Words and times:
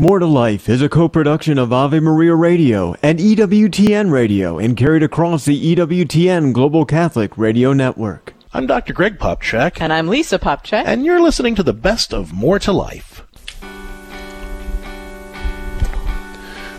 More 0.00 0.20
to 0.20 0.26
Life 0.26 0.68
is 0.68 0.80
a 0.80 0.88
co-production 0.88 1.58
of 1.58 1.72
Ave 1.72 1.98
Maria 1.98 2.32
Radio 2.36 2.94
and 3.02 3.18
EWTN 3.18 4.12
Radio 4.12 4.56
and 4.56 4.76
carried 4.76 5.02
across 5.02 5.44
the 5.44 5.74
EWTN 5.74 6.52
Global 6.52 6.84
Catholic 6.84 7.36
Radio 7.36 7.72
Network. 7.72 8.32
I'm 8.54 8.68
Dr. 8.68 8.92
Greg 8.92 9.18
Popcak, 9.18 9.78
And 9.80 9.92
I'm 9.92 10.06
Lisa 10.06 10.38
Popcak. 10.38 10.84
and 10.86 11.04
you're 11.04 11.20
listening 11.20 11.56
to 11.56 11.64
the 11.64 11.72
best 11.72 12.14
of 12.14 12.32
More 12.32 12.60
to 12.60 12.70
Life. 12.72 13.24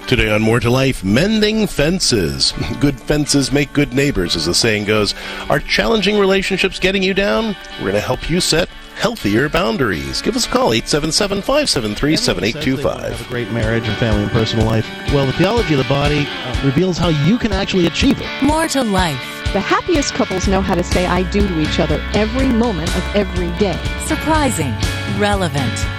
Today 0.09 0.31
on 0.31 0.41
More 0.41 0.59
to 0.59 0.71
Life, 0.71 1.03
mending 1.03 1.67
fences. 1.67 2.51
Good 2.79 2.99
fences 2.99 3.51
make 3.51 3.71
good 3.73 3.93
neighbors, 3.93 4.35
as 4.35 4.47
the 4.47 4.55
saying 4.55 4.85
goes. 4.85 5.13
Are 5.51 5.59
challenging 5.59 6.17
relationships 6.17 6.79
getting 6.79 7.03
you 7.03 7.13
down? 7.13 7.55
We're 7.73 7.91
going 7.91 7.93
to 7.93 8.01
help 8.01 8.27
you 8.27 8.41
set 8.41 8.69
healthier 8.95 9.49
boundaries. 9.49 10.23
Give 10.23 10.35
us 10.35 10.47
a 10.47 10.49
call, 10.49 10.73
877 10.73 11.43
573 11.43 12.17
Says 12.17 12.25
they 12.25 12.33
want 12.33 12.41
to 12.41 12.89
have 12.89 13.21
a 13.21 13.29
great 13.29 13.51
marriage 13.51 13.87
and 13.87 13.95
family 13.97 14.23
and 14.23 14.31
personal 14.31 14.65
life. 14.65 14.89
Well, 15.13 15.27
the 15.27 15.33
theology 15.33 15.75
of 15.75 15.77
the 15.77 15.87
body 15.87 16.25
uh, 16.27 16.61
reveals 16.65 16.97
how 16.97 17.09
you 17.09 17.37
can 17.37 17.53
actually 17.53 17.85
achieve 17.85 18.19
it. 18.19 18.43
More 18.43 18.67
to 18.69 18.83
life. 18.83 19.21
The 19.53 19.59
happiest 19.59 20.15
couples 20.15 20.47
know 20.47 20.61
how 20.61 20.73
to 20.73 20.83
say 20.83 21.05
I 21.05 21.21
do 21.29 21.47
to 21.47 21.59
each 21.59 21.79
other 21.79 22.03
every 22.15 22.47
moment 22.47 22.89
of 22.97 23.03
every 23.15 23.55
day. 23.59 23.79
Surprising. 24.07 24.73
Relevant. 25.19 25.98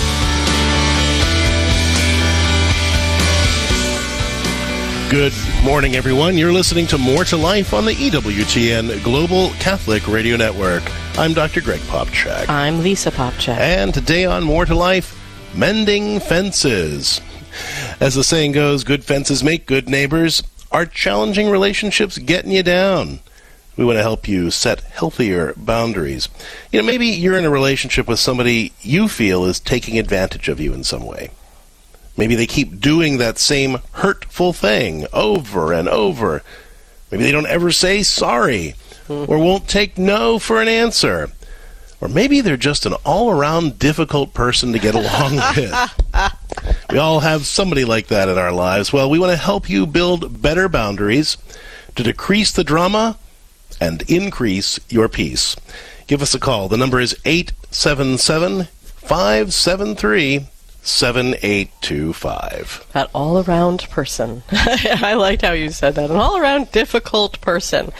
Good 5.11 5.33
morning, 5.65 5.97
everyone. 5.97 6.37
You're 6.37 6.53
listening 6.53 6.87
to 6.87 6.97
More 6.97 7.25
to 7.25 7.35
Life 7.35 7.73
on 7.73 7.83
the 7.83 7.91
EWTN 7.91 9.03
Global 9.03 9.49
Catholic 9.59 10.07
Radio 10.07 10.37
Network. 10.37 10.83
I'm 11.19 11.33
Dr. 11.33 11.59
Greg 11.59 11.81
Popcak. 11.81 12.47
I'm 12.47 12.81
Lisa 12.81 13.11
Popcak. 13.11 13.57
And 13.57 13.93
today 13.93 14.23
on 14.23 14.41
More 14.41 14.63
to 14.63 14.73
Life, 14.73 15.13
mending 15.53 16.21
fences. 16.21 17.19
As 17.99 18.15
the 18.15 18.23
saying 18.23 18.53
goes, 18.53 18.85
good 18.85 19.03
fences 19.03 19.43
make 19.43 19.65
good 19.65 19.89
neighbors. 19.89 20.43
Are 20.71 20.85
challenging 20.85 21.49
relationships 21.49 22.17
getting 22.17 22.51
you 22.51 22.63
down? 22.63 23.19
We 23.75 23.83
want 23.83 23.97
to 23.97 24.03
help 24.03 24.29
you 24.29 24.49
set 24.49 24.79
healthier 24.79 25.53
boundaries. 25.57 26.29
You 26.71 26.79
know, 26.79 26.87
maybe 26.87 27.07
you're 27.07 27.37
in 27.37 27.43
a 27.43 27.49
relationship 27.49 28.07
with 28.07 28.19
somebody 28.19 28.71
you 28.79 29.09
feel 29.09 29.43
is 29.43 29.59
taking 29.59 29.99
advantage 29.99 30.47
of 30.47 30.61
you 30.61 30.73
in 30.73 30.85
some 30.85 31.05
way. 31.05 31.31
Maybe 32.17 32.35
they 32.35 32.47
keep 32.47 32.79
doing 32.79 33.17
that 33.17 33.37
same 33.39 33.79
hurtful 33.93 34.53
thing 34.53 35.07
over 35.13 35.73
and 35.73 35.87
over. 35.87 36.43
Maybe 37.09 37.23
they 37.23 37.31
don't 37.31 37.47
ever 37.47 37.71
say 37.71 38.03
sorry 38.03 38.75
or 39.09 39.37
won't 39.39 39.67
take 39.67 39.97
no 39.97 40.39
for 40.39 40.61
an 40.61 40.67
answer. 40.67 41.31
Or 41.99 42.07
maybe 42.07 42.41
they're 42.41 42.57
just 42.57 42.85
an 42.85 42.93
all 43.05 43.29
around 43.29 43.77
difficult 43.77 44.33
person 44.33 44.71
to 44.73 44.79
get 44.79 44.95
along 44.95 45.35
with. 45.55 46.33
We 46.89 46.97
all 46.97 47.19
have 47.19 47.45
somebody 47.45 47.85
like 47.85 48.07
that 48.07 48.27
in 48.27 48.37
our 48.37 48.51
lives. 48.51 48.91
Well, 48.91 49.09
we 49.09 49.19
want 49.19 49.31
to 49.31 49.37
help 49.37 49.69
you 49.69 49.85
build 49.85 50.41
better 50.41 50.67
boundaries 50.67 51.37
to 51.95 52.03
decrease 52.03 52.51
the 52.51 52.63
drama 52.63 53.17
and 53.79 54.01
increase 54.09 54.79
your 54.89 55.09
peace. 55.09 55.55
Give 56.07 56.21
us 56.21 56.33
a 56.33 56.39
call. 56.39 56.67
The 56.69 56.77
number 56.77 56.99
is 56.99 57.15
877 57.25 58.65
573 58.97 60.47
7825. 60.81 62.87
that 62.93 63.11
all 63.13 63.43
around 63.43 63.87
person. 63.89 64.43
I 64.51 65.13
liked 65.13 65.43
how 65.43 65.51
you 65.51 65.69
said 65.69 65.93
that. 65.95 66.09
An 66.09 66.17
all 66.17 66.37
around 66.37 66.71
difficult 66.71 67.39
person. 67.39 67.91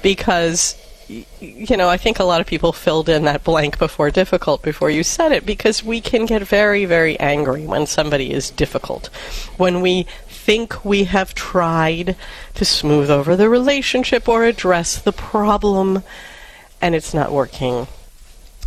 Because, 0.00 0.74
you 1.08 1.76
know, 1.76 1.90
I 1.90 1.98
think 1.98 2.18
a 2.18 2.24
lot 2.24 2.40
of 2.40 2.46
people 2.46 2.72
filled 2.72 3.10
in 3.10 3.24
that 3.24 3.44
blank 3.44 3.78
before 3.78 4.10
difficult 4.10 4.62
before 4.62 4.88
you 4.88 5.02
said 5.02 5.32
it 5.32 5.44
because 5.44 5.84
we 5.84 6.00
can 6.00 6.24
get 6.24 6.42
very, 6.42 6.86
very 6.86 7.20
angry 7.20 7.66
when 7.66 7.86
somebody 7.86 8.32
is 8.32 8.48
difficult. 8.50 9.08
When 9.58 9.82
we 9.82 10.06
think 10.28 10.82
we 10.84 11.04
have 11.04 11.34
tried 11.34 12.16
to 12.54 12.64
smooth 12.64 13.10
over 13.10 13.36
the 13.36 13.50
relationship 13.50 14.28
or 14.28 14.44
address 14.44 14.98
the 14.98 15.12
problem 15.12 16.02
and 16.80 16.94
it's 16.94 17.12
not 17.12 17.30
working 17.30 17.86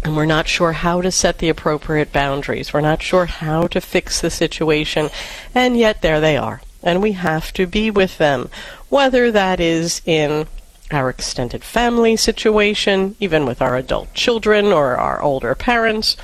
and 0.04 0.16
we're 0.16 0.26
not 0.26 0.48
sure 0.48 0.74
how 0.74 1.02
to 1.02 1.12
set 1.12 1.38
the 1.38 1.50
appropriate 1.50 2.12
boundaries. 2.12 2.74
We're 2.74 2.82
not 2.82 3.02
sure 3.02 3.26
how 3.26 3.68
to 3.68 3.80
fix 3.80 4.20
the 4.20 4.30
situation, 4.30 5.10
and 5.56 5.78
yet 5.78 6.02
there 6.02 6.20
they 6.20 6.38
are. 6.38 6.62
And 6.82 7.02
we 7.02 7.14
have 7.14 7.54
to 7.54 7.66
be 7.66 7.90
with 7.90 8.18
them, 8.18 8.50
whether 8.90 9.32
that 9.32 9.60
is 9.60 10.02
in 10.06 10.48
our 10.92 11.10
extended 11.10 11.64
family 11.64 12.16
situation, 12.18 13.16
even 13.20 13.46
with 13.46 13.62
our 13.62 13.78
adult 13.78 14.14
children 14.14 14.68
or 14.68 14.98
our 14.98 15.22
older 15.22 15.56
parents, 15.56 16.18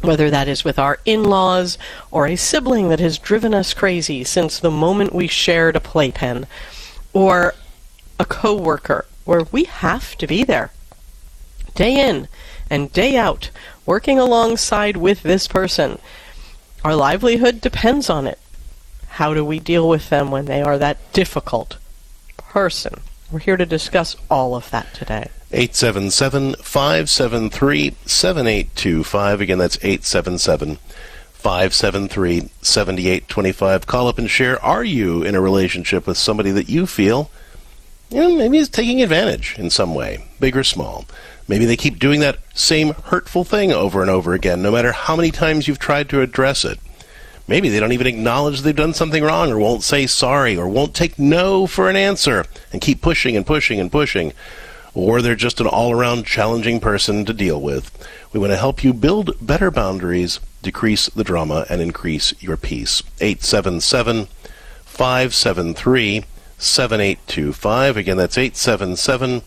whether 0.00 0.30
that 0.30 0.48
is 0.48 0.64
with 0.64 0.78
our 0.78 0.98
in 1.04 1.24
laws 1.24 1.78
or 2.10 2.26
a 2.26 2.36
sibling 2.36 2.88
that 2.88 3.00
has 3.00 3.18
driven 3.18 3.52
us 3.52 3.74
crazy 3.74 4.24
since 4.24 4.58
the 4.58 4.70
moment 4.70 5.12
we 5.12 5.26
shared 5.26 5.76
a 5.76 5.80
playpen, 5.80 6.46
or 7.12 7.54
a 8.18 8.24
coworker 8.24 9.04
where 9.24 9.44
we 9.50 9.64
have 9.64 10.16
to 10.16 10.26
be 10.26 10.44
there 10.44 10.70
day 11.74 12.08
in 12.08 12.28
and 12.72 12.90
day 12.90 13.16
out, 13.18 13.50
working 13.84 14.18
alongside 14.18 14.96
with 14.96 15.22
this 15.22 15.46
person. 15.46 15.98
Our 16.82 16.96
livelihood 16.96 17.60
depends 17.60 18.08
on 18.08 18.26
it. 18.26 18.38
How 19.08 19.34
do 19.34 19.44
we 19.44 19.60
deal 19.60 19.86
with 19.86 20.08
them 20.08 20.30
when 20.30 20.46
they 20.46 20.62
are 20.62 20.78
that 20.78 21.12
difficult 21.12 21.76
person? 22.38 22.94
We're 23.30 23.40
here 23.40 23.58
to 23.58 23.66
discuss 23.66 24.16
all 24.30 24.54
of 24.54 24.70
that 24.70 24.94
today. 24.94 25.28
877 25.52 26.54
573 26.54 27.94
7825. 28.06 29.40
Again, 29.42 29.58
that's 29.58 29.76
877 29.82 30.76
573 31.34 32.48
7825. 32.62 33.86
Call 33.86 34.08
up 34.08 34.18
and 34.18 34.30
share. 34.30 34.58
Are 34.64 34.82
you 34.82 35.22
in 35.22 35.34
a 35.34 35.42
relationship 35.42 36.06
with 36.06 36.16
somebody 36.16 36.50
that 36.52 36.70
you 36.70 36.86
feel 36.86 37.30
you 38.12 38.20
know, 38.20 38.36
maybe 38.36 38.58
is 38.58 38.68
taking 38.68 39.02
advantage 39.02 39.56
in 39.58 39.70
some 39.70 39.94
way, 39.94 40.24
big 40.38 40.56
or 40.56 40.64
small? 40.64 41.06
Maybe 41.48 41.64
they 41.64 41.76
keep 41.76 41.98
doing 41.98 42.20
that 42.20 42.38
same 42.54 42.90
hurtful 42.94 43.44
thing 43.44 43.72
over 43.72 44.00
and 44.00 44.10
over 44.10 44.34
again, 44.34 44.62
no 44.62 44.70
matter 44.70 44.92
how 44.92 45.16
many 45.16 45.30
times 45.30 45.66
you've 45.66 45.78
tried 45.78 46.08
to 46.10 46.20
address 46.20 46.64
it. 46.64 46.78
Maybe 47.48 47.68
they 47.68 47.80
don't 47.80 47.92
even 47.92 48.06
acknowledge 48.06 48.60
they've 48.60 48.74
done 48.74 48.94
something 48.94 49.24
wrong 49.24 49.50
or 49.50 49.58
won't 49.58 49.82
say 49.82 50.06
sorry 50.06 50.56
or 50.56 50.68
won't 50.68 50.94
take 50.94 51.18
no 51.18 51.66
for 51.66 51.88
an 51.90 51.96
answer 51.96 52.44
and 52.72 52.80
keep 52.80 53.02
pushing 53.02 53.36
and 53.36 53.44
pushing 53.44 53.80
and 53.80 53.90
pushing. 53.90 54.32
Or 54.94 55.20
they're 55.20 55.34
just 55.34 55.60
an 55.60 55.66
all 55.66 55.92
around 55.92 56.26
challenging 56.26 56.78
person 56.78 57.24
to 57.24 57.32
deal 57.32 57.60
with. 57.60 57.90
We 58.32 58.38
want 58.38 58.52
to 58.52 58.58
help 58.58 58.84
you 58.84 58.92
build 58.92 59.34
better 59.40 59.70
boundaries, 59.70 60.38
decrease 60.62 61.06
the 61.06 61.24
drama, 61.24 61.66
and 61.68 61.80
increase 61.80 62.34
your 62.40 62.56
peace. 62.56 63.02
877 63.20 64.28
573 64.84 66.24
7825. 66.62 67.96
Again, 67.96 68.16
that's 68.16 68.38
877 68.38 69.42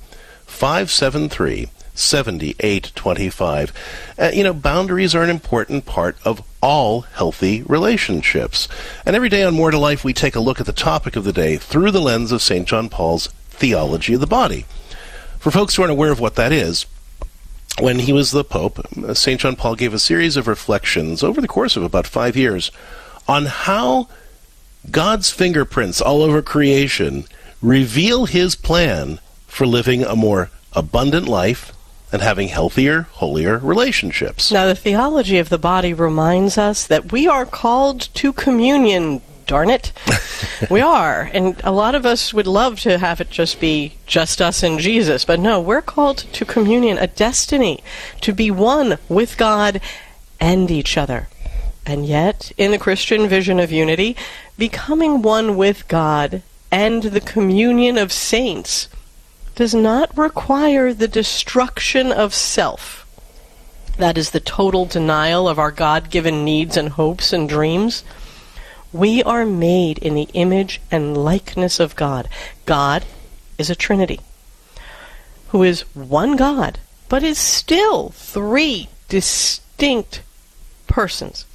573 0.45 1.69
7825. 1.93 3.73
Uh, 4.17 4.31
you 4.33 4.43
know, 4.43 4.53
boundaries 4.53 5.15
are 5.15 5.23
an 5.23 5.29
important 5.29 5.85
part 5.85 6.17
of 6.25 6.43
all 6.61 7.01
healthy 7.01 7.63
relationships. 7.63 8.67
And 9.05 9.15
every 9.15 9.29
day 9.29 9.43
on 9.43 9.53
More 9.53 9.71
to 9.71 9.77
Life, 9.77 10.03
we 10.03 10.13
take 10.13 10.35
a 10.35 10.41
look 10.41 10.59
at 10.59 10.65
the 10.65 10.73
topic 10.73 11.15
of 11.15 11.23
the 11.23 11.33
day 11.33 11.57
through 11.57 11.91
the 11.91 12.01
lens 12.01 12.31
of 12.31 12.41
St. 12.41 12.67
John 12.67 12.89
Paul's 12.89 13.27
theology 13.49 14.15
of 14.15 14.19
the 14.19 14.27
body. 14.27 14.65
For 15.39 15.51
folks 15.51 15.75
who 15.75 15.83
aren't 15.83 15.91
aware 15.91 16.11
of 16.11 16.19
what 16.19 16.35
that 16.35 16.51
is, 16.51 16.85
when 17.79 17.99
he 17.99 18.13
was 18.13 18.31
the 18.31 18.43
Pope, 18.43 18.85
St. 19.13 19.39
John 19.39 19.55
Paul 19.55 19.75
gave 19.75 19.93
a 19.93 19.99
series 19.99 20.37
of 20.37 20.47
reflections 20.47 21.23
over 21.23 21.41
the 21.41 21.47
course 21.47 21.75
of 21.75 21.83
about 21.83 22.07
five 22.07 22.35
years 22.35 22.71
on 23.27 23.45
how 23.45 24.07
God's 24.91 25.29
fingerprints 25.29 26.01
all 26.01 26.21
over 26.21 26.41
creation 26.41 27.25
reveal 27.61 28.25
his 28.25 28.55
plan 28.55 29.19
for 29.47 29.65
living 29.65 30.03
a 30.03 30.15
more 30.15 30.49
abundant 30.73 31.27
life 31.27 31.71
and 32.11 32.21
having 32.21 32.49
healthier, 32.49 33.03
holier 33.13 33.57
relationships. 33.57 34.51
Now, 34.51 34.67
the 34.67 34.75
theology 34.75 35.37
of 35.37 35.49
the 35.49 35.57
body 35.57 35.93
reminds 35.93 36.57
us 36.57 36.85
that 36.87 37.11
we 37.11 37.27
are 37.27 37.45
called 37.45 38.01
to 38.15 38.31
communion. 38.31 39.21
Darn 39.47 39.69
it. 39.69 39.91
we 40.69 40.81
are. 40.81 41.29
And 41.33 41.59
a 41.63 41.71
lot 41.71 41.93
of 41.93 42.05
us 42.05 42.33
would 42.33 42.47
love 42.47 42.79
to 42.81 42.97
have 42.97 43.21
it 43.21 43.29
just 43.29 43.59
be 43.59 43.95
just 44.05 44.41
us 44.41 44.63
and 44.63 44.79
Jesus. 44.79 45.25
But 45.25 45.39
no, 45.39 45.59
we're 45.59 45.81
called 45.81 46.19
to 46.19 46.45
communion, 46.45 46.97
a 46.97 47.07
destiny 47.07 47.83
to 48.21 48.33
be 48.33 48.49
one 48.49 48.97
with 49.07 49.37
God 49.37 49.81
and 50.39 50.71
each 50.71 50.97
other. 50.97 51.27
And 51.85 52.05
yet, 52.05 52.51
in 52.57 52.71
the 52.71 52.79
Christian 52.79 53.27
vision 53.27 53.59
of 53.59 53.71
unity, 53.71 54.15
becoming 54.57 55.21
one 55.21 55.57
with 55.57 55.87
God 55.87 56.41
and 56.71 57.03
the 57.03 57.21
communion 57.21 57.97
of 57.97 58.11
saints 58.11 58.89
does 59.55 59.73
not 59.73 60.17
require 60.17 60.93
the 60.93 61.07
destruction 61.07 62.11
of 62.11 62.33
self. 62.33 63.05
That 63.97 64.17
is 64.17 64.31
the 64.31 64.41
total 64.41 64.85
denial 64.85 65.47
of 65.47 65.57
our 65.57 65.71
God 65.71 66.09
given 66.09 66.43
needs 66.43 66.75
and 66.75 66.89
hopes 66.89 67.31
and 67.31 67.47
dreams. 67.47 68.03
We 68.91 69.23
are 69.23 69.45
made 69.45 69.97
in 69.99 70.15
the 70.15 70.29
image 70.33 70.81
and 70.91 71.17
likeness 71.17 71.79
of 71.79 71.95
God. 71.95 72.27
God 72.65 73.05
is 73.57 73.69
a 73.69 73.75
Trinity, 73.75 74.19
who 75.49 75.63
is 75.63 75.81
one 75.93 76.35
God, 76.35 76.79
but 77.07 77.23
is 77.23 77.37
still 77.37 78.09
three 78.09 78.89
distinct 79.07 80.21
persons. 80.87 81.45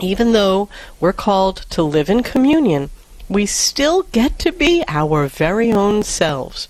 Even 0.00 0.32
though 0.32 0.68
we're 0.98 1.12
called 1.12 1.58
to 1.70 1.82
live 1.82 2.08
in 2.08 2.22
communion, 2.22 2.90
we 3.28 3.46
still 3.46 4.02
get 4.04 4.38
to 4.40 4.50
be 4.50 4.82
our 4.88 5.26
very 5.26 5.72
own 5.72 6.02
selves. 6.02 6.68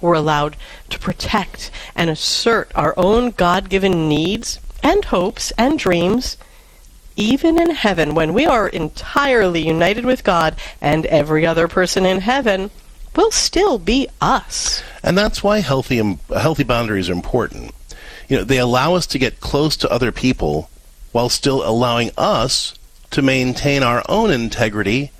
We're 0.00 0.14
allowed 0.14 0.56
to 0.90 0.98
protect 0.98 1.70
and 1.94 2.10
assert 2.10 2.72
our 2.74 2.92
own 2.96 3.30
God 3.30 3.68
given 3.68 4.08
needs 4.08 4.58
and 4.82 5.04
hopes 5.04 5.52
and 5.56 5.78
dreams, 5.78 6.36
even 7.14 7.58
in 7.58 7.70
heaven 7.70 8.14
when 8.14 8.34
we 8.34 8.46
are 8.46 8.68
entirely 8.68 9.66
united 9.66 10.04
with 10.04 10.24
God 10.24 10.56
and 10.80 11.06
every 11.06 11.46
other 11.46 11.68
person 11.68 12.04
in 12.04 12.20
heaven 12.20 12.70
will 13.14 13.30
still 13.30 13.78
be 13.78 14.08
us. 14.20 14.82
And 15.02 15.16
that's 15.16 15.42
why 15.42 15.60
healthy 15.60 16.18
healthy 16.28 16.64
boundaries 16.64 17.08
are 17.08 17.12
important. 17.12 17.74
You 18.28 18.38
know, 18.38 18.44
they 18.44 18.58
allow 18.58 18.94
us 18.94 19.06
to 19.08 19.18
get 19.18 19.40
close 19.40 19.76
to 19.78 19.90
other 19.90 20.10
people 20.10 20.70
while 21.12 21.28
still 21.28 21.66
allowing 21.66 22.10
us 22.16 22.74
to 23.10 23.22
maintain 23.22 23.82
our 23.82 24.02
own 24.08 24.30
integrity 24.30 25.10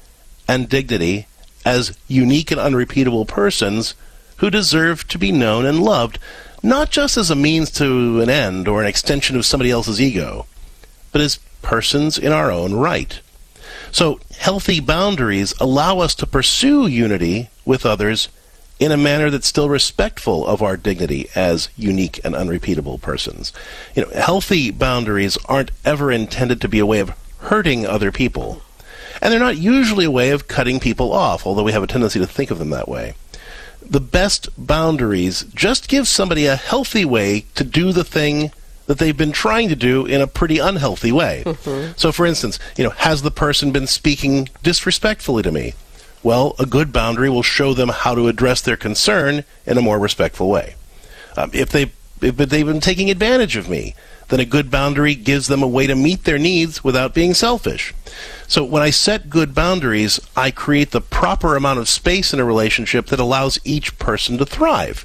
and 0.48 0.68
dignity 0.68 1.26
as 1.64 1.96
unique 2.08 2.50
and 2.50 2.60
unrepeatable 2.60 3.24
persons 3.24 3.94
who 4.38 4.50
deserve 4.50 5.06
to 5.08 5.18
be 5.18 5.30
known 5.30 5.64
and 5.64 5.82
loved, 5.82 6.18
not 6.62 6.90
just 6.90 7.16
as 7.16 7.30
a 7.30 7.36
means 7.36 7.70
to 7.70 8.20
an 8.20 8.28
end 8.28 8.66
or 8.66 8.82
an 8.82 8.88
extension 8.88 9.36
of 9.36 9.46
somebody 9.46 9.70
else's 9.70 10.00
ego, 10.00 10.46
but 11.12 11.20
as 11.20 11.38
persons 11.60 12.18
in 12.18 12.32
our 12.32 12.50
own 12.50 12.74
right. 12.74 13.20
So, 13.92 14.20
healthy 14.38 14.80
boundaries 14.80 15.54
allow 15.60 16.00
us 16.00 16.14
to 16.16 16.26
pursue 16.26 16.86
unity 16.86 17.50
with 17.64 17.86
others 17.86 18.28
in 18.82 18.92
a 18.92 18.96
manner 18.96 19.30
that's 19.30 19.46
still 19.46 19.68
respectful 19.68 20.46
of 20.46 20.62
our 20.62 20.76
dignity 20.76 21.28
as 21.34 21.68
unique 21.76 22.20
and 22.24 22.34
unrepeatable 22.34 22.98
persons. 22.98 23.52
You 23.94 24.02
know, 24.02 24.10
healthy 24.10 24.70
boundaries 24.70 25.38
aren't 25.46 25.70
ever 25.84 26.10
intended 26.10 26.60
to 26.60 26.68
be 26.68 26.78
a 26.78 26.86
way 26.86 27.00
of 27.00 27.16
hurting 27.38 27.86
other 27.86 28.10
people. 28.10 28.62
And 29.20 29.32
they're 29.32 29.40
not 29.40 29.56
usually 29.56 30.04
a 30.04 30.10
way 30.10 30.30
of 30.30 30.48
cutting 30.48 30.80
people 30.80 31.12
off, 31.12 31.46
although 31.46 31.62
we 31.62 31.72
have 31.72 31.82
a 31.82 31.86
tendency 31.86 32.18
to 32.18 32.26
think 32.26 32.50
of 32.50 32.58
them 32.58 32.70
that 32.70 32.88
way 32.88 33.14
the 33.84 34.00
best 34.00 34.48
boundaries 34.56 35.42
just 35.54 35.88
give 35.88 36.06
somebody 36.06 36.46
a 36.46 36.56
healthy 36.56 37.04
way 37.04 37.44
to 37.54 37.64
do 37.64 37.92
the 37.92 38.04
thing 38.04 38.50
that 38.86 38.98
they've 38.98 39.16
been 39.16 39.32
trying 39.32 39.68
to 39.68 39.76
do 39.76 40.06
in 40.06 40.20
a 40.20 40.26
pretty 40.26 40.58
unhealthy 40.58 41.12
way. 41.12 41.42
Mm-hmm. 41.46 41.92
So, 41.96 42.12
for 42.12 42.26
instance, 42.26 42.58
you 42.76 42.84
know, 42.84 42.90
has 42.90 43.22
the 43.22 43.30
person 43.30 43.70
been 43.70 43.86
speaking 43.86 44.48
disrespectfully 44.62 45.42
to 45.42 45.52
me? 45.52 45.74
Well, 46.22 46.54
a 46.58 46.66
good 46.66 46.92
boundary 46.92 47.28
will 47.28 47.42
show 47.42 47.74
them 47.74 47.88
how 47.88 48.14
to 48.14 48.28
address 48.28 48.60
their 48.60 48.76
concern 48.76 49.44
in 49.66 49.76
a 49.76 49.82
more 49.82 49.98
respectful 49.98 50.48
way. 50.48 50.76
Um, 51.36 51.50
if 51.52 51.70
they 51.70 51.90
if 52.20 52.36
they've 52.36 52.66
been 52.66 52.80
taking 52.80 53.10
advantage 53.10 53.56
of 53.56 53.68
me, 53.68 53.96
then 54.28 54.38
a 54.38 54.44
good 54.44 54.70
boundary 54.70 55.16
gives 55.16 55.48
them 55.48 55.62
a 55.62 55.68
way 55.68 55.88
to 55.88 55.96
meet 55.96 56.22
their 56.22 56.38
needs 56.38 56.84
without 56.84 57.14
being 57.14 57.34
selfish. 57.34 57.92
So 58.46 58.62
when 58.62 58.82
I 58.82 58.90
set 58.90 59.28
good 59.28 59.54
boundaries, 59.54 60.20
I 60.36 60.52
create 60.52 60.92
the 60.92 61.00
proper 61.00 61.56
amount 61.56 61.80
of 61.80 61.88
space 61.88 62.32
in 62.32 62.38
a 62.38 62.44
relationship 62.44 63.06
that 63.06 63.18
allows 63.18 63.58
each 63.64 63.98
person 63.98 64.38
to 64.38 64.46
thrive. 64.46 65.04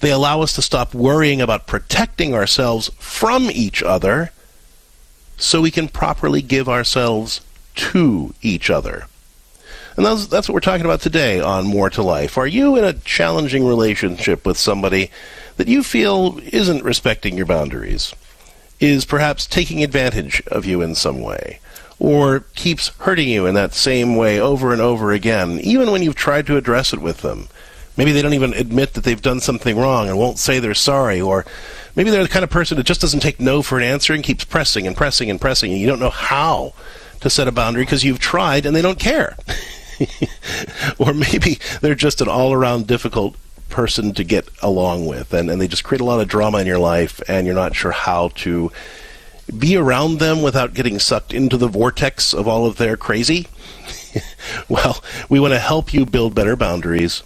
They 0.00 0.10
allow 0.10 0.42
us 0.42 0.52
to 0.54 0.62
stop 0.62 0.94
worrying 0.94 1.40
about 1.40 1.66
protecting 1.66 2.34
ourselves 2.34 2.90
from 2.98 3.50
each 3.50 3.82
other 3.82 4.32
so 5.36 5.60
we 5.60 5.70
can 5.70 5.88
properly 5.88 6.42
give 6.42 6.68
ourselves 6.68 7.40
to 7.76 8.34
each 8.42 8.68
other. 8.68 9.06
And 9.98 10.06
that's, 10.06 10.28
that's 10.28 10.48
what 10.48 10.54
we're 10.54 10.60
talking 10.60 10.86
about 10.86 11.02
today 11.02 11.40
on 11.40 11.66
More 11.66 11.90
to 11.90 12.02
Life. 12.02 12.38
Are 12.38 12.46
you 12.46 12.76
in 12.76 12.84
a 12.84 12.94
challenging 12.94 13.66
relationship 13.66 14.46
with 14.46 14.56
somebody 14.56 15.10
that 15.56 15.68
you 15.68 15.82
feel 15.82 16.40
isn't 16.52 16.84
respecting 16.84 17.36
your 17.36 17.46
boundaries? 17.46 18.14
is 18.80 19.04
perhaps 19.04 19.46
taking 19.46 19.82
advantage 19.82 20.42
of 20.48 20.64
you 20.64 20.82
in 20.82 20.94
some 20.94 21.20
way, 21.20 21.60
or 21.98 22.40
keeps 22.54 22.88
hurting 22.98 23.28
you 23.28 23.46
in 23.46 23.54
that 23.54 23.74
same 23.74 24.16
way 24.16 24.40
over 24.40 24.72
and 24.72 24.80
over 24.80 25.12
again, 25.12 25.58
even 25.60 25.90
when 25.90 26.02
you've 26.02 26.14
tried 26.14 26.46
to 26.46 26.56
address 26.56 26.92
it 26.92 27.00
with 27.00 27.22
them. 27.22 27.48
Maybe 27.96 28.12
they 28.12 28.22
don't 28.22 28.34
even 28.34 28.54
admit 28.54 28.94
that 28.94 29.02
they've 29.02 29.20
done 29.20 29.40
something 29.40 29.76
wrong 29.76 30.08
and 30.08 30.16
won't 30.16 30.38
say 30.38 30.60
they're 30.60 30.74
sorry, 30.74 31.20
or 31.20 31.44
maybe 31.96 32.10
they're 32.10 32.22
the 32.22 32.28
kind 32.28 32.44
of 32.44 32.50
person 32.50 32.76
that 32.76 32.86
just 32.86 33.00
doesn't 33.00 33.20
take 33.20 33.40
no 33.40 33.62
for 33.62 33.76
an 33.76 33.84
answer 33.84 34.12
and 34.12 34.22
keeps 34.22 34.44
pressing 34.44 34.86
and 34.86 34.96
pressing 34.96 35.28
and 35.28 35.40
pressing, 35.40 35.72
and 35.72 35.80
you 35.80 35.88
don't 35.88 35.98
know 35.98 36.10
how 36.10 36.74
to 37.20 37.28
set 37.28 37.48
a 37.48 37.52
boundary 37.52 37.82
because 37.82 38.04
you've 38.04 38.20
tried 38.20 38.64
and 38.64 38.76
they 38.76 38.82
don't 38.82 39.00
care. 39.00 39.36
or 40.98 41.12
maybe 41.12 41.58
they're 41.80 41.94
just 41.94 42.20
an 42.20 42.28
all 42.28 42.52
around 42.52 42.86
difficult 42.86 43.36
person 43.68 44.14
to 44.14 44.24
get 44.24 44.48
along 44.62 45.06
with, 45.06 45.32
and, 45.34 45.50
and 45.50 45.60
they 45.60 45.68
just 45.68 45.84
create 45.84 46.00
a 46.00 46.04
lot 46.04 46.20
of 46.20 46.28
drama 46.28 46.58
in 46.58 46.66
your 46.66 46.78
life, 46.78 47.20
and 47.28 47.46
you're 47.46 47.54
not 47.54 47.76
sure 47.76 47.92
how 47.92 48.28
to 48.28 48.72
be 49.56 49.76
around 49.76 50.18
them 50.18 50.42
without 50.42 50.74
getting 50.74 50.98
sucked 50.98 51.32
into 51.32 51.56
the 51.56 51.68
vortex 51.68 52.34
of 52.34 52.46
all 52.46 52.66
of 52.66 52.76
their 52.76 52.96
crazy. 52.96 53.46
well, 54.68 55.02
we 55.28 55.40
want 55.40 55.54
to 55.54 55.58
help 55.58 55.92
you 55.92 56.04
build 56.04 56.34
better 56.34 56.56
boundaries, 56.56 57.22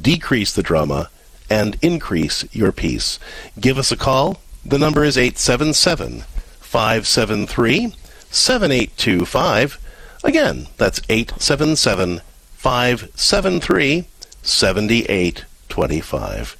decrease 0.00 0.52
the 0.52 0.62
drama, 0.62 1.10
and 1.50 1.76
increase 1.82 2.44
your 2.54 2.72
peace. 2.72 3.18
Give 3.58 3.78
us 3.78 3.92
a 3.92 3.96
call. 3.96 4.40
The 4.64 4.78
number 4.78 5.04
is 5.04 5.16
877 5.16 6.22
573 6.60 7.94
7825. 8.30 9.78
Again, 10.26 10.66
that's 10.76 11.00
877 11.08 12.20
573 12.56 14.06
7825. 14.42 15.46
25. 15.76 16.56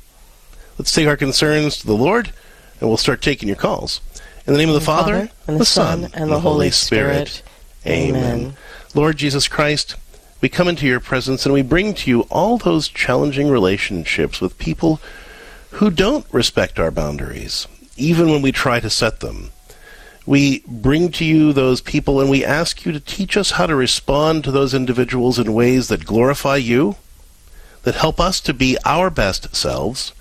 Let's 0.76 0.92
take 0.92 1.06
our 1.06 1.16
concerns 1.16 1.78
to 1.78 1.86
the 1.86 1.96
Lord, 1.96 2.32
and 2.78 2.88
we'll 2.90 2.98
start 2.98 3.22
taking 3.22 3.48
your 3.48 3.56
calls. 3.56 4.02
In 4.46 4.52
the 4.52 4.58
name 4.58 4.68
of 4.68 4.74
the, 4.74 4.80
the 4.80 4.84
Father, 4.84 5.28
Father, 5.28 5.32
and 5.46 5.58
the, 5.58 5.64
Son, 5.64 6.04
and, 6.04 6.14
and 6.14 6.30
the 6.30 6.40
Holy 6.40 6.70
Spirit. 6.70 7.28
Spirit. 7.28 7.50
Amen. 7.86 8.56
Lord 8.94 9.16
Jesus 9.16 9.48
Christ, 9.48 9.96
we 10.42 10.50
come 10.50 10.68
into 10.68 10.86
your 10.86 11.00
presence 11.00 11.46
and 11.46 11.54
we 11.54 11.62
bring 11.62 11.94
to 11.94 12.10
you 12.10 12.20
all 12.30 12.58
those 12.58 12.88
challenging 12.88 13.48
relationships 13.48 14.38
with 14.38 14.58
people 14.58 15.00
who 15.70 15.90
don't 15.90 16.26
respect 16.30 16.78
our 16.78 16.90
boundaries, 16.90 17.66
even 17.96 18.28
when 18.30 18.42
we 18.42 18.52
try 18.52 18.80
to 18.80 18.90
set 18.90 19.20
them. 19.20 19.50
We 20.26 20.64
bring 20.66 21.12
to 21.12 21.24
you 21.24 21.52
those 21.52 21.80
people 21.80 22.20
and 22.20 22.28
we 22.28 22.44
ask 22.44 22.84
you 22.84 22.90
to 22.90 22.98
teach 22.98 23.36
us 23.36 23.52
how 23.52 23.66
to 23.66 23.76
respond 23.76 24.42
to 24.44 24.50
those 24.50 24.74
individuals 24.74 25.38
in 25.38 25.54
ways 25.54 25.86
that 25.88 26.04
glorify 26.04 26.56
you 26.56 26.96
that 27.84 27.94
help 27.94 28.18
us 28.18 28.40
to 28.40 28.52
be 28.52 28.76
our 28.84 29.08
best 29.08 29.54
selves 29.54 30.12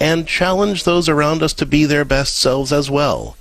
and 0.00 0.26
challenge 0.26 0.82
those 0.82 1.08
around 1.08 1.44
us 1.44 1.52
to 1.54 1.64
be 1.64 1.84
their 1.84 2.04
best 2.04 2.36
selves 2.36 2.72
as 2.72 2.90
well. 2.90 3.36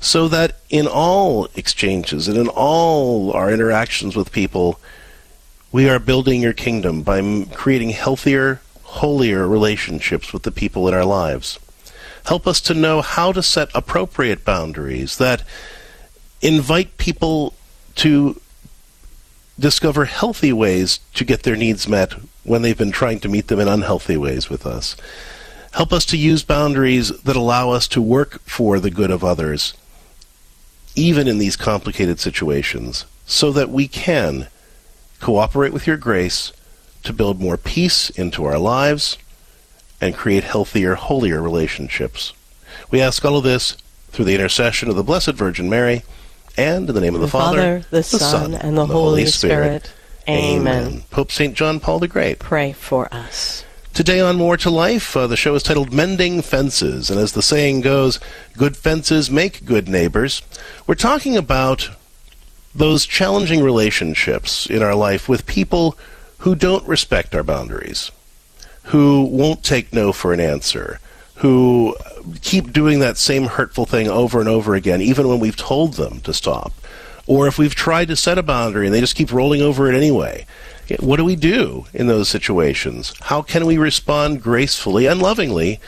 So 0.00 0.28
that 0.28 0.56
in 0.70 0.86
all 0.86 1.48
exchanges 1.54 2.28
and 2.28 2.38
in 2.38 2.48
all 2.48 3.32
our 3.32 3.50
interactions 3.52 4.16
with 4.16 4.32
people, 4.32 4.80
we 5.72 5.88
are 5.90 5.98
building 5.98 6.40
your 6.40 6.54
kingdom 6.54 7.02
by 7.02 7.44
creating 7.52 7.90
healthier, 7.90 8.62
holier 8.82 9.46
relationships 9.46 10.32
with 10.32 10.44
the 10.44 10.50
people 10.50 10.88
in 10.88 10.94
our 10.94 11.04
lives. 11.04 11.58
Help 12.26 12.46
us 12.48 12.60
to 12.62 12.74
know 12.74 13.02
how 13.02 13.30
to 13.30 13.42
set 13.42 13.68
appropriate 13.72 14.44
boundaries 14.44 15.18
that 15.18 15.44
invite 16.42 16.98
people 16.98 17.54
to 17.94 18.40
discover 19.58 20.06
healthy 20.06 20.52
ways 20.52 20.98
to 21.14 21.24
get 21.24 21.44
their 21.44 21.56
needs 21.56 21.88
met 21.88 22.14
when 22.42 22.62
they've 22.62 22.76
been 22.76 22.90
trying 22.90 23.20
to 23.20 23.28
meet 23.28 23.46
them 23.46 23.60
in 23.60 23.68
unhealthy 23.68 24.16
ways 24.16 24.50
with 24.50 24.66
us. 24.66 24.96
Help 25.72 25.92
us 25.92 26.04
to 26.06 26.16
use 26.16 26.42
boundaries 26.42 27.08
that 27.20 27.36
allow 27.36 27.70
us 27.70 27.86
to 27.86 28.02
work 28.02 28.40
for 28.42 28.80
the 28.80 28.90
good 28.90 29.10
of 29.10 29.22
others, 29.22 29.74
even 30.96 31.28
in 31.28 31.38
these 31.38 31.56
complicated 31.56 32.18
situations, 32.18 33.04
so 33.24 33.52
that 33.52 33.70
we 33.70 33.86
can 33.86 34.48
cooperate 35.20 35.72
with 35.72 35.86
your 35.86 35.96
grace 35.96 36.52
to 37.04 37.12
build 37.12 37.40
more 37.40 37.56
peace 37.56 38.10
into 38.10 38.44
our 38.44 38.58
lives 38.58 39.16
and 40.06 40.14
create 40.14 40.44
healthier, 40.44 40.94
holier 40.94 41.42
relationships. 41.42 42.32
We 42.90 43.00
ask 43.00 43.24
all 43.24 43.36
of 43.36 43.44
this 43.44 43.76
through 44.08 44.24
the 44.24 44.34
intercession 44.34 44.88
of 44.88 44.96
the 44.96 45.02
Blessed 45.02 45.32
Virgin 45.32 45.68
Mary 45.68 46.02
and 46.56 46.88
in 46.88 46.94
the 46.94 47.00
name 47.00 47.14
of 47.14 47.20
the, 47.20 47.26
the 47.26 47.32
Father, 47.32 47.58
Father, 47.58 47.78
the, 47.90 47.96
the 47.96 48.02
Son, 48.02 48.20
Son, 48.20 48.44
and 48.44 48.54
the, 48.54 48.66
and 48.66 48.78
the 48.78 48.86
Holy, 48.86 49.22
Holy 49.22 49.26
Spirit. 49.26 49.86
Spirit. 49.86 49.92
Amen. 50.28 50.86
Amen. 50.86 51.02
Pope 51.10 51.30
St. 51.30 51.54
John 51.54 51.78
Paul 51.80 51.98
the 51.98 52.08
Great. 52.08 52.38
Pray 52.38 52.72
for 52.72 53.12
us. 53.12 53.64
Today 53.94 54.20
on 54.20 54.36
More 54.36 54.58
to 54.58 54.68
Life, 54.68 55.16
uh, 55.16 55.26
the 55.26 55.36
show 55.36 55.54
is 55.54 55.62
titled 55.62 55.92
Mending 55.92 56.42
Fences, 56.42 57.10
and 57.10 57.18
as 57.18 57.32
the 57.32 57.40
saying 57.40 57.80
goes, 57.80 58.20
good 58.56 58.76
fences 58.76 59.30
make 59.30 59.64
good 59.64 59.88
neighbors. 59.88 60.42
We're 60.86 60.96
talking 60.96 61.36
about 61.36 61.90
those 62.74 63.06
challenging 63.06 63.62
relationships 63.62 64.66
in 64.66 64.82
our 64.82 64.94
life 64.94 65.30
with 65.30 65.46
people 65.46 65.96
who 66.38 66.54
don't 66.54 66.86
respect 66.86 67.34
our 67.34 67.42
boundaries, 67.42 68.10
who 68.86 69.24
won't 69.24 69.64
take 69.64 69.92
no 69.92 70.12
for 70.12 70.32
an 70.32 70.40
answer, 70.40 71.00
who 71.36 71.96
keep 72.40 72.72
doing 72.72 73.00
that 73.00 73.16
same 73.16 73.44
hurtful 73.44 73.84
thing 73.86 74.08
over 74.08 74.40
and 74.40 74.48
over 74.48 74.74
again, 74.74 75.00
even 75.00 75.28
when 75.28 75.40
we've 75.40 75.56
told 75.56 75.94
them 75.94 76.20
to 76.20 76.32
stop. 76.32 76.72
Or 77.26 77.48
if 77.48 77.58
we've 77.58 77.74
tried 77.74 78.08
to 78.08 78.16
set 78.16 78.38
a 78.38 78.42
boundary 78.42 78.86
and 78.86 78.94
they 78.94 79.00
just 79.00 79.16
keep 79.16 79.32
rolling 79.32 79.60
over 79.60 79.90
it 79.90 79.96
anyway. 79.96 80.46
What 81.00 81.16
do 81.16 81.24
we 81.24 81.34
do 81.34 81.86
in 81.92 82.06
those 82.06 82.28
situations? 82.28 83.12
How 83.22 83.42
can 83.42 83.66
we 83.66 83.76
respond 83.76 84.40
gracefully 84.40 85.06
and 85.06 85.20
lovingly 85.20 85.80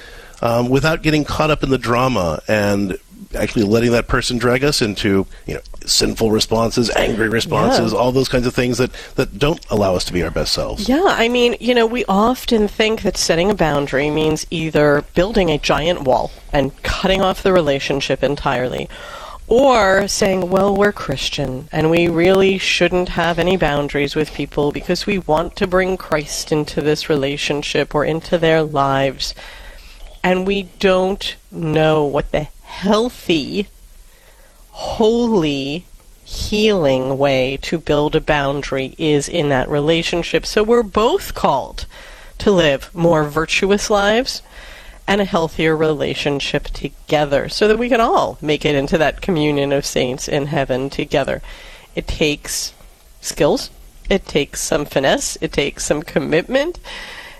um, 0.43 0.69
without 0.69 1.03
getting 1.03 1.25
caught 1.25 1.51
up 1.51 1.63
in 1.63 1.71
the 1.71 1.79
drama 1.79 2.43
and 2.49 2.99
actually 3.37 3.63
letting 3.63 3.93
that 3.93 4.09
person 4.09 4.39
drag 4.39 4.65
us 4.65 4.81
into 4.81 5.27
you 5.47 5.55
know 5.55 5.61
sinful 5.89 6.31
responses, 6.31 6.91
angry 6.95 7.29
responses, 7.29 7.93
yeah. 7.93 7.99
all 7.99 8.13
those 8.13 8.29
kinds 8.29 8.47
of 8.47 8.55
things 8.55 8.79
that 8.79 8.93
that 9.17 9.39
don't 9.39 9.65
allow 9.71 9.95
us 9.95 10.05
to 10.05 10.13
be 10.13 10.23
our 10.23 10.31
best 10.31 10.53
selves. 10.53 10.89
Yeah, 10.89 11.05
I 11.05 11.29
mean, 11.29 11.57
you 11.61 11.75
know, 11.75 11.87
we 11.87 12.05
often 12.07 12.69
think 12.69 13.03
that 13.03 13.17
setting 13.17 13.51
a 13.51 13.55
boundary 13.55 14.11
means 14.11 14.47
either 14.51 15.05
building 15.15 15.51
a 15.51 15.59
giant 15.59 16.03
wall 16.03 16.31
and 16.53 16.81
cutting 16.83 17.23
off 17.23 17.43
the 17.43 17.53
relationship 17.53 18.23
entirely 18.23 18.89
or 19.49 20.07
saying, 20.07 20.51
well, 20.51 20.77
we're 20.77 20.93
Christian 20.93 21.69
and 21.73 21.91
we 21.91 22.07
really 22.09 22.59
shouldn't 22.59 23.09
have 23.11 23.39
any 23.39 23.57
boundaries 23.57 24.15
with 24.15 24.35
people 24.35 24.73
because 24.73 25.07
we 25.07 25.19
want 25.19 25.57
to 25.57 25.67
bring 25.67 25.97
Christ 25.97 26.53
into 26.53 26.83
this 26.83 27.09
relationship 27.09 27.95
or 27.95 28.05
into 28.05 28.37
their 28.37 28.63
lives. 28.63 29.35
And 30.23 30.47
we 30.47 30.65
don't 30.79 31.35
know 31.51 32.05
what 32.05 32.31
the 32.31 32.49
healthy, 32.63 33.69
holy, 34.79 35.85
healing 36.25 37.19
way 37.19 37.59
to 37.61 37.77
build 37.77 38.15
a 38.15 38.21
boundary 38.21 38.95
is 38.97 39.29
in 39.29 39.49
that 39.49 39.69
relationship. 39.69 40.47
So 40.47 40.63
we're 40.63 40.85
both 40.85 41.35
called 41.35 41.85
to 42.39 42.53
live 42.53 42.89
more 42.95 43.25
virtuous 43.25 43.91
lives 43.91 44.41
and 45.09 45.21
a 45.21 45.25
healthier 45.25 45.77
relationship 45.77 46.67
together 46.67 47.49
so 47.49 47.67
that 47.67 47.77
we 47.77 47.89
can 47.89 48.01
all 48.01 48.39
make 48.41 48.65
it 48.65 48.77
into 48.77 48.97
that 48.99 49.21
communion 49.21 49.73
of 49.73 49.85
saints 49.85 50.29
in 50.29 50.47
heaven 50.47 50.91
together. 50.91 51.43
It 51.97 52.07
takes 52.07 52.73
skills, 53.21 53.71
it 54.09 54.27
takes 54.27 54.61
some 54.61 54.85
finesse, 54.85 55.37
it 55.41 55.53
takes 55.53 55.87
some 55.87 56.05
commitment, 56.05 56.79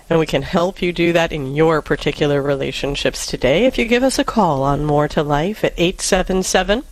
and 0.09 0.19
we 0.19 0.25
can 0.25 0.41
help 0.41 0.81
you 0.81 0.91
do 0.91 1.13
that 1.13 1.31
in 1.31 1.55
your 1.55 1.81
particular 1.81 2.41
relationships 2.41 3.25
today 3.25 3.65
if 3.65 3.77
you 3.77 3.85
give 3.85 4.03
us 4.03 4.19
a 4.19 4.25
call 4.25 4.61
on 4.61 4.83
More 4.83 5.07
to 5.07 5.23
Life 5.23 5.63
at 5.63 5.73
877 5.77 6.83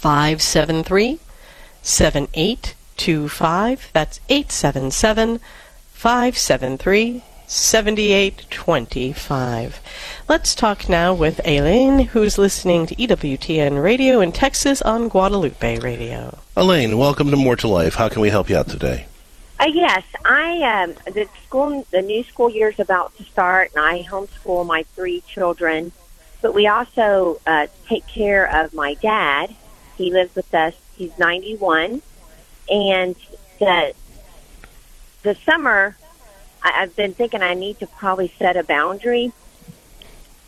573 0.00 1.20
7825. 1.82 3.90
That's 3.92 4.20
877 4.30 5.40
573 5.92 7.22
7825. 7.46 9.80
Let's 10.26 10.54
talk 10.54 10.88
now 10.88 11.12
with 11.12 11.46
Elaine, 11.46 11.98
who's 11.98 12.38
listening 12.38 12.86
to 12.86 12.94
EWTN 12.94 13.82
Radio 13.82 14.20
in 14.20 14.32
Texas 14.32 14.80
on 14.80 15.08
Guadalupe 15.08 15.80
Radio. 15.80 16.38
Elaine, 16.56 16.96
welcome 16.96 17.30
to 17.30 17.36
More 17.36 17.56
to 17.56 17.68
Life. 17.68 17.96
How 17.96 18.08
can 18.08 18.22
we 18.22 18.30
help 18.30 18.48
you 18.48 18.56
out 18.56 18.68
today? 18.68 19.04
Uh, 19.58 19.66
yes, 19.70 20.04
I 20.24 20.62
um, 20.62 20.94
the 21.12 21.28
school 21.44 21.86
the 21.90 22.00
new 22.00 22.24
school 22.24 22.48
year 22.48 22.70
is 22.70 22.80
about 22.80 23.14
to 23.18 23.24
start, 23.24 23.72
and 23.76 23.84
I 23.84 24.04
homeschool 24.04 24.66
my 24.66 24.84
three 24.94 25.22
children. 25.28 25.92
But 26.40 26.54
we 26.54 26.68
also 26.68 27.38
uh, 27.46 27.66
take 27.86 28.06
care 28.06 28.50
of 28.50 28.72
my 28.72 28.94
dad. 28.94 29.54
He 30.00 30.10
lives 30.10 30.34
with 30.34 30.54
us. 30.54 30.74
He's 30.96 31.16
ninety 31.18 31.56
one, 31.56 32.00
and 32.70 33.14
the 33.58 33.92
the 35.22 35.34
summer 35.34 35.94
I, 36.62 36.82
I've 36.82 36.96
been 36.96 37.12
thinking 37.12 37.42
I 37.42 37.52
need 37.52 37.80
to 37.80 37.86
probably 37.86 38.32
set 38.38 38.56
a 38.56 38.64
boundary, 38.64 39.30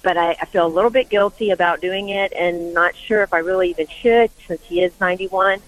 but 0.02 0.16
I, 0.16 0.30
I 0.40 0.46
feel 0.46 0.66
a 0.66 0.68
little 0.68 0.88
bit 0.88 1.10
guilty 1.10 1.50
about 1.50 1.82
doing 1.82 2.08
it 2.08 2.32
and 2.32 2.72
not 2.72 2.96
sure 2.96 3.22
if 3.22 3.34
I 3.34 3.40
really 3.40 3.68
even 3.68 3.88
should 3.88 4.30
since 4.46 4.62
he 4.62 4.82
is 4.82 4.98
91. 4.98 5.60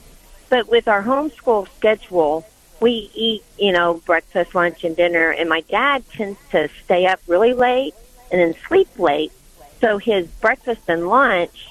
But 0.49 0.71
with 0.71 0.89
our 0.89 1.03
homeschool 1.03 1.69
schedule, 1.77 2.47
we 2.81 3.11
eat, 3.15 3.45
you 3.59 3.73
know, 3.73 4.01
breakfast, 4.07 4.55
lunch, 4.55 4.83
and 4.85 4.97
dinner, 4.97 5.31
and 5.31 5.47
my 5.47 5.61
dad 5.61 6.09
tends 6.11 6.39
to 6.53 6.71
stay 6.85 7.05
up 7.05 7.21
really 7.27 7.53
late 7.53 7.95
and 8.33 8.41
then 8.41 8.55
sleep 8.67 8.99
late. 8.99 9.33
So 9.83 9.99
his 9.99 10.27
breakfast 10.27 10.81
and 10.89 11.07
lunch 11.07 11.69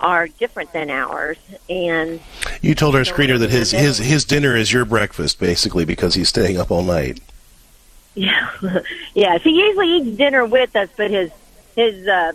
are 0.00 0.28
different 0.28 0.72
than 0.72 0.90
ours. 0.90 1.38
And 1.68 2.20
you 2.60 2.74
told 2.74 2.94
our 2.94 3.02
screener 3.02 3.38
that 3.38 3.50
his 3.50 3.70
his 3.70 3.98
his 3.98 4.24
dinner 4.24 4.56
is 4.56 4.72
your 4.72 4.84
breakfast, 4.84 5.38
basically, 5.38 5.84
because 5.84 6.14
he's 6.14 6.28
staying 6.28 6.58
up 6.58 6.70
all 6.70 6.82
night. 6.82 7.20
Yeah, 8.14 8.50
yes. 9.14 9.42
He 9.42 9.50
usually 9.50 9.98
eats 9.98 10.16
dinner 10.16 10.44
with 10.44 10.74
us, 10.76 10.88
but 10.96 11.10
his 11.10 11.30
his 11.76 12.06
uh, 12.06 12.32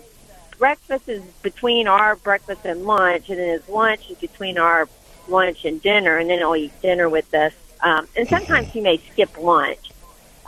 breakfast 0.58 1.10
is 1.10 1.22
between 1.42 1.88
our 1.88 2.16
breakfast 2.16 2.66
and 2.66 2.86
lunch, 2.86 3.30
and 3.30 3.40
then 3.40 3.50
his 3.50 3.68
lunch 3.68 4.10
is 4.10 4.18
between 4.18 4.58
our 4.58 4.88
lunch 5.28 5.66
and 5.66 5.82
dinner, 5.82 6.18
and 6.18 6.30
then 6.30 6.40
he'll 6.40 6.56
eat 6.56 6.72
dinner 6.82 7.10
with 7.10 7.34
us. 7.34 7.54
Um, 7.82 8.08
and 8.16 8.28
sometimes 8.28 8.70
he 8.70 8.80
may 8.80 8.98
skip 9.12 9.38
lunch. 9.38 9.92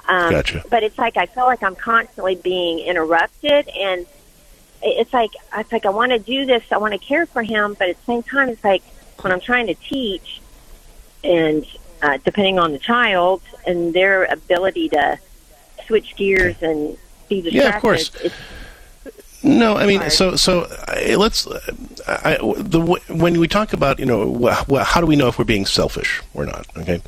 Um, 0.07 0.31
gotcha. 0.31 0.63
But 0.69 0.83
it's 0.83 0.97
like 0.97 1.17
I 1.17 1.25
feel 1.25 1.45
like 1.45 1.63
I'm 1.63 1.75
constantly 1.75 2.35
being 2.35 2.79
interrupted, 2.79 3.67
and 3.69 4.05
it's 4.85 5.13
like 5.13 5.31
it's 5.55 5.71
like 5.71 5.85
I 5.85 5.89
want 5.89 6.11
to 6.11 6.19
do 6.19 6.45
this, 6.45 6.63
I 6.71 6.77
want 6.77 6.93
to 6.93 6.99
care 6.99 7.25
for 7.25 7.43
him, 7.43 7.75
but 7.77 7.89
at 7.89 7.97
the 7.97 8.03
same 8.03 8.23
time, 8.23 8.49
it's 8.49 8.63
like 8.63 8.83
when 9.21 9.33
I'm 9.33 9.39
trying 9.41 9.67
to 9.67 9.73
teach, 9.75 10.41
and 11.23 11.65
uh, 12.01 12.17
depending 12.23 12.59
on 12.59 12.71
the 12.71 12.79
child 12.79 13.41
and 13.65 13.93
their 13.93 14.25
ability 14.25 14.89
to 14.89 15.19
switch 15.87 16.15
gears 16.15 16.61
and 16.61 16.97
be 17.29 17.41
distracted. 17.41 17.53
Yeah, 17.53 17.75
of 17.75 17.81
course. 17.81 18.11
no, 19.43 19.75
I 19.75 19.87
mean, 19.87 20.01
hard. 20.01 20.11
so 20.11 20.35
so 20.35 20.67
let's. 21.17 21.47
I, 22.07 22.37
the 22.57 23.01
when 23.09 23.39
we 23.39 23.47
talk 23.47 23.73
about 23.73 23.99
you 23.99 24.05
know 24.05 24.37
wh- 24.37 24.81
how 24.81 25.01
do 25.01 25.07
we 25.07 25.15
know 25.15 25.27
if 25.27 25.39
we're 25.39 25.45
being 25.45 25.65
selfish 25.65 26.21
or 26.35 26.45
not? 26.45 26.67
Okay, 26.77 27.01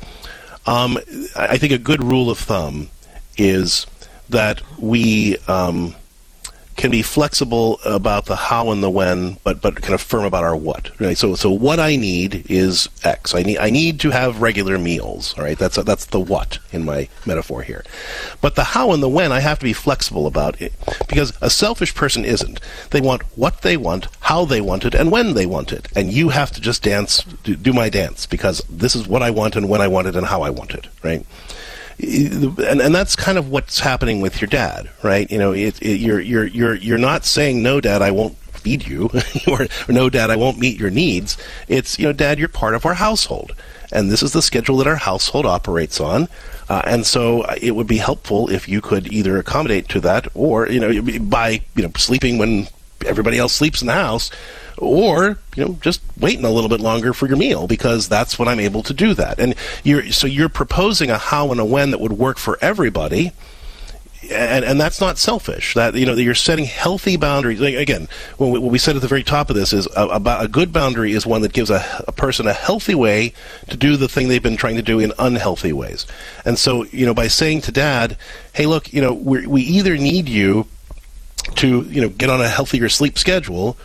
um, 0.66 0.98
I 1.36 1.58
think 1.58 1.72
a 1.72 1.78
good 1.78 2.02
rule 2.02 2.28
of 2.28 2.38
thumb 2.38 2.90
is 3.36 3.86
that 4.28 4.62
we 4.78 5.38
um, 5.46 5.94
can 6.78 6.90
be 6.92 7.02
flexible 7.02 7.80
about 7.84 8.26
the 8.26 8.36
how 8.36 8.70
and 8.70 8.82
the 8.82 8.88
when, 8.88 9.36
but 9.42 9.60
but 9.60 9.82
kind 9.82 9.94
of 9.94 10.00
firm 10.00 10.24
about 10.24 10.44
our 10.44 10.56
what. 10.56 10.90
Right? 11.00 11.18
So 11.18 11.34
so 11.34 11.50
what 11.50 11.80
I 11.80 11.96
need 11.96 12.46
is 12.48 12.88
X. 13.04 13.34
I 13.34 13.42
need 13.42 13.58
I 13.58 13.68
need 13.68 14.00
to 14.00 14.10
have 14.10 14.40
regular 14.40 14.78
meals. 14.78 15.34
All 15.36 15.44
right, 15.44 15.58
that's 15.58 15.76
that's 15.82 16.06
the 16.06 16.20
what 16.20 16.58
in 16.72 16.84
my 16.84 17.08
metaphor 17.26 17.62
here. 17.62 17.84
But 18.40 18.54
the 18.54 18.64
how 18.64 18.92
and 18.92 19.02
the 19.02 19.08
when, 19.08 19.32
I 19.32 19.40
have 19.40 19.58
to 19.58 19.64
be 19.64 19.72
flexible 19.72 20.26
about 20.26 20.62
it 20.62 20.72
because 21.08 21.36
a 21.40 21.50
selfish 21.50 21.94
person 21.94 22.24
isn't. 22.24 22.60
They 22.90 23.00
want 23.00 23.22
what 23.36 23.62
they 23.62 23.76
want, 23.76 24.06
how 24.20 24.44
they 24.44 24.60
want 24.60 24.84
it, 24.84 24.94
and 24.94 25.10
when 25.10 25.34
they 25.34 25.46
want 25.46 25.72
it, 25.72 25.88
and 25.96 26.12
you 26.12 26.28
have 26.28 26.52
to 26.52 26.60
just 26.60 26.84
dance, 26.84 27.22
do 27.42 27.72
my 27.72 27.88
dance 27.88 28.24
because 28.24 28.62
this 28.70 28.94
is 28.94 29.08
what 29.08 29.22
I 29.22 29.30
want 29.30 29.56
and 29.56 29.68
when 29.68 29.80
I 29.80 29.88
want 29.88 30.06
it 30.06 30.14
and 30.14 30.26
how 30.26 30.42
I 30.42 30.50
want 30.50 30.74
it. 30.74 30.86
Right 31.02 31.26
and 31.98 32.80
and 32.80 32.94
that's 32.94 33.16
kind 33.16 33.38
of 33.38 33.50
what's 33.50 33.80
happening 33.80 34.20
with 34.20 34.40
your 34.40 34.48
dad, 34.48 34.88
right? 35.02 35.30
You 35.30 35.38
know, 35.38 35.52
it, 35.52 35.80
it, 35.82 36.00
you're 36.00 36.20
you're 36.20 36.46
you're 36.46 36.74
you're 36.74 36.98
not 36.98 37.24
saying 37.24 37.62
no, 37.62 37.80
dad, 37.80 38.02
I 38.02 38.10
won't 38.12 38.36
feed 38.36 38.86
you, 38.86 39.10
or, 39.48 39.66
no, 39.88 40.10
dad, 40.10 40.30
I 40.30 40.36
won't 40.36 40.58
meet 40.58 40.78
your 40.78 40.90
needs. 40.90 41.36
It's 41.66 41.98
you 41.98 42.06
know, 42.06 42.12
dad, 42.12 42.38
you're 42.38 42.48
part 42.48 42.74
of 42.74 42.86
our 42.86 42.94
household, 42.94 43.54
and 43.90 44.10
this 44.10 44.22
is 44.22 44.32
the 44.32 44.42
schedule 44.42 44.76
that 44.78 44.86
our 44.86 44.96
household 44.96 45.46
operates 45.46 46.00
on. 46.00 46.28
Uh, 46.68 46.82
and 46.84 47.06
so 47.06 47.42
uh, 47.42 47.54
it 47.60 47.72
would 47.72 47.86
be 47.86 47.96
helpful 47.96 48.50
if 48.50 48.68
you 48.68 48.80
could 48.80 49.10
either 49.12 49.38
accommodate 49.38 49.88
to 49.88 50.00
that, 50.00 50.28
or 50.34 50.68
you 50.68 50.80
know, 50.80 51.20
by 51.20 51.60
you 51.74 51.82
know 51.82 51.90
sleeping 51.96 52.38
when 52.38 52.68
everybody 53.06 53.38
else 53.38 53.52
sleeps 53.54 53.80
in 53.80 53.86
the 53.86 53.94
house, 53.94 54.30
or 54.78 55.38
you 55.56 55.64
know 55.64 55.78
just 55.80 56.00
waiting 56.18 56.44
a 56.44 56.50
little 56.50 56.70
bit 56.70 56.80
longer 56.80 57.12
for 57.12 57.26
your 57.26 57.36
meal 57.36 57.66
because 57.66 58.08
that's 58.08 58.38
when 58.38 58.48
I'm 58.48 58.60
able 58.60 58.82
to 58.84 58.94
do 58.94 59.14
that. 59.14 59.38
And 59.38 59.54
you're 59.84 60.10
so 60.10 60.26
you're 60.26 60.48
proposing 60.48 61.10
a 61.10 61.18
how 61.18 61.50
and 61.50 61.60
a 61.60 61.64
when 61.64 61.90
that 61.90 62.00
would 62.00 62.12
work 62.12 62.38
for 62.38 62.58
everybody. 62.60 63.32
And, 64.30 64.62
and 64.62 64.78
that's 64.78 65.00
not 65.00 65.16
selfish. 65.16 65.72
That 65.74 65.94
you 65.94 66.04
know 66.04 66.14
that 66.14 66.22
you're 66.22 66.34
setting 66.34 66.66
healthy 66.66 67.16
boundaries. 67.16 67.60
Again, 67.60 68.08
what 68.36 68.60
we 68.60 68.78
said 68.78 68.96
at 68.96 69.00
the 69.00 69.08
very 69.08 69.22
top 69.22 69.48
of 69.48 69.56
this 69.56 69.72
is 69.72 69.86
a, 69.96 70.06
about 70.08 70.44
a 70.44 70.48
good 70.48 70.72
boundary 70.72 71.12
is 71.12 71.24
one 71.24 71.40
that 71.42 71.52
gives 71.52 71.70
a, 71.70 71.82
a 72.06 72.12
person 72.12 72.46
a 72.46 72.52
healthy 72.52 72.94
way 72.94 73.32
to 73.70 73.76
do 73.76 73.96
the 73.96 74.08
thing 74.08 74.28
they've 74.28 74.42
been 74.42 74.56
trying 74.56 74.76
to 74.76 74.82
do 74.82 74.98
in 74.98 75.12
unhealthy 75.18 75.72
ways. 75.72 76.06
And 76.44 76.58
so 76.58 76.84
you 76.86 77.06
know 77.06 77.14
by 77.14 77.28
saying 77.28 77.62
to 77.62 77.72
dad, 77.72 78.18
"Hey, 78.52 78.66
look, 78.66 78.92
you 78.92 79.00
know 79.00 79.14
we 79.14 79.46
we 79.46 79.62
either 79.62 79.96
need 79.96 80.28
you 80.28 80.66
to 81.56 81.82
you 81.82 82.00
know 82.00 82.08
get 82.08 82.28
on 82.28 82.40
a 82.40 82.48
healthier 82.48 82.88
sleep 82.88 83.18
schedule, 83.18 83.76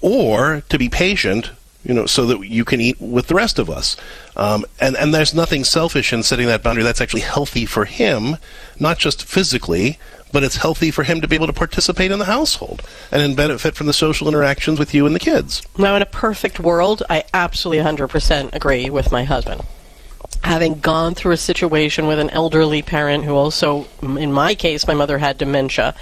or 0.00 0.62
to 0.68 0.78
be 0.78 0.88
patient, 0.88 1.50
you 1.84 1.94
know, 1.94 2.06
so 2.06 2.26
that 2.26 2.46
you 2.46 2.64
can 2.64 2.80
eat 2.80 3.00
with 3.00 3.26
the 3.28 3.34
rest 3.34 3.58
of 3.58 3.70
us. 3.70 3.96
Um, 4.36 4.64
and 4.80 4.96
and 4.96 5.12
there's 5.14 5.34
nothing 5.34 5.64
selfish 5.64 6.12
in 6.12 6.22
setting 6.22 6.46
that 6.46 6.62
boundary. 6.62 6.84
That's 6.84 7.00
actually 7.00 7.22
healthy 7.22 7.66
for 7.66 7.84
him, 7.84 8.36
not 8.78 8.98
just 8.98 9.24
physically, 9.24 9.98
but 10.32 10.42
it's 10.42 10.56
healthy 10.56 10.90
for 10.90 11.02
him 11.02 11.20
to 11.20 11.28
be 11.28 11.34
able 11.34 11.46
to 11.48 11.52
participate 11.52 12.10
in 12.10 12.18
the 12.18 12.24
household 12.26 12.82
and 13.10 13.36
benefit 13.36 13.74
from 13.74 13.86
the 13.86 13.92
social 13.92 14.28
interactions 14.28 14.78
with 14.78 14.94
you 14.94 15.06
and 15.06 15.14
the 15.14 15.20
kids. 15.20 15.62
Now, 15.76 15.96
in 15.96 16.02
a 16.02 16.06
perfect 16.06 16.60
world, 16.60 17.02
I 17.10 17.24
absolutely 17.34 17.82
100% 17.84 18.54
agree 18.54 18.90
with 18.90 19.10
my 19.10 19.24
husband. 19.24 19.62
having 20.42 20.80
gone 20.80 21.14
through 21.14 21.32
a 21.32 21.36
situation 21.36 22.06
with 22.06 22.18
an 22.18 22.30
elderly 22.30 22.82
parent 22.82 23.24
who 23.24 23.34
also, 23.34 23.86
in 24.02 24.32
my 24.32 24.54
case, 24.54 24.86
my 24.86 24.94
mother 24.94 25.18
had 25.18 25.36
dementia. 25.36 25.94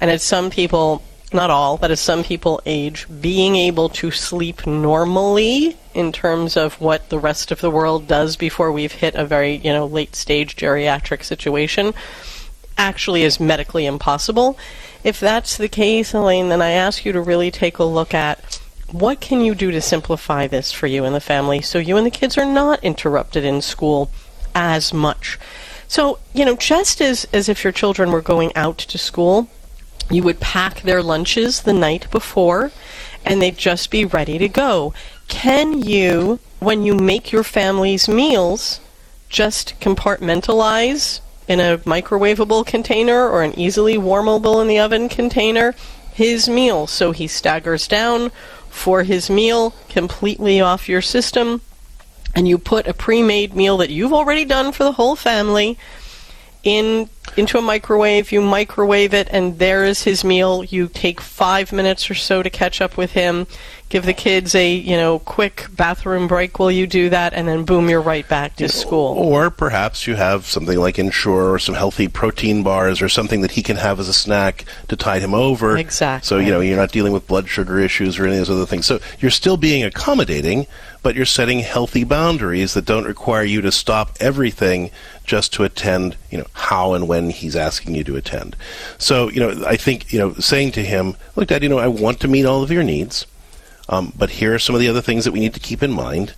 And 0.00 0.10
as 0.10 0.22
some 0.22 0.50
people, 0.50 1.02
not 1.34 1.50
all, 1.50 1.76
but 1.76 1.90
as 1.90 2.00
some 2.00 2.24
people 2.24 2.60
age, 2.66 3.06
being 3.20 3.56
able 3.56 3.88
to 3.90 4.10
sleep 4.10 4.66
normally 4.66 5.76
in 5.94 6.12
terms 6.12 6.56
of 6.56 6.80
what 6.80 7.08
the 7.08 7.18
rest 7.18 7.50
of 7.50 7.60
the 7.60 7.70
world 7.70 8.06
does 8.06 8.36
before 8.36 8.72
we've 8.72 8.92
hit 8.92 9.14
a 9.14 9.24
very, 9.24 9.56
you 9.56 9.72
know, 9.72 9.86
late 9.86 10.16
stage 10.16 10.56
geriatric 10.56 11.24
situation 11.24 11.94
actually 12.78 13.22
is 13.22 13.38
medically 13.38 13.86
impossible. 13.86 14.58
If 15.04 15.20
that's 15.20 15.56
the 15.56 15.68
case, 15.68 16.14
Elaine, 16.14 16.48
then 16.48 16.62
I 16.62 16.70
ask 16.70 17.04
you 17.04 17.12
to 17.12 17.20
really 17.20 17.50
take 17.50 17.78
a 17.78 17.84
look 17.84 18.14
at 18.14 18.60
what 18.90 19.20
can 19.20 19.40
you 19.40 19.54
do 19.54 19.70
to 19.70 19.80
simplify 19.80 20.46
this 20.46 20.70
for 20.70 20.86
you 20.86 21.04
and 21.04 21.14
the 21.14 21.20
family 21.20 21.62
so 21.62 21.78
you 21.78 21.96
and 21.96 22.06
the 22.06 22.10
kids 22.10 22.36
are 22.36 22.44
not 22.44 22.82
interrupted 22.84 23.44
in 23.44 23.62
school 23.62 24.10
as 24.54 24.92
much? 24.92 25.38
So, 25.88 26.18
you 26.32 26.44
know, 26.44 26.56
just 26.56 27.00
as, 27.00 27.26
as 27.32 27.48
if 27.48 27.64
your 27.64 27.72
children 27.72 28.12
were 28.12 28.22
going 28.22 28.54
out 28.56 28.78
to 28.78 28.98
school, 28.98 29.48
you 30.12 30.22
would 30.22 30.40
pack 30.40 30.82
their 30.82 31.02
lunches 31.02 31.62
the 31.62 31.72
night 31.72 32.10
before 32.10 32.70
and 33.24 33.40
they'd 33.40 33.56
just 33.56 33.90
be 33.90 34.04
ready 34.04 34.38
to 34.38 34.48
go. 34.48 34.92
Can 35.28 35.80
you, 35.80 36.38
when 36.58 36.82
you 36.82 36.94
make 36.94 37.32
your 37.32 37.44
family's 37.44 38.08
meals, 38.08 38.80
just 39.28 39.78
compartmentalize 39.80 41.20
in 41.48 41.60
a 41.60 41.78
microwavable 41.78 42.66
container 42.66 43.28
or 43.28 43.42
an 43.42 43.58
easily 43.58 43.96
warmable 43.96 44.60
in 44.60 44.68
the 44.68 44.78
oven 44.78 45.08
container 45.08 45.74
his 46.12 46.48
meal 46.48 46.86
so 46.86 47.12
he 47.12 47.26
staggers 47.26 47.88
down 47.88 48.30
for 48.68 49.02
his 49.02 49.30
meal 49.30 49.74
completely 49.88 50.60
off 50.60 50.88
your 50.88 51.00
system 51.00 51.60
and 52.34 52.46
you 52.46 52.58
put 52.58 52.86
a 52.86 52.94
pre-made 52.94 53.54
meal 53.54 53.76
that 53.78 53.90
you've 53.90 54.12
already 54.12 54.44
done 54.44 54.72
for 54.72 54.84
the 54.84 54.92
whole 54.92 55.16
family 55.16 55.78
in 56.62 57.08
into 57.36 57.58
a 57.58 57.62
microwave 57.62 58.30
you 58.30 58.40
microwave 58.40 59.14
it 59.14 59.28
and 59.30 59.58
there 59.58 59.84
is 59.84 60.02
his 60.04 60.22
meal 60.22 60.62
you 60.64 60.88
take 60.88 61.20
5 61.20 61.72
minutes 61.72 62.10
or 62.10 62.14
so 62.14 62.42
to 62.42 62.50
catch 62.50 62.80
up 62.80 62.96
with 62.96 63.12
him 63.12 63.46
give 63.88 64.06
the 64.06 64.14
kids 64.14 64.54
a 64.54 64.72
you 64.72 64.96
know 64.96 65.18
quick 65.18 65.66
bathroom 65.72 66.28
break 66.28 66.58
while 66.58 66.70
you 66.70 66.86
do 66.86 67.08
that 67.10 67.32
and 67.34 67.48
then 67.48 67.64
boom 67.64 67.88
you're 67.88 68.00
right 68.00 68.28
back 68.28 68.56
to 68.56 68.68
school 68.68 69.02
Or 69.18 69.50
perhaps 69.50 70.06
you 70.06 70.14
have 70.14 70.46
something 70.46 70.78
like 70.78 70.98
Ensure 70.98 71.52
or 71.52 71.58
some 71.58 71.74
healthy 71.74 72.08
protein 72.08 72.62
bars 72.62 73.02
or 73.02 73.08
something 73.08 73.42
that 73.42 73.52
he 73.52 73.62
can 73.62 73.76
have 73.76 74.00
as 74.00 74.08
a 74.08 74.14
snack 74.14 74.64
to 74.88 74.96
tide 74.96 75.22
him 75.22 75.34
over. 75.34 75.76
Exactly. 75.76 76.26
So, 76.26 76.38
you 76.38 76.50
know, 76.50 76.60
you're 76.60 76.76
not 76.76 76.92
dealing 76.92 77.12
with 77.12 77.26
blood 77.26 77.48
sugar 77.48 77.78
issues 77.78 78.18
or 78.18 78.26
any 78.26 78.38
of 78.38 78.46
those 78.46 78.56
other 78.56 78.66
things. 78.66 78.86
So 78.86 79.00
you're 79.20 79.30
still 79.30 79.56
being 79.56 79.84
accommodating, 79.84 80.66
but 81.02 81.14
you're 81.14 81.26
setting 81.26 81.60
healthy 81.60 82.04
boundaries 82.04 82.74
that 82.74 82.84
don't 82.84 83.04
require 83.04 83.44
you 83.44 83.60
to 83.60 83.72
stop 83.72 84.16
everything 84.20 84.90
just 85.24 85.52
to 85.54 85.64
attend, 85.64 86.16
you 86.30 86.38
know, 86.38 86.46
how 86.52 86.94
and 86.94 87.08
when 87.08 87.30
he's 87.30 87.56
asking 87.56 87.94
you 87.94 88.04
to 88.04 88.16
attend. 88.16 88.56
So, 88.98 89.28
you 89.28 89.40
know, 89.40 89.64
I 89.66 89.76
think, 89.76 90.12
you 90.12 90.18
know, 90.18 90.34
saying 90.34 90.72
to 90.72 90.84
him, 90.84 91.16
look, 91.36 91.48
Dad, 91.48 91.62
you 91.62 91.68
know, 91.68 91.78
I 91.78 91.88
want 91.88 92.20
to 92.20 92.28
meet 92.28 92.44
all 92.44 92.62
of 92.62 92.70
your 92.70 92.84
needs. 92.84 93.26
Um, 93.88 94.12
but 94.16 94.30
here 94.30 94.54
are 94.54 94.58
some 94.58 94.74
of 94.74 94.80
the 94.80 94.88
other 94.88 95.02
things 95.02 95.24
that 95.24 95.32
we 95.32 95.40
need 95.40 95.54
to 95.54 95.60
keep 95.60 95.82
in 95.82 95.90
mind. 95.90 96.34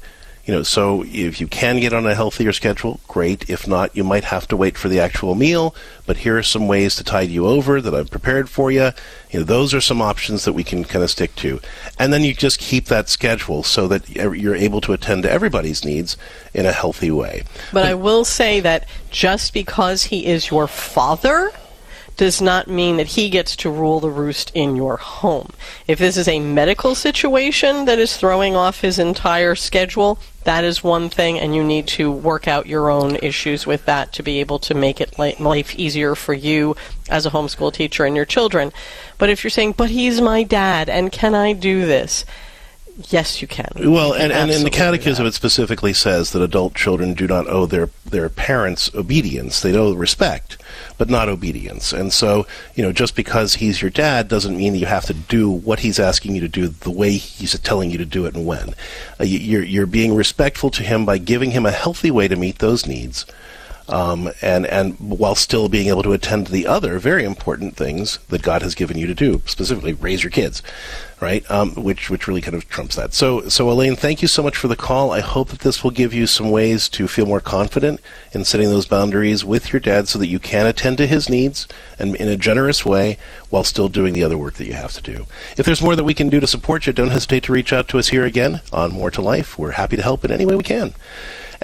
You 0.47 0.53
know, 0.53 0.63
so 0.63 1.05
if 1.07 1.41
you 1.41 1.47
can 1.47 1.81
get 1.81 1.95
on 1.95 2.07
a 2.07 2.15
healthier 2.15 2.53
schedule, 2.53 3.01
great. 3.09 3.49
If 3.49 3.67
not, 3.67 3.97
you 3.97 4.05
might 4.05 4.25
have 4.25 4.47
to 4.49 4.57
wait 4.57 4.77
for 4.77 4.89
the 4.89 5.01
actual 5.01 5.35
meal. 5.35 5.75
But 6.07 6.19
here 6.19 6.37
are 6.37 6.43
some 6.43 6.69
ways 6.69 6.97
to 6.97 7.05
tide 7.05 7.31
you 7.31 7.47
over 7.47 7.81
that 7.81 7.95
I've 7.95 8.11
prepared 8.11 8.51
for 8.51 8.71
you. 8.71 8.91
You 9.31 9.41
know, 9.41 9.45
those 9.45 9.73
are 9.73 9.81
some 9.81 10.03
options 10.03 10.45
that 10.45 10.53
we 10.53 10.63
can 10.63 10.85
kind 10.85 11.03
of 11.03 11.11
stick 11.11 11.35
to. 11.37 11.61
And 11.99 12.13
then 12.13 12.23
you 12.23 12.35
just 12.35 12.59
keep 12.59 12.87
that 12.87 13.09
schedule 13.09 13.63
so 13.63 13.89
that 13.89 14.11
you're 14.11 14.55
able 14.55 14.83
to 14.83 14.93
attend 14.93 15.23
to 15.23 15.31
everybody's 15.31 15.83
needs 15.83 16.19
in 16.53 16.67
a 16.67 16.73
healthy 16.73 17.11
way. 17.11 17.45
But 17.73 17.87
I 17.87 17.95
will 17.95 18.27
say 18.27 18.61
that 18.61 18.87
just 19.11 19.55
because 19.55 20.05
he 20.05 20.27
is 20.27 20.51
your 20.51 20.67
father 20.69 21.53
does 22.17 22.41
not 22.41 22.69
mean 22.69 22.97
that 22.97 23.09
he 23.09 23.29
gets 23.29 23.57
to 23.57 23.71
rule 23.71 24.01
the 24.01 24.11
roost 24.11 24.53
in 24.55 24.77
your 24.77 24.97
home. 24.97 25.51
If 25.89 25.99
this 25.99 26.17
is 26.17 26.29
a 26.29 26.39
medical 26.39 26.95
situation 26.95 27.85
that 27.87 27.99
is 27.99 28.17
throwing 28.17 28.55
off 28.55 28.81
his 28.81 28.99
entire 28.99 29.55
schedule, 29.55 30.19
that 30.45 30.63
is 30.63 30.85
one 30.85 31.09
thing, 31.09 31.39
and 31.39 31.55
you 31.55 31.65
need 31.65 31.87
to 31.89 32.13
work 32.13 32.47
out 32.47 32.67
your 32.67 32.91
own 32.91 33.17
issues 33.17 33.67
with 33.67 33.87
that 33.87 34.13
to 34.13 34.23
be 34.23 34.41
able 34.41 34.59
to 34.61 34.75
make 34.75 35.01
it 35.01 35.19
life 35.19 35.75
easier 35.75 36.15
for 36.15 36.35
you 36.35 36.77
as 37.09 37.27
a 37.27 37.31
homeschool 37.31 37.73
teacher 37.73 38.05
and 38.05 38.15
your 38.15 38.27
children. 38.27 38.73
But 39.19 39.31
if 39.31 39.43
you're 39.43 39.51
saying, 39.51 39.73
but 39.77 39.91
he's 39.91 40.21
my 40.21 40.43
dad, 40.43 40.89
and 40.89 41.11
can 41.11 41.35
I 41.35 41.53
do 41.53 41.87
this? 41.87 42.25
Yes, 43.09 43.43
you 43.43 43.49
can. 43.49 43.71
Well, 43.77 44.09
You 44.09 44.15
can 44.15 44.23
and, 44.23 44.33
and 44.33 44.51
in 44.53 44.63
the 44.63 44.71
Catechism, 44.71 45.27
it 45.27 45.35
specifically 45.35 45.93
says 45.93 46.31
that 46.31 46.43
adult 46.43 46.75
children 46.75 47.15
do 47.15 47.27
not 47.27 47.49
owe 47.49 47.67
their, 47.67 47.91
their 48.07 48.29
parents 48.29 48.89
obedience. 48.95 49.61
They 49.61 49.77
owe 49.77 49.93
respect, 49.95 50.59
but 50.97 51.11
not 51.11 51.29
obedience. 51.29 51.93
And 51.93 52.13
so, 52.13 52.47
you 52.77 52.85
know, 52.85 52.93
just 52.93 53.17
because 53.17 53.55
he's 53.55 53.83
your 53.83 53.91
dad 53.91 54.29
doesn't 54.29 54.57
mean 54.57 54.75
that 54.75 54.79
you 54.79 54.87
have 54.87 55.07
to 55.07 55.15
do 55.15 55.51
what 55.51 55.81
he's 55.81 55.99
asking 55.99 56.37
you 56.37 56.41
to 56.43 56.49
do 56.49 56.69
the 56.69 56.91
way 56.91 57.13
he's 57.13 57.59
telling 57.61 57.91
you 57.91 57.99
to 57.99 58.05
do 58.05 58.27
it 58.27 58.35
and 58.37 58.47
when. 58.47 58.75
Uh, 59.19 59.25
you're, 59.25 59.65
you're 59.65 59.87
being 59.87 60.15
respectful 60.15 60.71
to 60.71 60.85
him 60.85 61.05
by 61.05 61.19
giving 61.19 61.51
him 61.51 61.67
a 61.67 61.73
healthy 61.73 62.13
way 62.13 62.29
to 62.29 62.37
meet 62.37 62.61
those 62.61 62.87
needs. 62.87 63.27
Um, 63.87 64.31
and 64.41 64.67
and 64.67 64.99
while 64.99 65.35
still 65.35 65.69
being 65.69 65.89
able 65.89 66.03
to 66.05 66.15
attend 66.15 66.47
to 66.47 66.53
the 66.53 66.67
other 66.67 66.99
very 66.99 67.23
important 67.23 67.77
things 67.77 68.19
that 68.31 68.43
God 68.43 68.63
has 68.63 68.75
given 68.75 68.97
you 68.97 69.07
to 69.07 69.15
do, 69.15 69.43
specifically 69.45 69.93
raise 69.93 70.23
your 70.23 70.31
kids, 70.31 70.63
right? 71.21 71.49
Um, 71.51 71.75
which 71.75 72.09
which 72.09 72.27
really 72.27 72.41
kind 72.41 72.55
of 72.55 72.67
trumps 72.71 72.97
that. 72.97 73.13
So 73.13 73.47
so 73.51 73.71
Elaine, 73.71 73.95
thank 73.95 74.23
you 74.23 74.29
so 74.29 74.43
much 74.43 74.57
for 74.57 74.69
the 74.69 74.77
call. 74.77 75.11
I 75.11 75.21
hope 75.21 75.51
that 75.51 75.61
this 75.61 75.85
will 75.85 75.91
give 75.91 76.15
you 76.15 76.27
some 76.27 76.51
ways 76.51 76.89
to 76.91 77.07
feel 77.07 77.27
more 77.27 77.43
confident 77.43 78.01
in 78.33 78.47
setting 78.47 78.71
those 78.71 78.87
boundaries 78.87 79.45
with 79.45 79.71
your 79.71 79.81
dad, 79.81 80.09
so 80.09 80.19
that 80.19 80.29
you 80.29 80.39
can 80.39 80.67
attend 80.67 80.97
to 80.97 81.07
his 81.07 81.29
needs 81.29 81.69
and 81.99 82.17
in 82.17 82.29
a 82.29 82.39
generous 82.39 82.87
way 82.87 83.19
while 83.51 83.65
still 83.65 83.91
doing 83.91 84.15
the 84.15 84.25
other 84.25 84.39
work 84.39 84.55
that 84.55 84.67
you 84.67 84.73
have 84.73 84.95
to 84.95 85.03
do. 85.03 85.27
If 85.59 85.67
there's 85.67 85.83
more 85.83 85.95
that 85.95 86.05
we 86.05 86.15
can 86.15 86.31
do 86.31 86.41
to 86.41 86.47
support 86.47 86.87
you, 86.87 86.95
don't 86.95 87.11
hesitate 87.11 87.43
to 87.45 87.53
reach 87.53 87.73
out 87.73 87.89
to 87.89 87.99
us 87.99 88.09
here 88.09 88.25
again 88.25 88.63
on 88.73 88.93
More 88.93 89.11
to 89.11 89.21
Life. 89.21 89.59
We're 89.59 89.73
happy 89.73 89.97
to 89.97 90.03
help 90.03 90.25
in 90.25 90.33
any 90.33 90.47
way 90.47 90.57
we 90.57 90.65
can. 90.65 90.95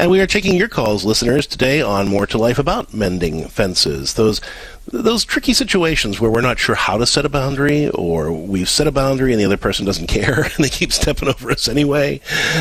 And 0.01 0.11
we 0.11 0.23
are 0.23 0.27
taking 0.27 0.55
your 0.55 0.67
calls, 0.67 1.05
listeners, 1.05 1.47
today 1.47 1.83
on 1.83 2.09
More 2.09 2.27
to 2.29 2.39
Life 2.39 2.59
about 2.59 2.95
mending 2.95 3.47
fences. 3.49 4.15
Those 4.15 4.41
those 4.87 5.27
tricky 5.27 5.53
situations 5.53 6.19
where 6.19 6.31
we're 6.31 6.41
not 6.41 6.59
sure 6.59 6.75
how 6.75 6.97
to 6.97 7.05
set 7.05 7.27
a 7.27 7.29
boundary, 7.29 7.91
or 7.91 8.33
we've 8.33 8.71
set 8.71 8.87
a 8.87 8.93
boundary 8.93 9.33
and 9.33 9.39
the 9.39 9.45
other 9.45 9.59
person 9.59 9.85
doesn't 9.85 10.07
care 10.09 10.45
and 10.45 10.65
they 10.65 10.71
keep 10.71 10.91
stepping 10.91 11.29
over 11.29 11.51
us 11.51 11.69
anyway. 11.69 12.19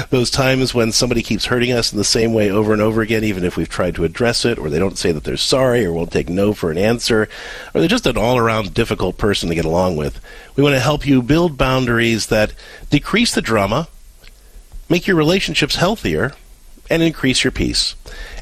Those 0.10 0.30
times 0.30 0.74
when 0.74 0.92
somebody 0.92 1.24
keeps 1.24 1.46
hurting 1.46 1.72
us 1.72 1.94
in 1.94 1.98
the 1.98 2.04
same 2.04 2.34
way 2.34 2.52
over 2.52 2.74
and 2.74 2.82
over 2.82 3.02
again, 3.02 3.24
even 3.24 3.46
if 3.46 3.56
we've 3.56 3.70
tried 3.70 3.96
to 3.96 4.04
address 4.04 4.44
it, 4.44 4.60
or 4.60 4.70
they 4.70 4.78
don't 4.78 4.98
say 4.98 5.14
that 5.14 5.24
they're 5.24 5.38
sorry, 5.38 5.86
or 5.86 5.94
won't 5.94 6.12
take 6.12 6.28
no 6.28 6.54
for 6.54 6.72
an 6.72 6.78
answer, 6.78 7.30
or 7.74 7.80
they're 7.80 7.88
just 7.88 8.06
an 8.06 8.18
all 8.18 8.38
around 8.38 8.74
difficult 8.74 9.18
person 9.18 9.48
to 9.48 9.56
get 9.56 9.64
along 9.64 9.96
with. 9.96 10.20
We 10.58 10.64
want 10.64 10.76
to 10.76 10.82
help 10.82 11.08
you 11.08 11.22
build 11.22 11.58
boundaries 11.58 12.28
that 12.28 12.52
decrease 12.90 13.34
the 13.34 13.42
drama, 13.42 13.88
make 14.90 15.08
your 15.08 15.16
relationships 15.16 15.78
healthier, 15.78 16.34
and 16.90 17.04
increase 17.04 17.44
your 17.44 17.52
peace. 17.52 17.96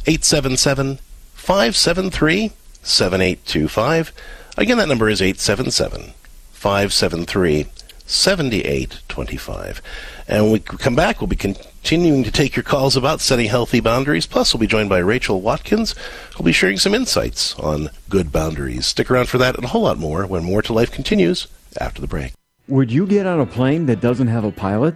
877 0.05 0.99
573 1.33 2.51
7825. 2.81 4.13
Again, 4.57 4.77
that 4.77 4.88
number 4.88 5.10
is 5.10 5.21
877 5.21 6.13
573 6.51 7.67
7825. 8.07 9.81
And 10.27 10.43
when 10.43 10.51
we 10.53 10.60
come 10.60 10.95
back, 10.95 11.19
we'll 11.19 11.27
be 11.27 11.36
continuing 11.36 12.23
to 12.23 12.31
take 12.31 12.55
your 12.55 12.63
calls 12.63 12.95
about 12.95 13.21
setting 13.21 13.47
healthy 13.47 13.81
boundaries. 13.81 14.25
Plus, 14.25 14.53
we'll 14.53 14.62
be 14.62 14.67
joined 14.67 14.89
by 14.89 14.99
Rachel 14.99 15.41
Watkins, 15.41 15.93
who'll 16.36 16.45
be 16.45 16.51
sharing 16.51 16.77
some 16.77 16.95
insights 16.95 17.53
on 17.60 17.89
good 18.10 18.31
boundaries. 18.31 18.86
Stick 18.86 19.12
around 19.12 19.27
for 19.29 19.38
that 19.38 19.55
and 19.55 19.65
a 19.65 19.69
whole 19.69 19.83
lot 19.83 19.97
more 19.97 20.25
when 20.25 20.43
More 20.43 20.62
to 20.62 20.73
Life 20.73 20.91
continues 20.91 21.47
after 21.79 22.01
the 22.01 22.07
break. 22.07 22.33
Would 22.67 22.91
you 22.91 23.05
get 23.05 23.25
on 23.25 23.39
a 23.39 23.45
plane 23.45 23.86
that 23.86 24.01
doesn't 24.01 24.27
have 24.27 24.43
a 24.43 24.51
pilot? 24.51 24.95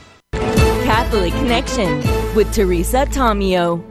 Catholic 1.11 1.33
Connection 1.33 1.97
with 2.35 2.53
Teresa 2.53 3.05
Tomeo. 3.05 3.83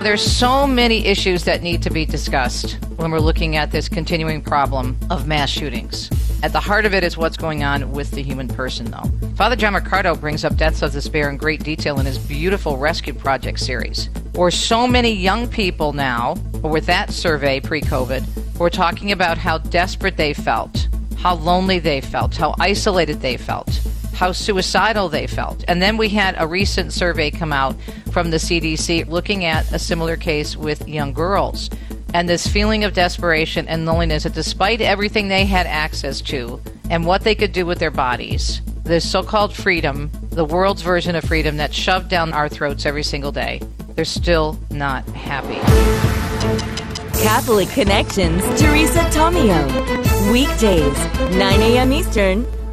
There's 0.00 0.22
so 0.22 0.66
many 0.66 1.04
issues 1.04 1.44
that 1.44 1.62
need 1.62 1.82
to 1.82 1.90
be 1.90 2.06
discussed 2.06 2.78
when 2.96 3.10
we're 3.10 3.20
looking 3.20 3.56
at 3.56 3.72
this 3.72 3.90
continuing 3.90 4.40
problem 4.40 4.96
of 5.10 5.26
mass 5.26 5.50
shootings. 5.50 6.08
At 6.42 6.54
the 6.54 6.60
heart 6.60 6.86
of 6.86 6.94
it 6.94 7.04
is 7.04 7.18
what's 7.18 7.36
going 7.36 7.62
on 7.62 7.92
with 7.92 8.12
the 8.12 8.22
human 8.22 8.48
person, 8.48 8.90
though. 8.90 9.04
Father 9.34 9.54
John 9.54 9.74
Riccardo 9.74 10.14
brings 10.14 10.42
up 10.42 10.56
Deaths 10.56 10.80
of 10.80 10.92
Despair 10.92 11.28
in 11.28 11.36
great 11.36 11.62
detail 11.62 12.00
in 12.00 12.06
his 12.06 12.16
beautiful 12.16 12.78
Rescue 12.78 13.12
Project 13.12 13.60
series. 13.60 14.08
for 14.32 14.50
so 14.50 14.86
many 14.86 15.12
young 15.12 15.46
people 15.46 15.92
now, 15.92 16.36
or 16.62 16.70
with 16.70 16.86
that 16.86 17.10
survey 17.10 17.60
pre 17.60 17.82
COVID, 17.82 18.58
we're 18.58 18.70
talking 18.70 19.12
about 19.12 19.36
how 19.36 19.58
desperate 19.58 20.16
they 20.16 20.32
felt, 20.32 20.88
how 21.18 21.34
lonely 21.34 21.78
they 21.78 22.00
felt, 22.00 22.34
how 22.34 22.54
isolated 22.58 23.20
they 23.20 23.36
felt, 23.36 23.78
how 24.20 24.32
suicidal 24.32 25.08
they 25.08 25.26
felt. 25.26 25.64
And 25.66 25.80
then 25.80 25.96
we 25.96 26.10
had 26.10 26.34
a 26.36 26.46
recent 26.46 26.92
survey 26.92 27.30
come 27.30 27.54
out 27.54 27.74
from 28.12 28.30
the 28.30 28.36
CDC 28.36 29.08
looking 29.08 29.46
at 29.46 29.72
a 29.72 29.78
similar 29.78 30.14
case 30.14 30.58
with 30.58 30.86
young 30.86 31.14
girls. 31.14 31.70
And 32.12 32.28
this 32.28 32.46
feeling 32.46 32.84
of 32.84 32.92
desperation 32.92 33.66
and 33.66 33.86
loneliness 33.86 34.24
that 34.24 34.34
despite 34.34 34.82
everything 34.82 35.28
they 35.28 35.46
had 35.46 35.66
access 35.66 36.20
to 36.32 36.60
and 36.90 37.06
what 37.06 37.22
they 37.22 37.34
could 37.34 37.52
do 37.52 37.64
with 37.64 37.78
their 37.78 37.90
bodies, 37.90 38.60
this 38.84 39.10
so 39.10 39.22
called 39.22 39.54
freedom, 39.54 40.10
the 40.28 40.44
world's 40.44 40.82
version 40.82 41.16
of 41.16 41.24
freedom 41.24 41.56
that's 41.56 41.74
shoved 41.74 42.10
down 42.10 42.34
our 42.34 42.50
throats 42.50 42.84
every 42.84 43.02
single 43.02 43.32
day, 43.32 43.62
they're 43.94 44.04
still 44.04 44.60
not 44.70 45.02
happy. 45.08 45.60
Catholic 47.22 47.70
Connections, 47.70 48.42
Teresa 48.60 49.00
Tomeo. 49.16 50.30
Weekdays, 50.30 50.98
9 51.38 51.60
a.m. 51.62 51.92
Eastern 51.94 52.59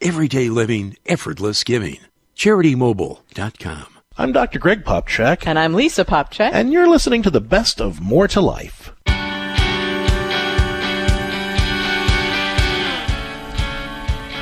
everyday 0.00 0.48
living, 0.48 0.96
effortless 1.06 1.64
giving. 1.64 1.98
CharityMobile.com. 2.36 3.86
I'm 4.18 4.32
Dr. 4.32 4.58
Greg 4.58 4.84
Popcak. 4.84 5.46
And 5.46 5.58
I'm 5.58 5.74
Lisa 5.74 6.04
Popcak. 6.04 6.50
And 6.52 6.72
you're 6.72 6.88
listening 6.88 7.22
to 7.22 7.30
the 7.30 7.40
best 7.40 7.80
of 7.80 8.00
More 8.00 8.26
to 8.28 8.40
Life. 8.40 8.92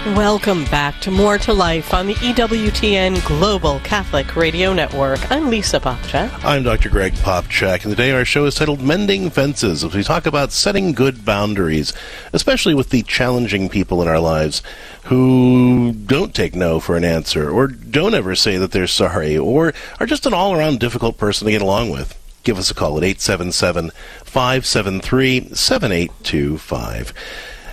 Welcome 0.09 0.67
back 0.67 1.01
to 1.01 1.11
More 1.11 1.39
to 1.39 1.55
Life 1.55 1.95
on 1.95 2.07
the 2.07 2.15
EWTN 2.17 3.27
Global 3.27 3.81
Catholic 3.81 4.37
Radio 4.37 4.75
Network. 4.75 5.31
I'm 5.31 5.49
Lisa 5.49 5.81
Popcak. 5.81 6.45
I'm 6.45 6.63
Dr. 6.63 6.91
Greg 6.91 7.15
Popcak, 7.15 7.85
and 7.85 7.91
today 7.91 8.11
our 8.11 8.27
show 8.27 8.45
is 8.45 8.55
titled 8.55 8.83
Mending 8.83 9.31
Fences 9.31 9.83
as 9.83 9.95
we 9.95 10.03
talk 10.03 10.27
about 10.27 10.53
setting 10.53 10.93
good 10.93 11.25
boundaries, 11.25 11.95
especially 12.35 12.75
with 12.75 12.91
the 12.91 13.03
challenging 13.05 13.71
people 13.71 14.03
in 14.03 14.09
our 14.09 14.21
lives 14.21 14.63
who 15.05 15.95
don't 15.95 16.35
take 16.35 16.55
no 16.55 16.81
for 16.81 16.99
an 16.99 17.05
answer, 17.05 17.51
or 17.51 17.67
don't 17.67 18.13
ever 18.13 18.35
say 18.35 18.59
that 18.59 18.73
they're 18.73 18.87
sorry, 18.87 19.39
or 19.39 19.73
are 19.99 20.07
just 20.07 20.27
an 20.27 20.35
all 20.35 20.53
around 20.53 20.81
difficult 20.81 21.17
person 21.17 21.47
to 21.47 21.51
get 21.51 21.63
along 21.63 21.89
with. 21.89 22.15
Give 22.43 22.59
us 22.59 22.71
a 22.71 22.75
call 22.75 22.99
at 22.99 23.05
877 23.05 23.91
573 24.23 25.55
7825. 25.55 27.15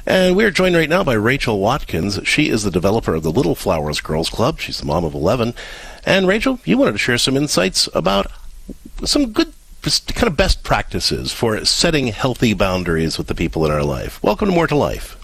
And 0.06 0.36
we're 0.36 0.50
joined 0.50 0.76
right 0.76 0.90
now 0.90 1.04
by 1.04 1.14
Rachel 1.14 1.60
Watkins. 1.60 2.20
She 2.24 2.50
is 2.50 2.64
the 2.64 2.72
developer 2.72 3.14
of 3.14 3.22
the 3.22 3.32
Little 3.32 3.54
Flowers 3.54 4.02
Girls 4.02 4.30
Club. 4.32 4.60
She's 4.60 4.80
the 4.80 4.86
mom 4.86 5.06
of 5.06 5.14
11. 5.14 5.54
And 6.06 6.28
Rachel, 6.28 6.60
you 6.66 6.78
wanted 6.78 6.94
to 6.94 6.98
share 6.98 7.20
some 7.20 7.38
insights 7.38 7.88
about 7.94 8.28
some 9.06 9.32
good 9.32 9.54
kind 9.84 10.28
of 10.28 10.36
best 10.36 10.64
practices 10.64 11.32
for 11.32 11.64
setting 11.66 12.08
healthy 12.08 12.54
boundaries 12.54 13.18
with 13.20 13.28
the 13.28 13.36
people 13.36 13.64
in 13.66 13.72
our 13.72 13.84
life. 13.84 14.22
Welcome 14.24 14.50
to 14.50 14.56
More 14.56 14.68
to 14.68 14.76
Life. 14.76 15.18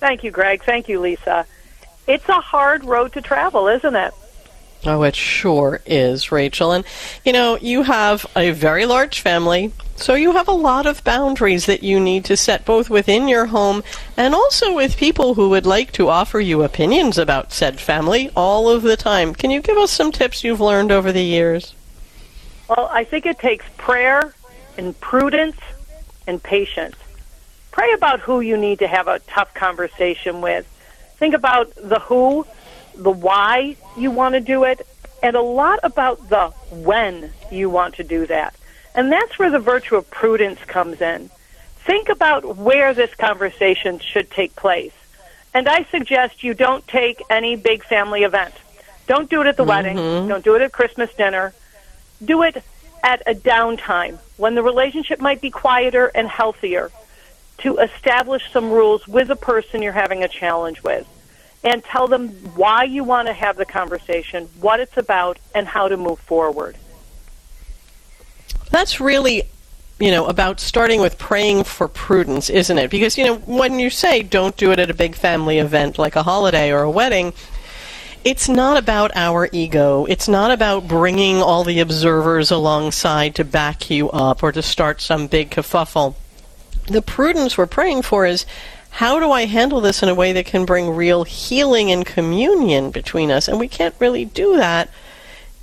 Thank 0.00 0.22
you, 0.22 0.30
Greg. 0.30 0.64
Thank 0.64 0.88
you, 0.88 1.00
Lisa. 1.00 1.46
It's 2.06 2.28
a 2.28 2.40
hard 2.40 2.84
road 2.84 3.14
to 3.14 3.22
travel, 3.22 3.68
isn't 3.68 3.96
it? 3.96 4.12
Oh, 4.84 5.02
it 5.02 5.16
sure 5.16 5.80
is, 5.86 6.30
Rachel. 6.30 6.72
And, 6.72 6.84
you 7.24 7.32
know, 7.32 7.56
you 7.56 7.82
have 7.82 8.26
a 8.36 8.50
very 8.50 8.86
large 8.86 9.20
family, 9.20 9.72
so 10.00 10.14
you 10.14 10.32
have 10.32 10.48
a 10.48 10.52
lot 10.52 10.86
of 10.86 11.04
boundaries 11.04 11.66
that 11.66 11.82
you 11.82 12.00
need 12.00 12.24
to 12.24 12.36
set 12.36 12.64
both 12.64 12.88
within 12.88 13.28
your 13.28 13.46
home 13.46 13.82
and 14.16 14.34
also 14.34 14.74
with 14.74 14.96
people 14.96 15.34
who 15.34 15.50
would 15.50 15.66
like 15.66 15.92
to 15.92 16.08
offer 16.08 16.40
you 16.40 16.62
opinions 16.62 17.18
about 17.18 17.52
said 17.52 17.78
family 17.78 18.30
all 18.34 18.70
of 18.70 18.82
the 18.82 18.96
time. 18.96 19.34
Can 19.34 19.50
you 19.50 19.60
give 19.60 19.76
us 19.76 19.90
some 19.90 20.10
tips 20.10 20.42
you've 20.42 20.60
learned 20.60 20.90
over 20.90 21.12
the 21.12 21.22
years? 21.22 21.74
Well, 22.68 22.88
I 22.90 23.04
think 23.04 23.26
it 23.26 23.38
takes 23.38 23.66
prayer 23.76 24.32
and 24.78 24.98
prudence 25.00 25.58
and 26.26 26.42
patience. 26.42 26.96
Pray 27.70 27.92
about 27.92 28.20
who 28.20 28.40
you 28.40 28.56
need 28.56 28.78
to 28.78 28.88
have 28.88 29.06
a 29.06 29.18
tough 29.20 29.52
conversation 29.52 30.40
with. 30.40 30.66
Think 31.18 31.34
about 31.34 31.74
the 31.76 32.00
who, 32.00 32.46
the 32.94 33.10
why 33.10 33.76
you 33.98 34.10
want 34.10 34.34
to 34.34 34.40
do 34.40 34.64
it, 34.64 34.86
and 35.22 35.36
a 35.36 35.42
lot 35.42 35.80
about 35.82 36.30
the 36.30 36.48
when 36.70 37.32
you 37.50 37.68
want 37.68 37.96
to 37.96 38.04
do 38.04 38.26
that. 38.26 38.54
And 38.94 39.10
that's 39.12 39.38
where 39.38 39.50
the 39.50 39.58
virtue 39.58 39.96
of 39.96 40.10
prudence 40.10 40.58
comes 40.66 41.00
in. 41.00 41.30
Think 41.84 42.08
about 42.08 42.56
where 42.56 42.92
this 42.94 43.14
conversation 43.14 43.98
should 43.98 44.30
take 44.30 44.54
place. 44.56 44.92
And 45.54 45.68
I 45.68 45.84
suggest 45.84 46.44
you 46.44 46.54
don't 46.54 46.86
take 46.86 47.22
any 47.30 47.56
big 47.56 47.84
family 47.84 48.22
event. 48.22 48.54
Don't 49.06 49.28
do 49.28 49.40
it 49.40 49.46
at 49.46 49.56
the 49.56 49.64
mm-hmm. 49.64 49.68
wedding. 49.68 50.28
Don't 50.28 50.44
do 50.44 50.54
it 50.54 50.62
at 50.62 50.72
Christmas 50.72 51.12
dinner. 51.14 51.52
Do 52.24 52.42
it 52.42 52.62
at 53.02 53.22
a 53.26 53.34
downtime 53.34 54.18
when 54.36 54.54
the 54.54 54.62
relationship 54.62 55.20
might 55.20 55.40
be 55.40 55.50
quieter 55.50 56.10
and 56.14 56.28
healthier 56.28 56.90
to 57.58 57.78
establish 57.78 58.50
some 58.52 58.70
rules 58.70 59.06
with 59.08 59.30
a 59.30 59.36
person 59.36 59.82
you're 59.82 59.92
having 59.92 60.22
a 60.22 60.28
challenge 60.28 60.82
with 60.82 61.06
and 61.62 61.84
tell 61.84 62.08
them 62.08 62.28
why 62.56 62.84
you 62.84 63.04
want 63.04 63.28
to 63.28 63.34
have 63.34 63.56
the 63.56 63.66
conversation, 63.66 64.48
what 64.60 64.80
it's 64.80 64.96
about, 64.96 65.38
and 65.54 65.66
how 65.66 65.88
to 65.88 65.96
move 65.96 66.18
forward. 66.20 66.76
That's 68.70 69.00
really 69.00 69.44
you 70.00 70.10
know, 70.10 70.26
about 70.26 70.58
starting 70.58 71.02
with 71.02 71.18
praying 71.18 71.62
for 71.64 71.86
prudence, 71.86 72.48
isn't 72.48 72.78
it? 72.78 72.90
Because, 72.90 73.18
you 73.18 73.24
know, 73.24 73.36
when 73.36 73.78
you 73.78 73.90
say 73.90 74.22
don't 74.22 74.56
do 74.56 74.72
it 74.72 74.78
at 74.78 74.90
a 74.90 74.94
big 74.94 75.14
family 75.14 75.58
event 75.58 75.98
like 75.98 76.16
a 76.16 76.22
holiday 76.22 76.72
or 76.72 76.80
a 76.80 76.90
wedding, 76.90 77.34
it's 78.24 78.48
not 78.48 78.78
about 78.78 79.14
our 79.14 79.48
ego. 79.52 80.06
It's 80.06 80.26
not 80.26 80.50
about 80.50 80.88
bringing 80.88 81.42
all 81.42 81.64
the 81.64 81.80
observers 81.80 82.50
alongside 82.50 83.34
to 83.34 83.44
back 83.44 83.90
you 83.90 84.10
up 84.10 84.42
or 84.42 84.52
to 84.52 84.62
start 84.62 85.02
some 85.02 85.26
big 85.26 85.50
kerfuffle. 85.50 86.14
The 86.86 87.02
prudence 87.02 87.58
we're 87.58 87.66
praying 87.66 88.02
for 88.02 88.24
is 88.24 88.46
how 88.90 89.20
do 89.20 89.30
I 89.30 89.44
handle 89.44 89.82
this 89.82 90.02
in 90.02 90.08
a 90.08 90.14
way 90.14 90.32
that 90.32 90.46
can 90.46 90.64
bring 90.64 90.90
real 90.90 91.24
healing 91.24 91.90
and 91.90 92.06
communion 92.06 92.90
between 92.90 93.30
us? 93.30 93.48
And 93.48 93.60
we 93.60 93.68
can't 93.68 93.94
really 93.98 94.24
do 94.24 94.56
that 94.56 94.88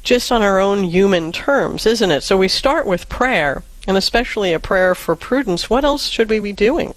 just 0.07 0.31
on 0.31 0.41
our 0.41 0.57
own 0.57 0.85
human 0.85 1.33
terms, 1.33 1.85
isn't 1.85 2.11
it? 2.11 2.21
So 2.21 2.37
we 2.37 2.47
start 2.47 2.87
with 2.87 3.09
prayer, 3.09 3.63
and 3.85 3.97
especially 3.97 4.53
a 4.53 4.59
prayer 4.59 4.95
for 4.95 5.17
prudence. 5.17 5.69
What 5.69 5.83
else 5.83 6.07
should 6.07 6.29
we 6.29 6.39
be 6.39 6.53
doing? 6.53 6.93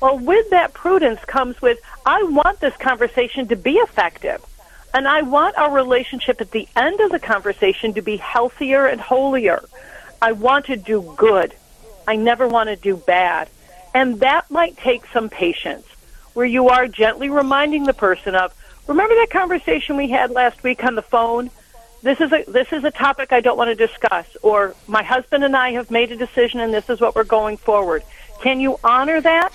Well, 0.00 0.18
with 0.18 0.48
that 0.48 0.72
prudence 0.72 1.20
comes 1.26 1.60
with 1.60 1.78
I 2.06 2.22
want 2.22 2.60
this 2.60 2.74
conversation 2.78 3.46
to 3.48 3.56
be 3.56 3.74
effective. 3.74 4.42
And 4.94 5.06
I 5.06 5.20
want 5.20 5.58
our 5.58 5.70
relationship 5.70 6.40
at 6.40 6.50
the 6.50 6.66
end 6.74 7.00
of 7.00 7.10
the 7.10 7.18
conversation 7.18 7.92
to 7.92 8.00
be 8.00 8.16
healthier 8.16 8.86
and 8.86 9.02
holier. 9.02 9.62
I 10.22 10.32
want 10.32 10.64
to 10.66 10.76
do 10.76 11.14
good. 11.18 11.52
I 12.08 12.16
never 12.16 12.48
want 12.48 12.70
to 12.70 12.76
do 12.76 12.96
bad. 12.96 13.50
And 13.92 14.20
that 14.20 14.50
might 14.50 14.78
take 14.78 15.04
some 15.12 15.28
patience, 15.28 15.86
where 16.32 16.46
you 16.46 16.70
are 16.70 16.88
gently 16.88 17.28
reminding 17.28 17.84
the 17.84 17.92
person 17.92 18.34
of, 18.34 18.54
remember 18.86 19.14
that 19.16 19.28
conversation 19.30 19.98
we 19.98 20.08
had 20.08 20.30
last 20.30 20.62
week 20.62 20.84
on 20.84 20.94
the 20.94 21.02
phone? 21.02 21.50
This 22.04 22.20
is 22.20 22.30
a 22.32 22.44
this 22.46 22.70
is 22.70 22.84
a 22.84 22.90
topic 22.90 23.32
I 23.32 23.40
don't 23.40 23.56
want 23.56 23.68
to 23.68 23.86
discuss, 23.86 24.26
or 24.42 24.76
my 24.86 25.02
husband 25.02 25.42
and 25.42 25.56
I 25.56 25.72
have 25.72 25.90
made 25.90 26.12
a 26.12 26.16
decision, 26.16 26.60
and 26.60 26.72
this 26.72 26.90
is 26.90 27.00
what 27.00 27.16
we're 27.16 27.24
going 27.24 27.56
forward. 27.56 28.02
Can 28.42 28.60
you 28.60 28.78
honor 28.84 29.22
that? 29.22 29.54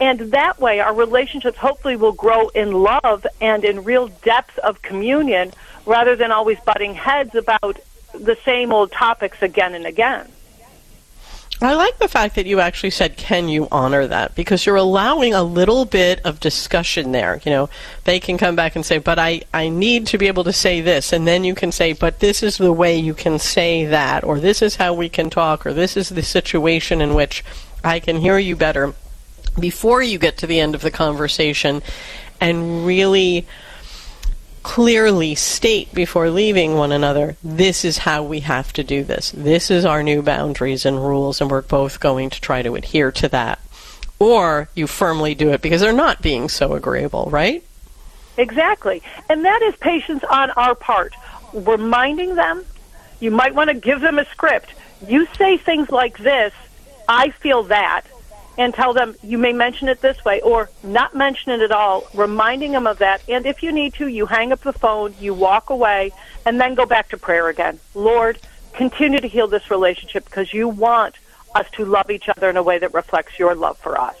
And 0.00 0.32
that 0.32 0.58
way, 0.58 0.80
our 0.80 0.92
relationships 0.92 1.56
hopefully 1.56 1.94
will 1.94 2.10
grow 2.10 2.48
in 2.48 2.72
love 2.72 3.24
and 3.40 3.64
in 3.64 3.84
real 3.84 4.08
depth 4.08 4.58
of 4.58 4.82
communion, 4.82 5.52
rather 5.86 6.16
than 6.16 6.32
always 6.32 6.58
butting 6.58 6.96
heads 6.96 7.36
about 7.36 7.78
the 8.12 8.36
same 8.44 8.72
old 8.72 8.90
topics 8.90 9.40
again 9.40 9.72
and 9.72 9.86
again. 9.86 10.28
I 11.62 11.72
like 11.72 11.98
the 11.98 12.08
fact 12.08 12.34
that 12.34 12.44
you 12.44 12.60
actually 12.60 12.90
said, 12.90 13.16
"Can 13.16 13.48
you 13.48 13.66
honor 13.72 14.06
that?" 14.06 14.34
Because 14.34 14.66
you're 14.66 14.76
allowing 14.76 15.32
a 15.32 15.42
little 15.42 15.86
bit 15.86 16.20
of 16.22 16.38
discussion 16.38 17.12
there. 17.12 17.40
You 17.46 17.50
know, 17.50 17.70
they 18.04 18.20
can 18.20 18.36
come 18.36 18.56
back 18.56 18.76
and 18.76 18.84
say, 18.84 18.98
"But 18.98 19.18
I, 19.18 19.40
I 19.54 19.70
need 19.70 20.06
to 20.08 20.18
be 20.18 20.26
able 20.26 20.44
to 20.44 20.52
say 20.52 20.82
this," 20.82 21.14
and 21.14 21.26
then 21.26 21.44
you 21.44 21.54
can 21.54 21.72
say, 21.72 21.94
"But 21.94 22.20
this 22.20 22.42
is 22.42 22.58
the 22.58 22.72
way 22.72 22.98
you 22.98 23.14
can 23.14 23.38
say 23.38 23.86
that," 23.86 24.22
or 24.22 24.38
"This 24.38 24.60
is 24.60 24.76
how 24.76 24.92
we 24.92 25.08
can 25.08 25.30
talk," 25.30 25.64
or 25.64 25.72
"This 25.72 25.96
is 25.96 26.10
the 26.10 26.22
situation 26.22 27.00
in 27.00 27.14
which 27.14 27.42
I 27.82 28.00
can 28.00 28.20
hear 28.20 28.38
you 28.38 28.54
better." 28.54 28.92
Before 29.58 30.02
you 30.02 30.18
get 30.18 30.36
to 30.38 30.46
the 30.46 30.60
end 30.60 30.74
of 30.74 30.82
the 30.82 30.90
conversation, 30.90 31.80
and 32.38 32.84
really 32.84 33.46
clearly 34.66 35.36
state 35.36 35.94
before 35.94 36.28
leaving 36.28 36.74
one 36.74 36.90
another, 36.90 37.36
this 37.44 37.84
is 37.84 37.98
how 37.98 38.20
we 38.20 38.40
have 38.40 38.72
to 38.72 38.82
do 38.82 39.04
this. 39.04 39.30
This 39.30 39.70
is 39.70 39.84
our 39.84 40.02
new 40.02 40.22
boundaries 40.22 40.84
and 40.84 40.98
rules, 40.98 41.40
and 41.40 41.48
we're 41.48 41.62
both 41.62 42.00
going 42.00 42.30
to 42.30 42.40
try 42.40 42.62
to 42.62 42.74
adhere 42.74 43.12
to 43.12 43.28
that. 43.28 43.60
Or 44.18 44.68
you 44.74 44.88
firmly 44.88 45.36
do 45.36 45.50
it 45.50 45.62
because 45.62 45.82
they're 45.82 45.92
not 45.92 46.20
being 46.20 46.48
so 46.48 46.72
agreeable, 46.74 47.28
right? 47.30 47.62
Exactly. 48.36 49.04
And 49.30 49.44
that 49.44 49.62
is 49.62 49.76
patience 49.76 50.24
on 50.24 50.50
our 50.50 50.74
part. 50.74 51.14
Reminding 51.52 52.34
them, 52.34 52.64
you 53.20 53.30
might 53.30 53.54
want 53.54 53.70
to 53.70 53.74
give 53.74 54.00
them 54.00 54.18
a 54.18 54.24
script. 54.26 54.74
You 55.06 55.28
say 55.38 55.58
things 55.58 55.90
like 55.90 56.18
this, 56.18 56.52
I 57.08 57.30
feel 57.30 57.62
that, 57.64 58.02
and 58.58 58.74
tell 58.74 58.92
them 58.92 59.14
you 59.22 59.38
may 59.38 59.52
mention 59.52 59.88
it 59.88 60.00
this 60.00 60.24
way 60.24 60.40
or 60.40 60.70
not 60.82 61.14
mention 61.14 61.52
it 61.52 61.60
at 61.60 61.72
all, 61.72 62.04
reminding 62.14 62.72
them 62.72 62.86
of 62.86 62.98
that. 62.98 63.22
And 63.28 63.46
if 63.46 63.62
you 63.62 63.72
need 63.72 63.94
to, 63.94 64.06
you 64.08 64.26
hang 64.26 64.52
up 64.52 64.60
the 64.62 64.72
phone, 64.72 65.14
you 65.20 65.34
walk 65.34 65.70
away, 65.70 66.12
and 66.44 66.60
then 66.60 66.74
go 66.74 66.86
back 66.86 67.08
to 67.10 67.18
prayer 67.18 67.48
again. 67.48 67.78
Lord, 67.94 68.38
continue 68.72 69.18
to 69.18 69.28
heal 69.28 69.46
this 69.48 69.70
relationship 69.70 70.24
because 70.24 70.52
you 70.52 70.68
want 70.68 71.16
us 71.54 71.66
to 71.72 71.84
love 71.84 72.10
each 72.10 72.28
other 72.28 72.50
in 72.50 72.56
a 72.56 72.62
way 72.62 72.78
that 72.78 72.92
reflects 72.94 73.38
your 73.38 73.54
love 73.54 73.78
for 73.78 74.00
us. 74.00 74.16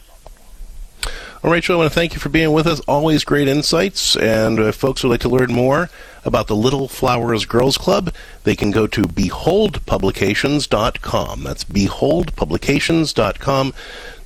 Well, 1.42 1.52
Rachel, 1.52 1.76
I 1.76 1.78
want 1.78 1.92
to 1.92 1.94
thank 1.94 2.14
you 2.14 2.18
for 2.18 2.30
being 2.30 2.52
with 2.52 2.66
us. 2.66 2.80
Always 2.80 3.22
great 3.22 3.46
insights. 3.46 4.16
And 4.16 4.58
if 4.58 4.74
folks 4.74 5.02
would 5.02 5.10
like 5.10 5.20
to 5.20 5.28
learn 5.28 5.52
more 5.52 5.90
about 6.26 6.48
the 6.48 6.56
Little 6.56 6.88
Flowers 6.88 7.46
Girls 7.46 7.78
Club, 7.78 8.12
they 8.44 8.54
can 8.56 8.70
go 8.70 8.86
to 8.88 9.04
beholdpublications.com. 9.04 11.42
That's 11.42 11.64
beholdpublications.com 11.64 13.74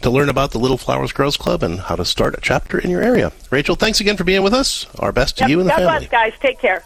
to 0.00 0.10
learn 0.10 0.28
about 0.28 0.50
the 0.52 0.58
Little 0.58 0.78
Flowers 0.78 1.12
Girls 1.12 1.36
Club 1.36 1.62
and 1.62 1.78
how 1.80 1.96
to 1.96 2.04
start 2.04 2.34
a 2.34 2.40
chapter 2.40 2.78
in 2.78 2.90
your 2.90 3.02
area. 3.02 3.32
Rachel, 3.50 3.74
thanks 3.76 4.00
again 4.00 4.16
for 4.16 4.24
being 4.24 4.42
with 4.42 4.54
us. 4.54 4.86
Our 4.98 5.12
best 5.12 5.36
to 5.38 5.44
yep, 5.44 5.50
you 5.50 5.60
and 5.60 5.68
the 5.68 5.72
God 5.72 5.78
family. 5.78 5.92
God 5.92 6.08
bless, 6.08 6.10
guys. 6.10 6.32
Take 6.40 6.58
care. 6.58 6.82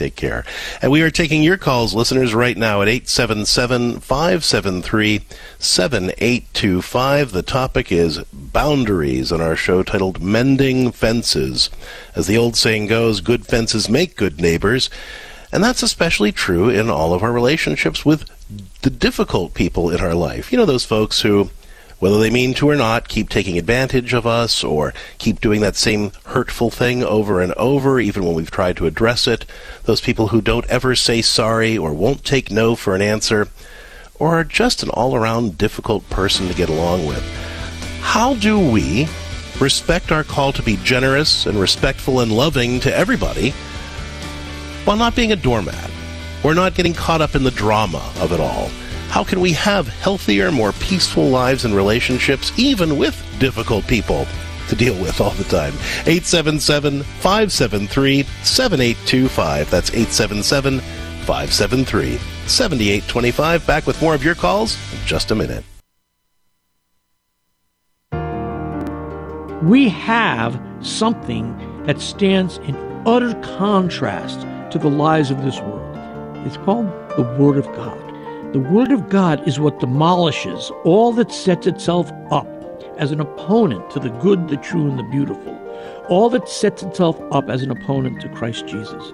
Take 0.00 0.16
care. 0.16 0.46
And 0.80 0.90
we 0.90 1.02
are 1.02 1.10
taking 1.10 1.42
your 1.42 1.58
calls, 1.58 1.92
listeners, 1.92 2.32
right 2.32 2.56
now 2.56 2.80
at 2.80 2.88
877 2.88 4.00
573 4.00 5.20
7825. 5.58 7.32
The 7.32 7.42
topic 7.42 7.92
is 7.92 8.24
boundaries 8.32 9.30
on 9.30 9.42
our 9.42 9.56
show 9.56 9.82
titled 9.82 10.22
Mending 10.22 10.90
Fences. 10.90 11.68
As 12.16 12.26
the 12.26 12.38
old 12.38 12.56
saying 12.56 12.86
goes, 12.86 13.20
good 13.20 13.44
fences 13.44 13.90
make 13.90 14.16
good 14.16 14.40
neighbors. 14.40 14.88
And 15.52 15.62
that's 15.62 15.82
especially 15.82 16.32
true 16.32 16.70
in 16.70 16.88
all 16.88 17.12
of 17.12 17.22
our 17.22 17.30
relationships 17.30 18.02
with 18.02 18.24
the 18.80 18.88
difficult 18.88 19.52
people 19.52 19.90
in 19.90 20.00
our 20.00 20.14
life. 20.14 20.50
You 20.50 20.56
know, 20.56 20.64
those 20.64 20.86
folks 20.86 21.20
who 21.20 21.50
whether 22.00 22.18
they 22.18 22.30
mean 22.30 22.54
to 22.54 22.68
or 22.68 22.76
not, 22.76 23.08
keep 23.08 23.28
taking 23.28 23.58
advantage 23.58 24.14
of 24.14 24.26
us 24.26 24.64
or 24.64 24.92
keep 25.18 25.40
doing 25.40 25.60
that 25.60 25.76
same 25.76 26.10
hurtful 26.24 26.70
thing 26.70 27.04
over 27.04 27.42
and 27.42 27.52
over, 27.52 28.00
even 28.00 28.24
when 28.24 28.34
we've 28.34 28.50
tried 28.50 28.78
to 28.78 28.86
address 28.86 29.26
it. 29.26 29.44
Those 29.84 30.00
people 30.00 30.28
who 30.28 30.40
don't 30.40 30.68
ever 30.68 30.96
say 30.96 31.20
sorry 31.20 31.76
or 31.76 31.92
won't 31.92 32.24
take 32.24 32.50
no 32.50 32.74
for 32.74 32.94
an 32.94 33.02
answer, 33.02 33.48
or 34.18 34.28
are 34.28 34.44
just 34.44 34.82
an 34.82 34.88
all 34.90 35.14
around 35.14 35.58
difficult 35.58 36.08
person 36.08 36.48
to 36.48 36.54
get 36.54 36.70
along 36.70 37.06
with. 37.06 37.22
How 38.00 38.34
do 38.34 38.58
we 38.58 39.06
respect 39.60 40.10
our 40.10 40.24
call 40.24 40.54
to 40.54 40.62
be 40.62 40.78
generous 40.78 41.44
and 41.44 41.60
respectful 41.60 42.20
and 42.20 42.32
loving 42.32 42.80
to 42.80 42.96
everybody 42.96 43.50
while 44.84 44.96
not 44.96 45.14
being 45.14 45.32
a 45.32 45.36
doormat 45.36 45.90
or 46.42 46.54
not 46.54 46.74
getting 46.74 46.94
caught 46.94 47.20
up 47.20 47.34
in 47.34 47.44
the 47.44 47.50
drama 47.50 48.10
of 48.20 48.32
it 48.32 48.40
all? 48.40 48.70
How 49.10 49.24
can 49.24 49.40
we 49.40 49.52
have 49.54 49.88
healthier, 49.88 50.52
more 50.52 50.70
peaceful 50.74 51.30
lives 51.30 51.64
and 51.64 51.74
relationships, 51.74 52.52
even 52.56 52.96
with 52.96 53.20
difficult 53.40 53.84
people 53.88 54.24
to 54.68 54.76
deal 54.76 54.94
with 55.02 55.20
all 55.20 55.32
the 55.32 55.42
time? 55.44 55.72
877 56.06 57.02
573 57.02 58.22
7825. 58.44 59.68
That's 59.68 59.90
877 59.90 60.78
573 60.78 62.18
7825. 62.46 63.66
Back 63.66 63.84
with 63.88 64.00
more 64.00 64.14
of 64.14 64.24
your 64.24 64.36
calls 64.36 64.76
in 64.92 65.04
just 65.06 65.32
a 65.32 65.34
minute. 65.34 65.64
We 69.64 69.88
have 69.88 70.62
something 70.82 71.56
that 71.86 72.00
stands 72.00 72.58
in 72.58 72.76
utter 73.06 73.34
contrast 73.56 74.40
to 74.70 74.78
the 74.78 74.88
lies 74.88 75.32
of 75.32 75.42
this 75.42 75.60
world. 75.60 75.96
It's 76.46 76.58
called 76.58 76.86
the 77.16 77.22
Word 77.36 77.58
of 77.58 77.66
God. 77.74 77.99
The 78.52 78.58
Word 78.58 78.90
of 78.90 79.08
God 79.08 79.46
is 79.46 79.60
what 79.60 79.78
demolishes 79.78 80.72
all 80.82 81.12
that 81.12 81.30
sets 81.30 81.68
itself 81.68 82.10
up 82.32 82.48
as 82.98 83.12
an 83.12 83.20
opponent 83.20 83.88
to 83.92 84.00
the 84.00 84.08
good, 84.08 84.48
the 84.48 84.56
true, 84.56 84.90
and 84.90 84.98
the 84.98 85.04
beautiful, 85.04 85.56
all 86.08 86.28
that 86.30 86.48
sets 86.48 86.82
itself 86.82 87.16
up 87.30 87.48
as 87.48 87.62
an 87.62 87.70
opponent 87.70 88.20
to 88.22 88.28
Christ 88.30 88.66
Jesus. 88.66 89.12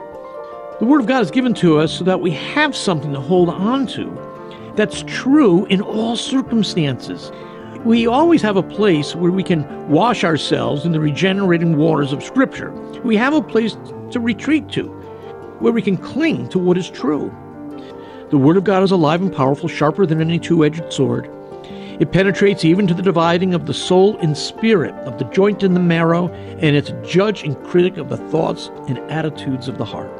The 0.78 0.86
Word 0.86 1.02
of 1.02 1.06
God 1.06 1.22
is 1.22 1.30
given 1.30 1.52
to 1.52 1.78
us 1.78 1.92
so 1.92 2.02
that 2.04 2.22
we 2.22 2.30
have 2.30 2.74
something 2.74 3.12
to 3.12 3.20
hold 3.20 3.50
on 3.50 3.86
to 3.88 4.72
that's 4.74 5.04
true 5.06 5.66
in 5.66 5.82
all 5.82 6.16
circumstances. 6.16 7.30
We 7.84 8.06
always 8.06 8.40
have 8.40 8.56
a 8.56 8.62
place 8.62 9.14
where 9.14 9.30
we 9.30 9.42
can 9.42 9.90
wash 9.90 10.24
ourselves 10.24 10.86
in 10.86 10.92
the 10.92 11.00
regenerating 11.00 11.76
waters 11.76 12.14
of 12.14 12.24
Scripture. 12.24 12.72
We 13.04 13.16
have 13.16 13.34
a 13.34 13.42
place 13.42 13.76
to 14.12 14.18
retreat 14.18 14.70
to, 14.70 14.88
where 15.58 15.74
we 15.74 15.82
can 15.82 15.98
cling 15.98 16.48
to 16.48 16.58
what 16.58 16.78
is 16.78 16.88
true. 16.88 17.30
The 18.28 18.38
Word 18.38 18.56
of 18.56 18.64
God 18.64 18.82
is 18.82 18.90
alive 18.90 19.22
and 19.22 19.32
powerful, 19.32 19.68
sharper 19.68 20.04
than 20.04 20.20
any 20.20 20.40
two 20.40 20.64
edged 20.64 20.92
sword. 20.92 21.30
It 22.00 22.10
penetrates 22.10 22.64
even 22.64 22.88
to 22.88 22.94
the 22.94 23.02
dividing 23.02 23.54
of 23.54 23.66
the 23.66 23.72
soul 23.72 24.18
and 24.18 24.36
spirit, 24.36 24.94
of 25.06 25.16
the 25.18 25.26
joint 25.26 25.62
and 25.62 25.76
the 25.76 25.80
marrow, 25.80 26.28
and 26.28 26.74
it's 26.74 26.92
judge 27.08 27.44
and 27.44 27.56
critic 27.64 27.98
of 27.98 28.08
the 28.08 28.16
thoughts 28.16 28.68
and 28.88 28.98
attitudes 29.10 29.68
of 29.68 29.78
the 29.78 29.84
heart. 29.84 30.10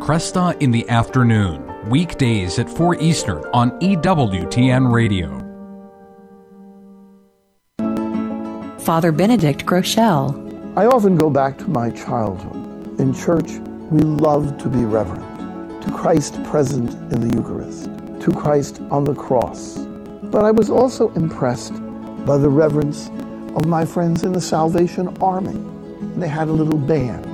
Kresta 0.00 0.60
in 0.60 0.72
the 0.72 0.88
afternoon, 0.88 1.88
weekdays 1.88 2.58
at 2.58 2.68
4 2.68 3.00
Eastern 3.00 3.44
on 3.54 3.70
EWTN 3.78 4.92
Radio. 4.92 5.44
Father 8.80 9.12
Benedict 9.12 9.64
Groeschel. 9.64 10.76
I 10.76 10.86
often 10.86 11.16
go 11.16 11.30
back 11.30 11.58
to 11.58 11.68
my 11.68 11.90
childhood. 11.90 12.98
In 12.98 13.14
church, 13.14 13.52
we 13.90 14.00
love 14.00 14.58
to 14.58 14.68
be 14.68 14.84
reverent 14.84 15.37
to 15.88 15.94
Christ 15.94 16.42
present 16.44 16.90
in 17.12 17.26
the 17.26 17.36
Eucharist, 17.36 17.84
to 18.20 18.32
Christ 18.32 18.80
on 18.90 19.04
the 19.04 19.14
cross. 19.14 19.78
But 20.24 20.44
I 20.44 20.50
was 20.50 20.68
also 20.68 21.10
impressed 21.14 21.72
by 22.26 22.36
the 22.36 22.50
reverence 22.50 23.08
of 23.56 23.66
my 23.66 23.86
friends 23.86 24.22
in 24.22 24.32
the 24.32 24.40
Salvation 24.40 25.16
Army. 25.22 25.58
They 26.16 26.28
had 26.28 26.48
a 26.48 26.52
little 26.52 26.78
band. 26.78 27.24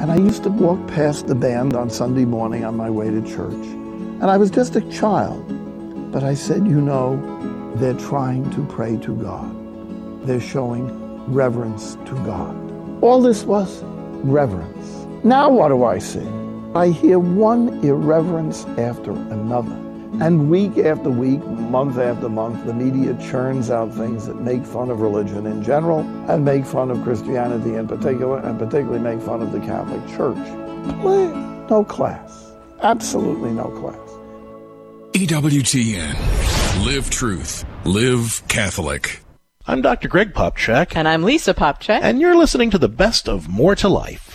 And 0.00 0.10
I 0.10 0.16
used 0.16 0.42
to 0.44 0.50
walk 0.50 0.84
past 0.88 1.28
the 1.28 1.34
band 1.34 1.76
on 1.76 1.90
Sunday 1.90 2.24
morning 2.24 2.64
on 2.64 2.76
my 2.76 2.90
way 2.90 3.08
to 3.08 3.22
church. 3.22 3.52
And 3.52 4.24
I 4.24 4.36
was 4.36 4.50
just 4.50 4.74
a 4.74 4.80
child. 4.90 5.46
But 6.10 6.24
I 6.24 6.34
said, 6.34 6.66
you 6.66 6.80
know, 6.80 7.16
they're 7.76 7.94
trying 7.94 8.50
to 8.52 8.64
pray 8.66 8.96
to 8.96 9.14
God. 9.14 10.26
They're 10.26 10.40
showing 10.40 11.32
reverence 11.32 11.94
to 12.06 12.14
God. 12.26 12.56
All 13.00 13.22
this 13.22 13.44
was 13.44 13.80
reverence. 14.24 15.24
Now 15.24 15.50
what 15.50 15.68
do 15.68 15.84
I 15.84 15.98
see? 15.98 16.41
I 16.74 16.88
hear 16.88 17.18
one 17.18 17.84
irreverence 17.84 18.64
after 18.78 19.10
another. 19.10 19.72
And 20.24 20.48
week 20.50 20.78
after 20.78 21.10
week, 21.10 21.44
month 21.44 21.98
after 21.98 22.30
month, 22.30 22.64
the 22.64 22.72
media 22.72 23.14
churns 23.30 23.70
out 23.70 23.92
things 23.92 24.26
that 24.26 24.40
make 24.40 24.64
fun 24.64 24.88
of 24.88 25.02
religion 25.02 25.46
in 25.46 25.62
general 25.62 26.00
and 26.30 26.46
make 26.46 26.64
fun 26.64 26.90
of 26.90 27.02
Christianity 27.02 27.74
in 27.74 27.86
particular, 27.86 28.38
and 28.38 28.58
particularly 28.58 29.00
make 29.00 29.20
fun 29.20 29.42
of 29.42 29.52
the 29.52 29.60
Catholic 29.60 30.00
Church. 30.16 30.38
No 31.68 31.84
class. 31.86 32.52
Absolutely 32.80 33.50
no 33.50 33.64
class. 33.64 33.98
EWTN. 35.12 36.86
Live 36.86 37.10
truth. 37.10 37.66
Live 37.84 38.42
Catholic. 38.48 39.20
I'm 39.66 39.82
Dr. 39.82 40.08
Greg 40.08 40.32
Popcak. 40.32 40.96
And 40.96 41.06
I'm 41.06 41.22
Lisa 41.22 41.52
Popcak. 41.52 42.00
And 42.02 42.18
you're 42.18 42.36
listening 42.36 42.70
to 42.70 42.78
the 42.78 42.88
best 42.88 43.28
of 43.28 43.46
More 43.46 43.74
to 43.76 43.90
Life. 43.90 44.31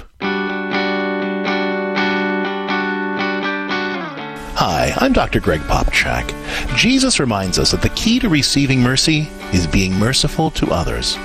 Hi, 4.60 4.92
I'm 4.98 5.14
Dr. 5.14 5.40
Greg 5.40 5.62
Popcak. 5.62 6.34
Jesus 6.76 7.20
reminds 7.20 7.60
us 7.60 7.70
that 7.70 7.84
the 7.84 7.90
key 7.90 8.18
to 8.18 8.28
receiving 8.28 8.82
mercy 8.82 9.30
is 9.54 9.68
being 9.68 9.94
merciful 9.94 10.50
to 10.50 10.72
others. 10.72 11.16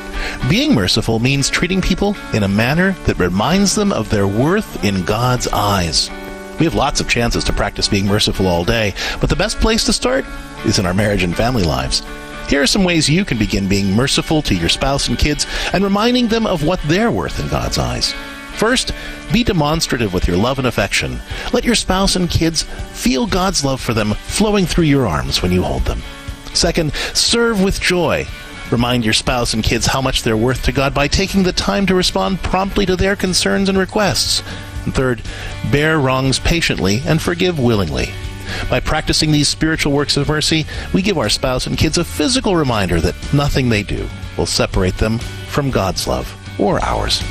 Being 0.51 0.75
merciful 0.75 1.19
means 1.19 1.49
treating 1.49 1.81
people 1.81 2.15
in 2.35 2.43
a 2.43 2.49
manner 2.49 2.93
that 3.07 3.19
reminds 3.19 3.75
them 3.75 3.91
of 3.91 4.11
their 4.11 4.27
worth 4.27 4.85
in 4.85 5.07
God's 5.07 5.49
eyes. 5.49 6.11
We 6.59 6.67
have 6.67 6.75
lots 6.75 7.01
of 7.01 7.09
chances 7.09 7.43
to 7.45 7.55
practice 7.55 7.89
being 7.89 8.05
merciful 8.05 8.47
all 8.47 8.67
day, 8.67 8.93
but 9.19 9.31
the 9.31 9.37
best 9.37 9.61
place 9.61 9.87
to 9.87 9.95
start 9.95 10.27
is 10.67 10.79
in 10.79 10.85
our 10.85 10.93
marriage 10.93 11.23
and 11.23 11.35
family 11.35 11.65
lives. 11.65 12.03
Here 12.51 12.61
are 12.61 12.67
some 12.67 12.85
ways 12.85 13.09
you 13.09 13.25
can 13.25 13.39
begin 13.39 13.67
being 13.67 13.97
merciful 13.97 14.43
to 14.43 14.55
your 14.55 14.69
spouse 14.69 15.09
and 15.09 15.19
kids 15.19 15.47
and 15.73 15.83
reminding 15.83 16.29
them 16.29 16.47
of 16.47 16.65
what 16.65 16.81
they're 16.83 17.11
worth 17.11 17.41
in 17.41 17.49
God's 17.49 17.79
eyes. 17.79 18.15
First, 18.57 18.93
be 19.33 19.45
demonstrative 19.45 20.15
with 20.15 20.29
your 20.29 20.37
love 20.37 20.59
and 20.59 20.67
affection. 20.67 21.19
Let 21.53 21.65
your 21.65 21.75
spouse 21.75 22.17
and 22.17 22.31
kids 22.31 22.63
feel 22.63 23.27
God's 23.27 23.65
love 23.65 23.81
for 23.81 23.95
them 23.95 24.15
flowing 24.15 24.67
through 24.67 24.85
your 24.85 25.07
arms 25.07 25.43
when 25.43 25.53
you 25.53 25.63
hold 25.63 25.85
them. 25.85 26.03
Second, 26.55 26.93
serve 27.15 27.63
with 27.63 27.81
joy. 27.81 28.27
Remind 28.71 29.05
your 29.05 29.15
spouse 29.15 29.53
and 29.53 29.63
kids 29.63 29.87
how 29.87 30.01
much 30.01 30.23
they're 30.23 30.37
worth 30.37 30.63
to 30.65 30.73
God 30.73 30.95
by 30.95 31.09
taking 31.09 31.43
the 31.43 31.53
time 31.53 31.87
to 31.87 31.95
respond 31.95 32.43
promptly 32.43 32.87
to 32.87 32.97
their 32.97 33.17
concerns 33.17 33.69
and 33.69 33.77
requests. 33.77 34.43
And 34.85 34.95
third, 34.95 35.23
bear 35.71 35.99
wrongs 35.99 36.39
patiently 36.39 37.01
and 37.07 37.21
forgive 37.21 37.59
willingly. 37.59 38.11
By 38.69 38.81
practicing 38.81 39.33
these 39.33 39.49
spiritual 39.49 39.93
works 39.93 40.17
of 40.17 40.29
mercy, 40.29 40.67
we 40.93 41.03
give 41.03 41.19
our 41.19 41.29
spouse 41.29 41.67
and 41.67 41.79
kids 41.79 41.99
a 41.99 42.05
physical 42.05 42.57
reminder 42.57 43.01
that 43.01 43.35
nothing 43.35 43.69
they 43.69 43.83
do 43.83 44.09
will 44.37 44.47
separate 44.47 44.99
them 44.99 45.19
from 45.19 45.71
God's 45.71 46.07
love 46.07 46.35
or 46.59 46.83
ours. 46.83 47.23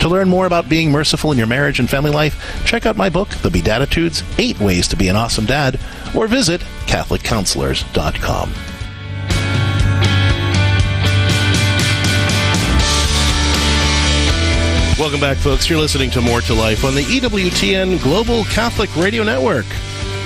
To 0.00 0.08
learn 0.08 0.28
more 0.28 0.46
about 0.46 0.68
being 0.68 0.90
merciful 0.90 1.32
in 1.32 1.38
your 1.38 1.46
marriage 1.46 1.80
and 1.80 1.88
family 1.88 2.10
life, 2.10 2.62
check 2.64 2.86
out 2.86 2.96
my 2.96 3.08
book, 3.08 3.28
The 3.28 3.50
Beatitudes 3.50 4.22
8 4.38 4.60
Ways 4.60 4.88
to 4.88 4.96
Be 4.96 5.08
an 5.08 5.16
Awesome 5.16 5.46
Dad, 5.46 5.78
or 6.14 6.26
visit 6.26 6.60
CatholicCounselors.com. 6.86 8.52
Welcome 14.96 15.20
back, 15.20 15.36
folks. 15.38 15.68
You're 15.68 15.80
listening 15.80 16.10
to 16.12 16.20
More 16.20 16.40
to 16.42 16.54
Life 16.54 16.84
on 16.84 16.94
the 16.94 17.02
EWTN 17.02 18.00
Global 18.02 18.44
Catholic 18.44 18.94
Radio 18.96 19.24
Network. 19.24 19.66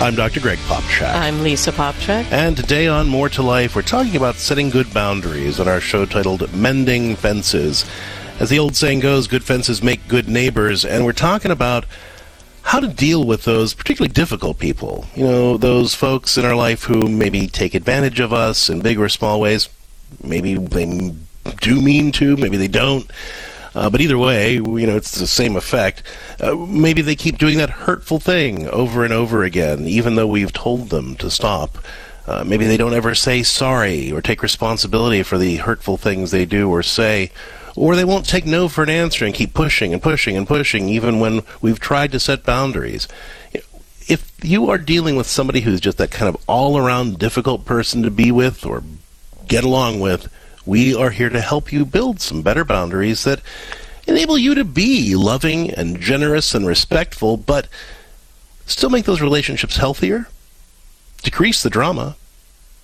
I'm 0.00 0.14
Dr. 0.14 0.40
Greg 0.40 0.58
Popcak. 0.60 1.12
I'm 1.14 1.42
Lisa 1.42 1.72
Popcak. 1.72 2.30
And 2.30 2.56
today 2.56 2.86
on 2.86 3.08
More 3.08 3.28
to 3.30 3.42
Life, 3.42 3.74
we're 3.74 3.82
talking 3.82 4.14
about 4.14 4.36
setting 4.36 4.70
good 4.70 4.92
boundaries 4.94 5.58
on 5.58 5.66
our 5.66 5.80
show 5.80 6.04
titled 6.04 6.54
Mending 6.54 7.16
Fences. 7.16 7.84
As 8.38 8.50
the 8.50 8.58
old 8.60 8.76
saying 8.76 9.00
goes, 9.00 9.26
good 9.26 9.42
fences 9.42 9.82
make 9.82 10.06
good 10.06 10.28
neighbors, 10.28 10.84
and 10.84 11.04
we're 11.04 11.12
talking 11.12 11.50
about 11.50 11.84
how 12.62 12.78
to 12.78 12.86
deal 12.86 13.24
with 13.24 13.42
those 13.42 13.74
particularly 13.74 14.12
difficult 14.12 14.60
people. 14.60 15.06
You 15.16 15.24
know, 15.24 15.56
those 15.56 15.96
folks 15.96 16.38
in 16.38 16.44
our 16.44 16.54
life 16.54 16.84
who 16.84 17.08
maybe 17.08 17.48
take 17.48 17.74
advantage 17.74 18.20
of 18.20 18.32
us 18.32 18.68
in 18.68 18.80
big 18.80 19.00
or 19.00 19.08
small 19.08 19.40
ways. 19.40 19.68
Maybe 20.22 20.54
they 20.54 21.14
do 21.60 21.80
mean 21.80 22.12
to, 22.12 22.36
maybe 22.36 22.56
they 22.56 22.68
don't. 22.68 23.10
Uh, 23.74 23.90
but 23.90 24.00
either 24.00 24.16
way, 24.16 24.54
you 24.54 24.86
know, 24.86 24.96
it's 24.96 25.18
the 25.18 25.26
same 25.26 25.56
effect. 25.56 26.04
Uh, 26.40 26.54
maybe 26.54 27.02
they 27.02 27.16
keep 27.16 27.38
doing 27.38 27.58
that 27.58 27.70
hurtful 27.70 28.20
thing 28.20 28.68
over 28.68 29.02
and 29.02 29.12
over 29.12 29.42
again, 29.42 29.80
even 29.80 30.14
though 30.14 30.28
we've 30.28 30.52
told 30.52 30.90
them 30.90 31.16
to 31.16 31.28
stop. 31.28 31.76
Uh, 32.24 32.44
maybe 32.44 32.66
they 32.66 32.76
don't 32.76 32.94
ever 32.94 33.16
say 33.16 33.42
sorry 33.42 34.12
or 34.12 34.22
take 34.22 34.44
responsibility 34.44 35.24
for 35.24 35.38
the 35.38 35.56
hurtful 35.56 35.96
things 35.96 36.30
they 36.30 36.44
do 36.44 36.70
or 36.70 36.84
say. 36.84 37.32
Or 37.78 37.94
they 37.94 38.04
won't 38.04 38.28
take 38.28 38.44
no 38.44 38.66
for 38.66 38.82
an 38.82 38.90
answer 38.90 39.24
and 39.24 39.32
keep 39.32 39.54
pushing 39.54 39.92
and 39.92 40.02
pushing 40.02 40.36
and 40.36 40.48
pushing, 40.48 40.88
even 40.88 41.20
when 41.20 41.42
we've 41.60 41.78
tried 41.78 42.10
to 42.10 42.18
set 42.18 42.42
boundaries. 42.42 43.06
If 44.08 44.32
you 44.42 44.68
are 44.68 44.78
dealing 44.78 45.14
with 45.14 45.28
somebody 45.28 45.60
who's 45.60 45.80
just 45.80 45.98
that 45.98 46.10
kind 46.10 46.28
of 46.28 46.42
all 46.48 46.76
around 46.76 47.20
difficult 47.20 47.64
person 47.64 48.02
to 48.02 48.10
be 48.10 48.32
with 48.32 48.66
or 48.66 48.82
get 49.46 49.62
along 49.62 50.00
with, 50.00 50.28
we 50.66 50.92
are 50.92 51.10
here 51.10 51.28
to 51.28 51.40
help 51.40 51.72
you 51.72 51.84
build 51.84 52.20
some 52.20 52.42
better 52.42 52.64
boundaries 52.64 53.22
that 53.22 53.40
enable 54.08 54.36
you 54.36 54.56
to 54.56 54.64
be 54.64 55.14
loving 55.14 55.70
and 55.70 56.00
generous 56.00 56.56
and 56.56 56.66
respectful, 56.66 57.36
but 57.36 57.68
still 58.66 58.90
make 58.90 59.04
those 59.04 59.20
relationships 59.20 59.76
healthier, 59.76 60.26
decrease 61.22 61.62
the 61.62 61.70
drama, 61.70 62.16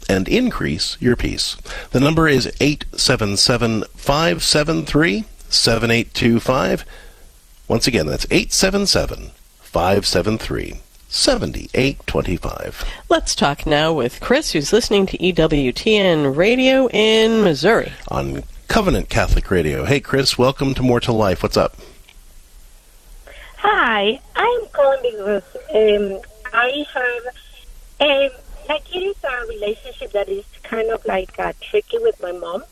and 0.09 0.29
increase 0.29 0.97
your 1.01 1.17
peace. 1.17 1.57
The 1.91 2.01
number 2.01 2.29
is 2.29 2.47
877 2.61 3.85
573 3.95 5.25
7825. 5.49 6.85
Once 7.69 7.87
again, 7.87 8.07
that's 8.07 8.27
877 8.31 9.31
573 9.61 10.81
7825. 11.09 12.85
Let's 13.09 13.35
talk 13.35 13.67
now 13.67 13.93
with 13.93 14.21
Chris, 14.21 14.53
who's 14.53 14.73
listening 14.73 15.07
to 15.07 15.19
EWTN 15.19 16.37
Radio 16.37 16.89
in 16.89 17.43
Missouri. 17.43 17.93
On 18.09 18.43
Covenant 18.69 19.09
Catholic 19.09 19.51
Radio. 19.51 19.85
Hey, 19.85 20.01
Chris, 20.01 20.37
welcome 20.37 20.75
to 20.75 20.83
More 20.83 21.01
to 21.01 21.13
Life. 21.13 21.43
What's 21.43 21.57
up? 21.57 21.77
Hi, 23.59 24.21
I'm 24.35 24.67
calling 24.73 25.01
because 25.03 25.43
um, 25.73 26.21
I 26.53 26.85
have 26.93 27.35
um, 28.01 28.31
like 28.69 28.95
it 28.95 29.01
is 29.01 29.17
a 29.25 29.47
relationship 29.47 30.13
that 30.13 30.29
is 30.29 30.45
kind 30.63 30.91
of 30.91 31.05
like 31.07 31.39
uh, 31.39 31.53
tricky 31.61 31.99
with 31.99 32.21
my 32.23 32.33
mom. 32.33 32.63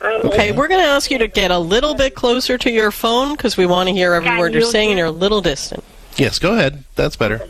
Um, 0.00 0.20
Okay, 0.24 0.52
we're 0.52 0.68
going 0.68 0.80
to 0.80 0.86
ask 0.86 1.10
you 1.10 1.18
to 1.18 1.28
get 1.28 1.50
a 1.50 1.58
little 1.58 1.94
bit 1.94 2.14
closer 2.14 2.58
to 2.58 2.70
your 2.70 2.90
phone 2.90 3.32
because 3.32 3.56
we 3.56 3.66
want 3.66 3.88
to 3.88 3.94
hear 3.94 4.12
every 4.12 4.38
word 4.38 4.52
you're 4.52 4.62
you 4.62 4.70
saying 4.70 4.90
and 4.90 4.98
you're 4.98 5.08
a 5.08 5.10
little 5.10 5.40
distant. 5.40 5.82
Yes, 6.16 6.38
go 6.38 6.54
ahead. 6.54 6.84
That's 6.94 7.16
better. 7.16 7.48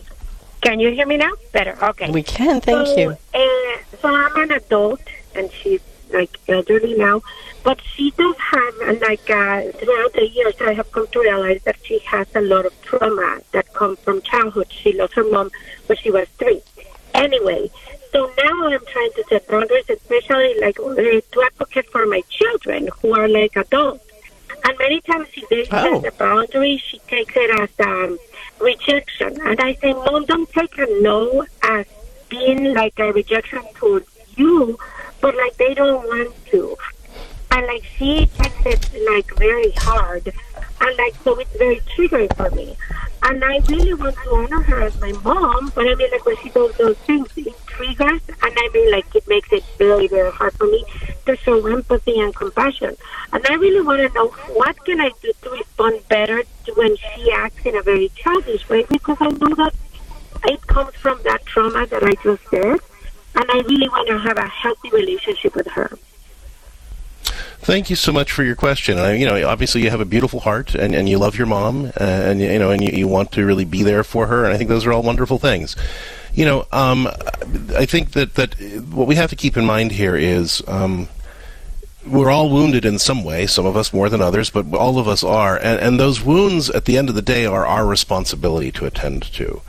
Can 0.61 0.81
you 0.81 0.91
hear 0.91 1.07
me 1.07 1.17
now? 1.17 1.33
Better. 1.53 1.77
Okay. 1.83 2.11
We 2.11 2.23
can, 2.23 2.61
thank 2.61 2.87
so, 2.87 2.97
you. 2.97 3.11
Uh, 3.35 3.97
so 4.01 4.15
I'm 4.15 4.37
an 4.37 4.53
adult, 4.53 5.01
and 5.35 5.51
she's 5.53 5.81
like 6.13 6.39
elderly 6.49 6.95
now, 6.95 7.21
but 7.63 7.81
she 7.83 8.11
does 8.13 8.37
have 8.39 9.01
like 9.01 9.29
uh, 9.29 9.63
throughout 9.73 10.13
the 10.13 10.29
years, 10.33 10.55
I 10.61 10.73
have 10.73 10.91
come 10.93 11.07
to 11.09 11.21
realize 11.21 11.63
that 11.65 11.77
she 11.85 11.99
has 12.01 12.27
a 12.35 12.41
lot 12.41 12.65
of 12.65 12.81
trauma 12.83 13.41
that 13.53 13.73
come 13.75 13.97
from 13.97 14.23
childhood. 14.23 14.69
She 14.71 14.93
lost 14.93 15.15
her 15.15 15.25
mom 15.25 15.51
when 15.87 15.99
she 15.99 16.11
was 16.11 16.29
three. 16.39 16.63
Anyway, 17.17 17.71
so 18.13 18.31
now 18.43 18.67
I'm 18.69 18.85
trying 18.87 19.13
to 19.13 19.25
set 19.29 19.47
boundaries, 19.49 19.89
especially 19.89 20.59
like 20.61 20.79
uh, 20.81 20.95
to 20.95 21.43
advocate 21.45 21.91
for 21.91 22.07
my 22.07 22.23
children 22.29 22.89
who 23.01 23.15
are 23.19 23.29
like 23.29 23.57
adults. 23.57 24.05
And 24.65 24.79
many 24.79 25.01
times 25.01 25.29
if 25.37 25.49
they 25.49 25.67
Oh. 25.73 26.01
set 26.03 26.13
a 26.13 26.17
boundary, 26.17 26.77
she 26.87 26.99
takes 27.01 27.35
it 27.37 27.51
as 27.61 27.71
um, 27.87 28.19
rejection. 28.61 29.41
And 29.43 29.61
I 29.61 29.75
say, 29.75 29.93
Mom, 29.93 30.25
don't 30.25 30.51
take 30.51 30.77
a 30.79 30.87
no 31.01 31.47
as 31.63 31.87
being 32.29 32.75
like 32.75 32.99
a 32.99 33.13
rejection 33.13 33.63
towards 33.75 34.09
you, 34.37 34.79
but 35.21 35.37
like 35.37 35.57
they 35.57 35.75
don't 35.75 36.03
want 36.07 36.35
to. 36.53 36.77
And 37.53 37.67
like 37.67 37.85
she 37.97 38.27
takes 38.27 38.67
it 38.67 39.07
like 39.13 39.31
very 39.37 39.71
hard. 39.73 40.33
And 40.81 40.97
like 40.97 41.15
so 41.25 41.39
it's 41.39 41.57
very 41.57 41.81
triggering 41.81 42.35
for 42.37 42.51
me. 42.55 42.77
And 43.23 43.43
I 43.45 43.59
really 43.69 43.95
want 43.95 44.17
to 44.17 44.31
honor 44.31 44.63
her 44.63 44.83
as 44.83 45.01
my 45.01 45.13
mom, 45.13 45.73
but 45.75 45.89
I 45.89 45.95
mean 45.95 46.11
like 46.13 46.25
when 46.25 46.37
she 46.39 46.51
does 46.51 46.77
those 46.77 46.97
things 46.99 47.29
it 47.37 47.55
triggers 47.67 48.23
and 48.29 48.55
I 48.57 48.71
mean 48.73 48.91
like 48.93 49.15
it 49.15 49.27
makes 49.27 49.53
it 49.53 49.65
very, 49.79 50.07
very 50.07 50.31
hard 50.31 50.53
for 50.55 50.67
me 50.67 50.85
to 51.27 51.37
show 51.37 51.67
empathy 51.67 52.21
and 52.21 52.35
compassion. 52.35 52.97
And 53.33 53.45
I 53.47 53.55
really 53.55 53.81
want 53.81 54.01
to 54.01 54.15
know 54.15 54.29
what 54.55 54.85
can 54.85 55.01
I 55.01 55.11
do 55.23 55.33
to 55.43 55.51
respond 55.51 56.07
better 56.09 56.45
to 56.67 56.73
when 56.75 56.97
she 56.97 57.33
acts 57.33 57.65
in 57.67 57.77
a 57.77 57.83
very 57.83 58.11
childish 58.17 58.69
way 58.69 58.85
because 58.89 59.17
I 59.21 59.29
know 59.29 59.55
that 59.57 59.75
it 60.45 60.67
comes 60.67 60.95
from 60.95 61.21
that 61.25 61.45
trauma 61.47 61.87
that 61.87 62.03
I 62.03 62.13
just 62.23 62.43
said. 62.49 62.79
And 63.35 63.51
I 63.51 63.61
really 63.69 63.89
want 63.89 64.09
to 64.09 64.19
have 64.19 64.39
a 64.39 64.47
healthy 64.47 64.91
relationship 64.91 65.55
with 65.55 65.67
her. 65.69 65.99
Thank 67.67 67.91
you 67.91 67.97
so 67.97 68.13
much 68.13 68.31
for 68.31 68.45
your 68.45 68.55
question. 68.55 68.97
You 69.19 69.27
know, 69.27 69.49
obviously 69.49 69.83
you 69.83 69.91
have 69.91 70.01
a 70.01 70.05
beautiful 70.05 70.39
heart, 70.39 70.77
and, 70.77 70.95
and 70.95 71.09
you 71.09 71.19
love 71.19 71.37
your 71.37 71.49
mom, 71.49 71.87
uh, 71.87 72.05
and 72.05 72.41
you 72.41 72.61
know, 72.61 72.71
and 72.71 72.81
you, 72.81 72.97
you 72.97 73.09
want 73.09 73.33
to 73.33 73.45
really 73.45 73.65
be 73.65 73.83
there 73.83 74.05
for 74.05 74.29
her. 74.29 74.45
And 74.45 74.55
I 74.55 74.57
think 74.57 74.71
those 74.71 74.87
are 74.87 74.93
all 74.93 75.03
wonderful 75.03 75.41
things. 75.41 75.75
You 76.33 76.45
know, 76.45 76.69
um, 76.71 77.09
I 77.75 77.85
think 77.85 78.13
that 78.13 78.35
that 78.35 78.55
what 78.93 79.09
we 79.09 79.17
have 79.17 79.31
to 79.31 79.37
keep 79.37 79.57
in 79.57 79.67
mind 79.67 79.91
here 79.91 80.15
is 80.15 80.63
um, 80.69 81.09
we're 82.07 82.31
all 82.31 82.51
wounded 82.51 82.85
in 82.85 83.01
some 83.01 83.25
way. 83.25 83.49
Some 83.49 83.67
of 83.67 83.77
us 83.77 83.93
more 83.93 84.09
than 84.09 84.23
others, 84.23 84.49
but 84.49 84.73
all 84.73 85.01
of 85.01 85.09
us 85.09 85.25
are. 85.25 85.57
And, 85.57 85.81
and 85.81 85.99
those 85.99 86.23
wounds, 86.23 86.71
at 86.71 86.85
the 86.85 86.97
end 86.97 87.09
of 87.09 87.17
the 87.17 87.21
day, 87.21 87.47
are 87.47 87.67
our 87.67 87.85
responsibility 87.85 88.71
to 88.71 88.87
attend 88.87 89.25
to. 89.33 89.61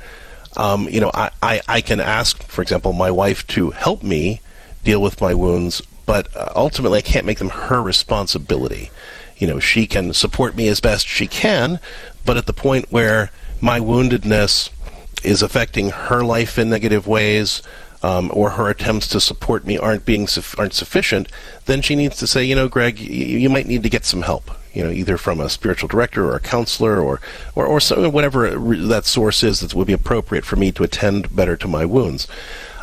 Um, 0.55 0.87
you 0.87 1.01
know, 1.01 1.09
I, 1.15 1.31
I, 1.41 1.61
I 1.67 1.81
can 1.81 1.99
ask, 1.99 2.43
for 2.43 2.61
example, 2.61 2.93
my 2.93 3.09
wife 3.09 3.47
to 3.47 3.71
help 3.71 4.03
me 4.03 4.41
deal 4.83 5.01
with 5.01 5.19
my 5.19 5.33
wounds, 5.33 5.81
but 6.07 6.35
uh, 6.35 6.51
ultimately 6.55 6.97
I 6.97 7.03
can't 7.03 7.27
make 7.27 7.37
them 7.37 7.49
her 7.49 7.83
responsibility. 7.83 8.89
You 9.37 9.45
know, 9.45 9.59
she 9.59 9.85
can 9.85 10.13
support 10.13 10.55
me 10.55 10.67
as 10.67 10.79
best 10.79 11.07
she 11.07 11.27
can, 11.27 11.79
but 12.25 12.37
at 12.37 12.47
the 12.47 12.53
point 12.53 12.91
where 12.91 13.29
my 13.61 13.79
woundedness 13.79 14.71
is 15.23 15.43
affecting 15.43 15.91
her 15.91 16.23
life 16.23 16.57
in 16.57 16.69
negative 16.69 17.05
ways, 17.05 17.61
um, 18.03 18.31
or 18.33 18.51
her 18.51 18.69
attempts 18.69 19.07
to 19.09 19.19
support 19.19 19.65
me 19.65 19.77
aren't 19.77 20.05
being 20.05 20.27
suf- 20.27 20.57
aren't 20.59 20.73
sufficient, 20.73 21.27
then 21.65 21.81
she 21.81 21.95
needs 21.95 22.17
to 22.17 22.27
say, 22.27 22.43
you 22.43 22.55
know, 22.55 22.67
Greg, 22.67 22.97
y- 22.99 23.05
you 23.05 23.49
might 23.49 23.67
need 23.67 23.83
to 23.83 23.89
get 23.89 24.05
some 24.05 24.21
help. 24.21 24.51
You 24.73 24.83
know, 24.83 24.91
either 24.91 25.17
from 25.17 25.39
a 25.39 25.49
spiritual 25.49 25.87
director 25.87 26.25
or 26.25 26.35
a 26.35 26.39
counselor 26.39 27.01
or 27.01 27.19
or, 27.55 27.65
or 27.65 27.79
whatever 28.09 28.51
that 28.87 29.05
source 29.05 29.43
is 29.43 29.61
that 29.61 29.73
would 29.73 29.87
be 29.87 29.93
appropriate 29.93 30.45
for 30.45 30.55
me 30.55 30.71
to 30.73 30.83
attend 30.83 31.35
better 31.35 31.57
to 31.57 31.67
my 31.67 31.85
wounds. 31.85 32.27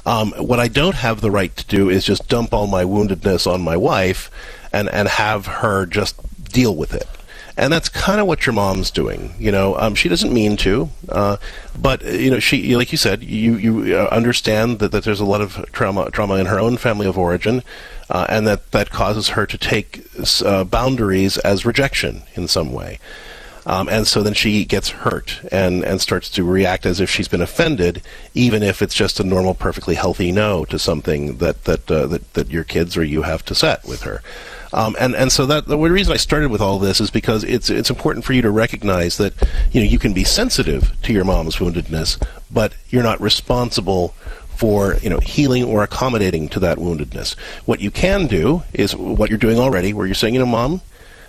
Um, 0.07 0.33
what 0.33 0.61
I 0.61 0.69
don't 0.69 0.97
have 0.97 1.21
the 1.21 1.31
right 1.31 1.55
to 1.57 1.67
do 1.67 1.89
is 1.89 2.05
just 2.05 2.29
dump 2.29 2.53
all 2.53 2.67
my 2.67 2.85
woundedness 2.85 3.51
on 3.51 3.63
my 3.63 3.77
wife 3.77 4.31
and, 4.73 4.89
and 4.89 5.09
have 5.09 5.47
her 5.47 5.87
just 5.87 6.17
deal 6.45 6.75
with 6.75 6.95
it. 6.95 7.09
And 7.57 7.73
that's 7.73 7.89
kind 7.89 8.21
of 8.21 8.27
what 8.27 8.47
your 8.47 8.53
mom's 8.53 8.91
doing. 8.91 9.33
You 9.39 9.53
know, 9.53 9.79
um, 9.79 9.95
she 9.95 10.09
doesn't 10.09 10.33
mean 10.33 10.57
to, 10.59 10.91
uh, 11.09 11.37
but 11.81 12.05
uh, 12.05 12.11
you 12.11 12.31
know, 12.31 12.41
she, 12.41 12.75
like 12.77 12.91
you 12.91 12.99
said, 12.99 13.23
you 13.23 13.57
you 13.57 13.97
uh, 13.97 14.09
understand 14.11 14.81
that, 14.81 14.91
that 14.91 15.05
there's 15.05 15.21
a 15.21 15.25
lot 15.25 15.41
of 15.41 15.65
trauma 15.71 16.11
trauma 16.11 16.35
in 16.35 16.47
her 16.47 16.59
own 16.59 16.77
family 16.77 17.07
of 17.07 17.17
origin, 17.17 17.63
uh, 18.11 18.27
and 18.29 18.45
that 18.49 18.73
that 18.73 18.91
causes 18.91 19.29
her 19.31 19.47
to 19.47 19.57
take 19.57 20.05
uh, 20.45 20.65
boundaries 20.65 21.39
as 21.39 21.65
rejection 21.65 22.25
in 22.35 22.49
some 22.49 22.73
way. 22.73 22.99
Um, 23.67 23.89
and 23.89 24.07
so 24.07 24.23
then 24.23 24.35
she 24.35 24.65
gets 24.65 24.91
hurt 24.91 25.41
and, 25.51 25.85
and 25.85 26.01
starts 26.01 26.29
to 26.31 26.45
react 26.45 26.85
as 26.85 27.01
if 27.01 27.09
she's 27.09 27.29
been 27.29 27.41
offended, 27.41 28.03
even 28.35 28.63
if 28.63 28.83
it's 28.83 28.95
just 28.95 29.21
a 29.21 29.25
normal, 29.25 29.55
perfectly 29.55 29.95
healthy 29.95 30.33
no 30.33 30.65
to 30.67 30.79
something 30.79 31.39
that 31.39 31.65
that 31.65 31.91
uh, 31.91 32.07
that, 32.09 32.35
that 32.35 32.51
your 32.51 32.65
kids 32.65 32.97
or 32.97 33.05
you 33.05 33.23
have 33.23 33.45
to 33.47 33.55
set 33.55 33.85
with 33.85 34.03
her. 34.03 34.23
Um, 34.75 34.97
and 34.99 35.15
and 35.15 35.31
so 35.31 35.47
that 35.47 35.67
the 35.67 35.79
reason 35.79 36.13
I 36.13 36.17
started 36.17 36.51
with 36.51 36.61
all 36.61 36.79
this 36.81 37.01
is 37.01 37.11
because 37.11 37.45
it's 37.45 37.71
it's 37.71 37.91
important 37.91 38.25
for 38.25 38.33
you 38.33 38.43
to 38.43 38.51
recognize 38.51 39.17
that 39.19 39.33
you 39.71 39.81
know 39.81 39.87
you 39.87 40.01
can 40.01 40.13
be 40.13 40.25
sensitive 40.25 40.93
to 41.03 41.13
your 41.13 41.25
mom's 41.25 41.57
woundedness, 41.57 42.21
but 42.51 42.75
you're 42.91 43.05
not 43.05 43.21
responsible 43.21 44.09
for 44.57 44.97
you 44.97 45.11
know 45.11 45.21
healing 45.21 45.63
or 45.63 45.85
accommodating 45.85 46.49
to 46.49 46.61
that 46.61 46.79
woundedness. 46.79 47.39
What 47.67 47.81
you 47.81 47.91
can 47.91 48.27
do 48.27 48.65
is 48.73 48.97
what 48.97 49.31
you're 49.31 49.39
doing 49.39 49.59
already, 49.59 49.93
where 49.93 50.07
you're 50.07 50.15
saying, 50.15 50.35
you 50.35 50.41
know, 50.41 50.47
mom, 50.47 50.81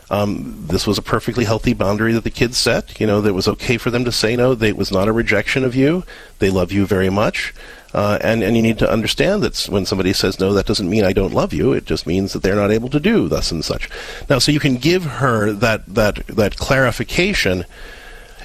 um, 0.09 0.65
this 0.67 0.85
was 0.85 0.97
a 0.97 1.01
perfectly 1.01 1.45
healthy 1.45 1.73
boundary 1.73 2.13
that 2.13 2.23
the 2.23 2.29
kids 2.29 2.57
set. 2.57 2.99
You 2.99 3.07
know, 3.07 3.21
that 3.21 3.33
was 3.33 3.47
okay 3.47 3.77
for 3.77 3.89
them 3.89 4.05
to 4.05 4.11
say 4.11 4.35
no. 4.35 4.51
It 4.51 4.77
was 4.77 4.91
not 4.91 5.07
a 5.07 5.13
rejection 5.13 5.63
of 5.63 5.75
you. 5.75 6.03
They 6.39 6.49
love 6.49 6.71
you 6.71 6.85
very 6.85 7.09
much. 7.09 7.53
Uh, 7.93 8.19
and, 8.21 8.43
and 8.43 8.57
you 8.57 8.61
need 8.61 8.77
to 8.77 8.91
understand 8.91 9.41
that 9.41 9.57
when 9.69 9.85
somebody 9.85 10.11
says 10.11 10.39
no, 10.39 10.53
that 10.53 10.65
doesn't 10.65 10.89
mean 10.89 11.05
I 11.05 11.13
don't 11.13 11.33
love 11.33 11.53
you. 11.53 11.71
It 11.71 11.85
just 11.85 12.05
means 12.05 12.33
that 12.33 12.43
they're 12.43 12.55
not 12.55 12.71
able 12.71 12.89
to 12.89 12.99
do 12.99 13.29
thus 13.29 13.51
and 13.51 13.63
such. 13.63 13.89
Now, 14.29 14.37
so 14.37 14.51
you 14.51 14.59
can 14.59 14.75
give 14.75 15.05
her 15.05 15.53
that, 15.53 15.85
that, 15.87 16.27
that 16.27 16.57
clarification. 16.57 17.63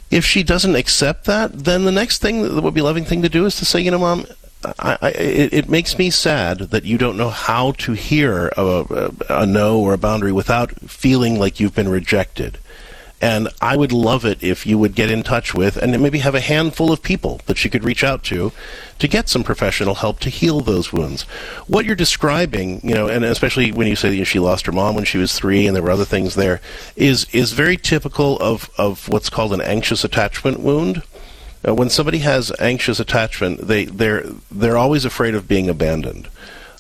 If 0.08 0.24
she 0.24 0.44
doesn't 0.44 0.76
accept 0.76 1.24
that, 1.24 1.52
then 1.52 1.84
the 1.84 1.92
next 1.92 2.18
thing 2.18 2.42
that 2.42 2.62
would 2.62 2.74
be 2.74 2.80
loving 2.80 3.04
thing 3.04 3.22
to 3.22 3.28
do 3.28 3.44
is 3.44 3.56
to 3.56 3.64
say, 3.64 3.80
you 3.80 3.90
know, 3.90 3.98
mom, 3.98 4.24
I, 4.64 4.98
I, 5.00 5.08
it, 5.11 5.54
it, 5.54 5.68
makes 5.68 5.98
me 5.98 6.11
sad 6.11 6.58
that 6.58 6.84
you 6.84 6.98
don't 6.98 7.16
know 7.16 7.30
how 7.30 7.72
to 7.72 7.92
hear 7.92 8.52
a, 8.56 8.62
a, 8.62 9.42
a, 9.42 9.46
no 9.46 9.80
or 9.80 9.94
a 9.94 9.98
boundary 9.98 10.32
without 10.32 10.72
feeling 10.90 11.38
like 11.38 11.58
you've 11.58 11.74
been 11.74 11.88
rejected. 11.88 12.58
And 13.22 13.48
I 13.61 13.76
would 13.76 13.92
love 13.92 14.24
it 14.24 14.42
if 14.42 14.66
you 14.66 14.78
would 14.78 14.94
get 14.94 15.11
in 15.11 15.22
touch 15.22 15.54
with 15.54 15.76
and 15.76 16.00
maybe 16.00 16.20
have 16.20 16.34
a 16.34 16.40
handful 16.40 16.90
of 16.90 17.02
people 17.02 17.40
that 17.46 17.58
she 17.58 17.68
could 17.68 17.84
reach 17.84 18.02
out 18.02 18.22
to 18.24 18.50
to 18.98 19.08
get 19.08 19.28
some 19.28 19.44
professional 19.44 19.96
help 19.96 20.20
to 20.20 20.30
heal 20.30 20.61
those 20.61 20.90
wounds. 20.90 21.22
What 21.66 21.84
you're 21.84 21.94
describing, 21.94 22.80
you 22.82 22.94
know, 22.94 23.08
and 23.08 23.24
especially 23.24 23.72
when 23.72 23.86
you 23.86 23.96
say 23.96 24.16
that 24.16 24.24
she 24.24 24.38
lost 24.38 24.64
her 24.66 24.72
mom 24.72 24.94
when 24.94 25.04
she 25.04 25.18
was 25.18 25.38
three 25.38 25.66
and 25.66 25.76
there 25.76 25.82
were 25.82 25.90
other 25.90 26.06
things 26.06 26.34
there, 26.34 26.62
is 26.96 27.26
is 27.32 27.52
very 27.52 27.76
typical 27.76 28.38
of, 28.38 28.70
of 28.78 29.06
what's 29.08 29.28
called 29.28 29.52
an 29.52 29.61
anxious 29.61 30.02
attachment 30.02 30.61
wound. 30.61 31.02
Uh, 31.66 31.74
when 31.74 31.90
somebody 31.90 32.18
has 32.18 32.52
anxious 32.58 33.00
attachment, 33.00 33.66
they 33.66 33.84
they're 33.84 34.24
they're 34.50 34.78
always 34.78 35.04
afraid 35.04 35.34
of 35.34 35.46
being 35.46 35.68
abandoned. 35.68 36.28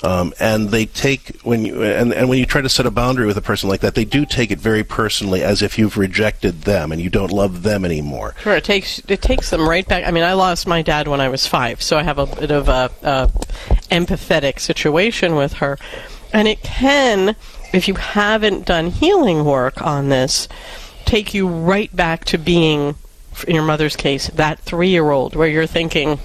Um, 0.02 0.32
and 0.40 0.70
they 0.70 0.86
take 0.86 1.38
when 1.42 1.66
you 1.66 1.82
and, 1.82 2.14
and 2.14 2.30
when 2.30 2.38
you 2.38 2.46
try 2.46 2.62
to 2.62 2.68
set 2.70 2.86
a 2.86 2.90
boundary 2.90 3.26
with 3.26 3.36
a 3.36 3.42
person 3.42 3.68
like 3.68 3.80
that, 3.80 3.94
they 3.94 4.06
do 4.06 4.24
take 4.24 4.50
it 4.50 4.58
very 4.58 4.82
personally, 4.82 5.42
as 5.42 5.60
if 5.60 5.78
you've 5.78 5.98
rejected 5.98 6.62
them 6.62 6.90
and 6.90 7.02
you 7.02 7.10
don't 7.10 7.30
love 7.30 7.62
them 7.62 7.84
anymore. 7.84 8.34
Sure, 8.42 8.56
it 8.56 8.64
takes 8.64 9.02
it 9.08 9.20
takes 9.20 9.50
them 9.50 9.68
right 9.68 9.86
back. 9.86 10.04
I 10.06 10.10
mean, 10.10 10.24
I 10.24 10.32
lost 10.32 10.66
my 10.66 10.80
dad 10.80 11.06
when 11.06 11.20
I 11.20 11.28
was 11.28 11.46
five, 11.46 11.82
so 11.82 11.98
I 11.98 12.02
have 12.02 12.18
a 12.18 12.24
bit 12.24 12.50
of 12.50 12.70
a, 12.70 12.90
a 13.02 13.30
empathetic 13.90 14.58
situation 14.58 15.34
with 15.34 15.54
her, 15.54 15.78
and 16.32 16.48
it 16.48 16.62
can, 16.62 17.36
if 17.74 17.86
you 17.86 17.94
haven't 17.94 18.64
done 18.64 18.86
healing 18.86 19.44
work 19.44 19.82
on 19.82 20.08
this, 20.08 20.48
take 21.04 21.34
you 21.34 21.46
right 21.46 21.94
back 21.94 22.24
to 22.26 22.38
being, 22.38 22.94
in 23.46 23.54
your 23.54 23.64
mother's 23.64 23.96
case, 23.96 24.28
that 24.28 24.58
three-year-old 24.60 25.36
where 25.36 25.48
you're 25.48 25.66
thinking 25.66 26.18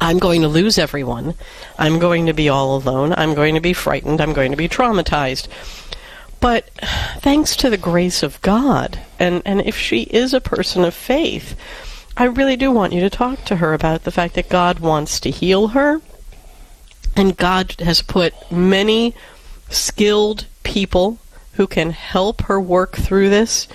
I'm 0.00 0.18
going 0.18 0.42
to 0.42 0.48
lose 0.48 0.78
everyone. 0.78 1.34
I'm 1.78 1.98
going 1.98 2.26
to 2.26 2.32
be 2.32 2.48
all 2.48 2.76
alone. 2.76 3.14
I'm 3.16 3.34
going 3.34 3.54
to 3.54 3.60
be 3.60 3.72
frightened. 3.72 4.20
I'm 4.20 4.32
going 4.32 4.50
to 4.50 4.56
be 4.56 4.68
traumatized. 4.68 5.46
But 6.40 6.68
thanks 7.18 7.54
to 7.56 7.70
the 7.70 7.76
grace 7.76 8.24
of 8.24 8.40
God, 8.42 8.98
and, 9.20 9.42
and 9.44 9.60
if 9.60 9.76
she 9.76 10.02
is 10.02 10.34
a 10.34 10.40
person 10.40 10.84
of 10.84 10.92
faith, 10.92 11.56
I 12.16 12.24
really 12.24 12.56
do 12.56 12.72
want 12.72 12.92
you 12.92 13.00
to 13.00 13.10
talk 13.10 13.44
to 13.44 13.56
her 13.56 13.74
about 13.74 14.02
the 14.02 14.10
fact 14.10 14.34
that 14.34 14.48
God 14.48 14.80
wants 14.80 15.20
to 15.20 15.30
heal 15.30 15.68
her. 15.68 16.00
And 17.14 17.36
God 17.36 17.76
has 17.78 18.02
put 18.02 18.34
many 18.50 19.14
skilled 19.68 20.46
people 20.64 21.18
who 21.52 21.66
can 21.66 21.90
help 21.90 22.42
her 22.42 22.60
work 22.60 22.96
through 22.96 23.30
this 23.30 23.68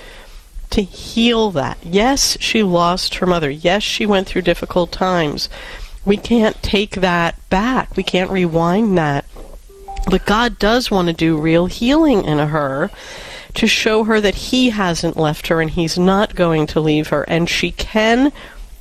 to 0.72 0.82
heal 0.82 1.51
that. 1.51 1.78
Yes, 1.84 2.38
she 2.39 2.63
lost 2.63 3.15
her 3.15 3.26
mother. 3.26 3.49
Yes, 3.49 3.84
she 3.84 4.05
went 4.05 4.28
through 4.28 4.43
difficult 4.43 4.91
times. 4.91 5.49
We 6.05 6.18
can't 6.18 6.61
take 6.63 6.95
that 6.95 7.36
back. 7.49 7.95
We 7.95 8.03
can't 8.03 8.32
rewind 8.32 8.97
that. 8.97 9.26
But 10.09 10.26
God 10.26 10.57
does 10.57 10.89
want 10.89 11.07
to 11.07 11.13
do 11.13 11.38
real 11.38 11.65
healing 11.65 12.24
in 12.24 12.38
her 12.38 12.89
to 13.55 13.68
show 13.68 14.05
her 14.05 14.22
that 14.22 14.36
He 14.36 14.70
hasn't 14.70 15.18
left 15.18 15.47
her 15.47 15.59
and 15.61 15.70
He's 15.70 15.97
not 15.97 16.36
going 16.36 16.68
to 16.68 16.80
leave 16.80 17.09
her. 17.09 17.24
And 17.24 17.49
she 17.49 17.72
can 17.72 18.32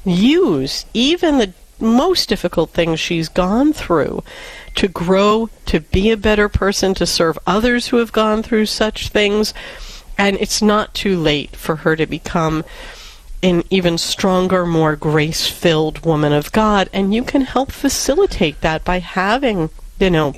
use 0.05 0.87
even 0.95 1.39
the 1.39 1.53
most 1.80 2.28
difficult 2.28 2.70
things 2.70 3.01
she's 3.01 3.28
gone 3.28 3.72
through 3.72 4.22
to 4.76 4.89
grow, 4.89 5.51
to 5.66 5.80
be 5.80 6.11
a 6.11 6.16
better 6.16 6.49
person, 6.49 6.95
to 6.95 7.07
serve 7.07 7.39
others 7.47 7.89
who 7.89 7.97
have 7.97 8.12
gone 8.12 8.43
through 8.43 8.66
such 8.66 9.09
things. 9.09 9.53
And 10.18 10.36
it's 10.40 10.62
not 10.62 10.94
too 10.94 11.18
late 11.18 11.56
for 11.56 11.76
her 11.76 11.96
to 11.96 12.06
become 12.06 12.64
an 13.42 13.62
even 13.70 13.98
stronger, 13.98 14.66
more 14.66 14.96
grace 14.96 15.46
filled 15.46 16.04
woman 16.04 16.32
of 16.32 16.52
God. 16.52 16.88
And 16.92 17.14
you 17.14 17.22
can 17.22 17.42
help 17.42 17.70
facilitate 17.70 18.60
that 18.62 18.84
by 18.84 18.98
having, 18.98 19.70
you 20.00 20.10
know, 20.10 20.34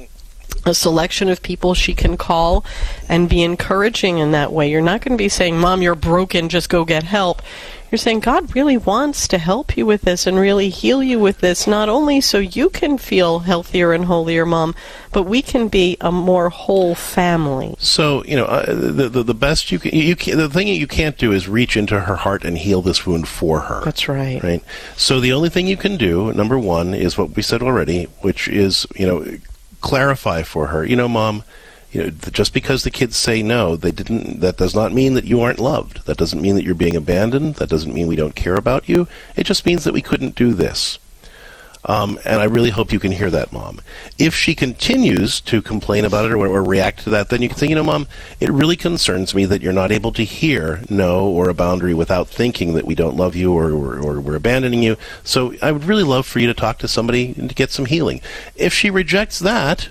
a 0.67 0.75
selection 0.75 1.29
of 1.29 1.43
people 1.43 1.75
she 1.75 1.95
can 1.95 2.17
call 2.17 2.65
and 3.09 3.29
be 3.29 3.43
encouraging 3.43 4.19
in 4.19 4.33
that 4.33 4.53
way. 4.53 4.71
You're 4.71 4.81
not 4.81 5.01
going 5.01 5.17
to 5.17 5.23
be 5.23 5.29
saying, 5.29 5.59
Mom, 5.59 5.83
you're 5.83 5.95
broken, 5.95 6.49
just 6.49 6.69
go 6.69 6.85
get 6.85 7.03
help. 7.03 7.43
You're 7.91 7.99
saying 7.99 8.21
God 8.21 8.55
really 8.55 8.77
wants 8.77 9.27
to 9.29 9.39
help 9.39 9.77
you 9.77 9.87
with 9.87 10.03
this 10.03 10.27
and 10.27 10.39
really 10.39 10.69
heal 10.69 11.03
you 11.03 11.19
with 11.19 11.39
this, 11.39 11.67
not 11.67 11.89
only 11.89 12.21
so 12.21 12.39
you 12.39 12.69
can 12.69 12.99
feel 12.99 13.39
healthier 13.41 13.95
and 13.95 14.05
holier, 14.05 14.45
Mom, 14.45 14.75
but 15.11 15.23
we 15.23 15.41
can 15.41 15.69
be 15.69 15.97
a 16.03 16.13
more 16.13 16.51
whole 16.51 16.95
family. 16.95 17.77
So 17.79 18.23
you 18.25 18.37
know, 18.37 18.45
uh, 18.45 18.67
the, 18.75 19.09
the, 19.09 19.23
the 19.23 19.35
best 19.35 19.73
you 19.73 19.79
can 19.79 19.95
you 19.95 20.17
can 20.17 20.37
the 20.37 20.51
thing 20.51 20.67
that 20.67 20.75
you 20.75 20.87
can't 20.87 21.17
do 21.17 21.33
is 21.33 21.49
reach 21.49 21.79
into 21.79 22.01
her 22.01 22.17
heart 22.17 22.45
and 22.45 22.59
heal 22.59 22.83
this 22.83 23.07
wound 23.07 23.27
for 23.27 23.61
her. 23.61 23.83
That's 23.85 24.07
right. 24.07 24.43
Right. 24.43 24.63
So 24.97 25.19
the 25.19 25.33
only 25.33 25.49
thing 25.49 25.67
you 25.67 25.79
can 25.79 25.97
do, 25.97 26.31
number 26.35 26.59
one, 26.59 26.93
is 26.93 27.17
what 27.17 27.37
we 27.37 27.43
said 27.43 27.63
already, 27.63 28.05
which 28.21 28.49
is 28.49 28.87
you 28.97 29.07
know 29.07 29.25
clarify 29.81 30.43
for 30.43 30.69
her. 30.69 30.85
You 30.85 30.97
know, 30.97 31.09
Mom 31.09 31.45
you 31.91 32.05
know, 32.05 32.11
just 32.11 32.53
because 32.53 32.83
the 32.83 32.91
kids 32.91 33.17
say 33.17 33.43
no, 33.43 33.75
they 33.75 33.91
didn't. 33.91 34.41
That 34.41 34.59
does 34.59 34.75
not 34.75 34.93
mean 34.93 35.15
that 35.15 35.25
you 35.25 35.41
aren't 35.41 35.59
loved. 35.59 36.05
That 36.05 36.19
doesn't 36.19 36.43
mean 36.43 36.55
that 36.57 36.65
you're 36.65 36.75
being 36.75 36.97
abandoned. 36.97 37.55
That 37.57 37.71
doesn't 37.71 37.95
mean 37.95 38.07
we 38.07 38.17
don't 38.17 38.35
care 38.35 38.57
about 38.57 38.89
you. 38.89 39.09
It 39.37 39.45
just 39.45 39.65
means 39.65 39.85
that 39.85 39.95
we 39.95 40.03
couldn't 40.03 40.35
do 40.35 40.53
this. 40.53 40.99
Um, 41.89 42.19
and 42.27 42.41
I 42.41 42.45
really 42.45 42.69
hope 42.69 42.93
you 42.93 43.01
can 43.01 43.13
hear 43.13 43.31
that, 43.31 43.51
Mom. 43.51 43.81
If 44.19 44.35
she 44.35 44.55
continues 44.55 45.41
to 45.41 45.63
complain 45.63 46.05
about 46.05 46.27
it 46.27 46.33
or, 46.33 46.47
or, 46.47 46.63
react 46.63 47.03
to 47.05 47.11
that, 47.11 47.31
then 47.31 47.41
you 47.41 47.49
can 47.49 47.57
say, 47.57 47.67
you 47.67 47.75
know, 47.75 47.83
Mom, 47.83 48.07
it 48.41 48.51
really 48.51 48.77
concerns 48.77 49.35
me 49.35 49.47
that 49.47 49.63
you're 49.63 49.73
not 49.73 49.91
able 49.91 50.13
to 50.13 50.23
hear 50.23 50.83
no 50.91 51.27
or 51.27 51.49
a 51.49 51.55
boundary 51.55 51.95
without 51.95 52.29
thinking 52.29 52.75
that 52.75 52.85
we 52.85 52.95
don't 52.95 53.17
love 53.17 53.35
you 53.35 53.55
or, 53.55 53.71
or, 53.73 53.99
or 53.99 54.21
we're 54.21 54.37
abandoning 54.37 54.83
you. 54.83 54.99
So 55.25 55.55
I 55.63 55.73
would 55.73 55.85
really 55.85 56.03
love 56.03 56.27
for 56.27 56.41
you 56.41 56.47
to 56.47 56.55
talk 56.55 56.79
to 56.81 56.89
somebody 56.89 57.35
and 57.39 57.49
to 57.49 57.55
get 57.55 57.71
some 57.71 57.87
healing. 57.87 58.21
If 58.55 58.75
she 58.75 58.91
rejects 58.91 59.39
that, 59.39 59.89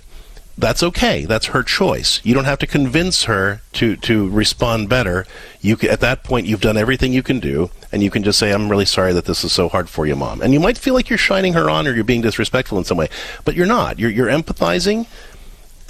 that's 0.55 0.83
okay. 0.83 1.25
That's 1.25 1.47
her 1.47 1.63
choice. 1.63 2.19
You 2.23 2.33
don't 2.33 2.45
have 2.45 2.59
to 2.59 2.67
convince 2.67 3.23
her 3.25 3.61
to 3.73 3.95
to 3.97 4.27
respond 4.29 4.89
better. 4.89 5.25
You 5.61 5.77
at 5.83 5.99
that 5.99 6.23
point 6.23 6.47
you've 6.47 6.61
done 6.61 6.77
everything 6.77 7.13
you 7.13 7.21
can 7.21 7.39
do, 7.39 7.69
and 7.91 8.03
you 8.03 8.09
can 8.09 8.23
just 8.23 8.39
say, 8.39 8.51
"I'm 8.51 8.69
really 8.69 8.85
sorry 8.85 9.13
that 9.13 9.25
this 9.25 9.43
is 9.43 9.51
so 9.51 9.69
hard 9.69 9.89
for 9.89 10.05
you, 10.05 10.15
mom." 10.15 10.41
And 10.41 10.53
you 10.53 10.59
might 10.59 10.77
feel 10.77 10.93
like 10.93 11.09
you're 11.09 11.17
shining 11.17 11.53
her 11.53 11.69
on 11.69 11.87
or 11.87 11.93
you're 11.93 12.03
being 12.03 12.21
disrespectful 12.21 12.77
in 12.77 12.83
some 12.83 12.97
way, 12.97 13.09
but 13.45 13.55
you're 13.55 13.65
not. 13.65 13.99
You're 13.99 14.11
you're 14.11 14.27
empathizing, 14.27 15.05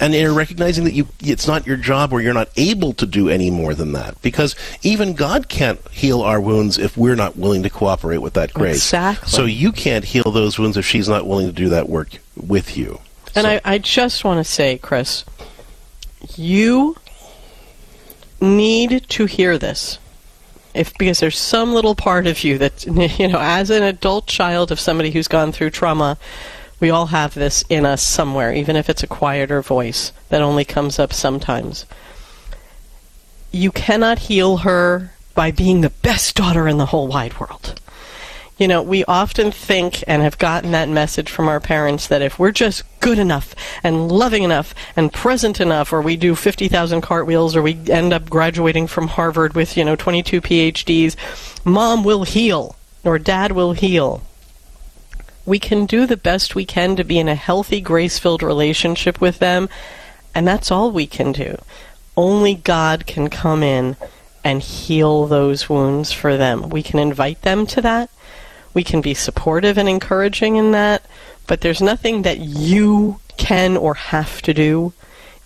and 0.00 0.14
you're 0.14 0.32
recognizing 0.32 0.84
that 0.84 0.92
you 0.92 1.08
it's 1.20 1.46
not 1.46 1.66
your 1.66 1.76
job 1.76 2.12
or 2.12 2.20
you're 2.20 2.34
not 2.34 2.48
able 2.56 2.92
to 2.94 3.06
do 3.06 3.28
any 3.28 3.50
more 3.50 3.74
than 3.74 3.92
that 3.92 4.20
because 4.22 4.54
even 4.82 5.14
God 5.14 5.48
can't 5.48 5.80
heal 5.90 6.22
our 6.22 6.40
wounds 6.40 6.78
if 6.78 6.96
we're 6.96 7.16
not 7.16 7.36
willing 7.36 7.62
to 7.64 7.70
cooperate 7.70 8.18
with 8.18 8.34
that 8.34 8.52
grace. 8.52 8.76
Exactly. 8.76 9.28
So 9.28 9.44
you 9.44 9.72
can't 9.72 10.04
heal 10.04 10.30
those 10.30 10.58
wounds 10.58 10.76
if 10.76 10.86
she's 10.86 11.08
not 11.08 11.26
willing 11.26 11.46
to 11.46 11.52
do 11.52 11.68
that 11.70 11.88
work 11.88 12.18
with 12.36 12.76
you. 12.76 13.00
And 13.34 13.44
so. 13.44 13.50
I, 13.50 13.60
I 13.64 13.78
just 13.78 14.24
want 14.24 14.38
to 14.38 14.44
say, 14.44 14.78
Chris, 14.78 15.24
you 16.36 16.96
need 18.40 19.08
to 19.08 19.26
hear 19.26 19.58
this. 19.58 19.98
If 20.74 20.96
because 20.98 21.20
there's 21.20 21.38
some 21.38 21.74
little 21.74 21.94
part 21.94 22.26
of 22.26 22.44
you 22.44 22.58
that 22.58 22.86
you 23.18 23.28
know, 23.28 23.40
as 23.40 23.70
an 23.70 23.82
adult 23.82 24.26
child 24.26 24.70
of 24.70 24.80
somebody 24.80 25.10
who's 25.10 25.28
gone 25.28 25.52
through 25.52 25.70
trauma, 25.70 26.18
we 26.80 26.90
all 26.90 27.06
have 27.06 27.34
this 27.34 27.64
in 27.68 27.84
us 27.84 28.02
somewhere, 28.02 28.52
even 28.52 28.76
if 28.76 28.88
it's 28.88 29.02
a 29.02 29.08
quieter 29.08 29.62
voice 29.62 30.12
that 30.28 30.42
only 30.42 30.64
comes 30.64 30.98
up 30.98 31.12
sometimes. 31.12 31.86
You 33.50 33.72
cannot 33.72 34.20
heal 34.20 34.58
her 34.58 35.14
by 35.34 35.50
being 35.50 35.80
the 35.80 35.90
best 35.90 36.36
daughter 36.36 36.68
in 36.68 36.78
the 36.78 36.86
whole 36.86 37.08
wide 37.08 37.40
world 37.40 37.80
You 38.58 38.66
know, 38.66 38.82
we 38.82 39.04
often 39.04 39.52
think 39.52 40.02
and 40.08 40.20
have 40.20 40.36
gotten 40.36 40.72
that 40.72 40.88
message 40.88 41.30
from 41.30 41.48
our 41.48 41.60
parents 41.60 42.08
that 42.08 42.22
if 42.22 42.40
we're 42.40 42.50
just 42.50 42.82
good 42.98 43.20
enough 43.20 43.54
and 43.84 44.10
loving 44.10 44.42
enough 44.42 44.74
and 44.96 45.12
present 45.12 45.60
enough, 45.60 45.92
or 45.92 46.02
we 46.02 46.16
do 46.16 46.34
50,000 46.34 47.00
cartwheels, 47.00 47.54
or 47.54 47.62
we 47.62 47.78
end 47.88 48.12
up 48.12 48.28
graduating 48.28 48.88
from 48.88 49.06
Harvard 49.06 49.54
with, 49.54 49.76
you 49.76 49.84
know, 49.84 49.94
22 49.94 50.40
PhDs, 50.40 51.14
mom 51.64 52.02
will 52.02 52.24
heal 52.24 52.74
or 53.04 53.16
dad 53.20 53.52
will 53.52 53.74
heal. 53.74 54.22
We 55.46 55.60
can 55.60 55.86
do 55.86 56.04
the 56.04 56.16
best 56.16 56.56
we 56.56 56.64
can 56.64 56.96
to 56.96 57.04
be 57.04 57.18
in 57.18 57.28
a 57.28 57.36
healthy, 57.36 57.80
grace 57.80 58.18
filled 58.18 58.42
relationship 58.42 59.20
with 59.20 59.38
them, 59.38 59.68
and 60.34 60.48
that's 60.48 60.72
all 60.72 60.90
we 60.90 61.06
can 61.06 61.30
do. 61.30 61.56
Only 62.16 62.56
God 62.56 63.06
can 63.06 63.30
come 63.30 63.62
in 63.62 63.96
and 64.42 64.60
heal 64.62 65.26
those 65.26 65.68
wounds 65.68 66.10
for 66.10 66.36
them. 66.36 66.70
We 66.70 66.82
can 66.82 66.98
invite 66.98 67.42
them 67.42 67.64
to 67.68 67.80
that 67.82 68.10
we 68.74 68.84
can 68.84 69.00
be 69.00 69.14
supportive 69.14 69.78
and 69.78 69.88
encouraging 69.88 70.56
in 70.56 70.72
that, 70.72 71.04
but 71.46 71.60
there's 71.60 71.80
nothing 71.80 72.22
that 72.22 72.38
you 72.38 73.20
can 73.36 73.76
or 73.76 73.94
have 73.94 74.42
to 74.42 74.52
do 74.52 74.92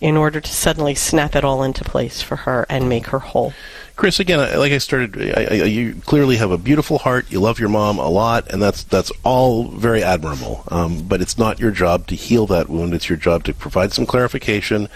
in 0.01 0.17
order 0.17 0.41
to 0.41 0.53
suddenly 0.53 0.97
snap 0.97 1.37
it 1.37 1.45
all 1.45 1.63
into 1.63 1.85
place 1.85 2.21
for 2.21 2.35
her 2.37 2.67
and 2.69 2.89
make 2.89 3.07
her 3.07 3.21
whole. 3.21 3.53
Chris, 3.95 4.19
again, 4.19 4.39
like 4.59 4.73
I 4.73 4.79
started, 4.79 5.17
I, 5.37 5.45
I, 5.45 5.55
you 5.65 5.95
clearly 6.07 6.37
have 6.37 6.51
a 6.51 6.59
beautiful 6.59 6.99
heart. 6.99 7.31
You 7.31 7.41
love 7.41 7.61
your 7.61 7.69
mom 7.69 7.99
a 7.99 8.09
lot, 8.09 8.51
and 8.51 8.61
that's 8.61 8.83
that's 8.83 9.13
all 9.23 9.69
very 9.69 10.03
admirable. 10.03 10.65
Um, 10.69 11.03
but 11.03 11.21
it's 11.21 11.39
not 11.39 11.61
your 11.61 11.71
job 11.71 12.09
to 12.09 12.17
heal 12.17 12.47
that 12.49 12.69
wound. 12.69 12.95
It's 12.95 13.09
your 13.09 13.19
job 13.19 13.45
to 13.45 13.55
provide 13.55 13.93
some 13.93 14.07
clarification, 14.07 14.89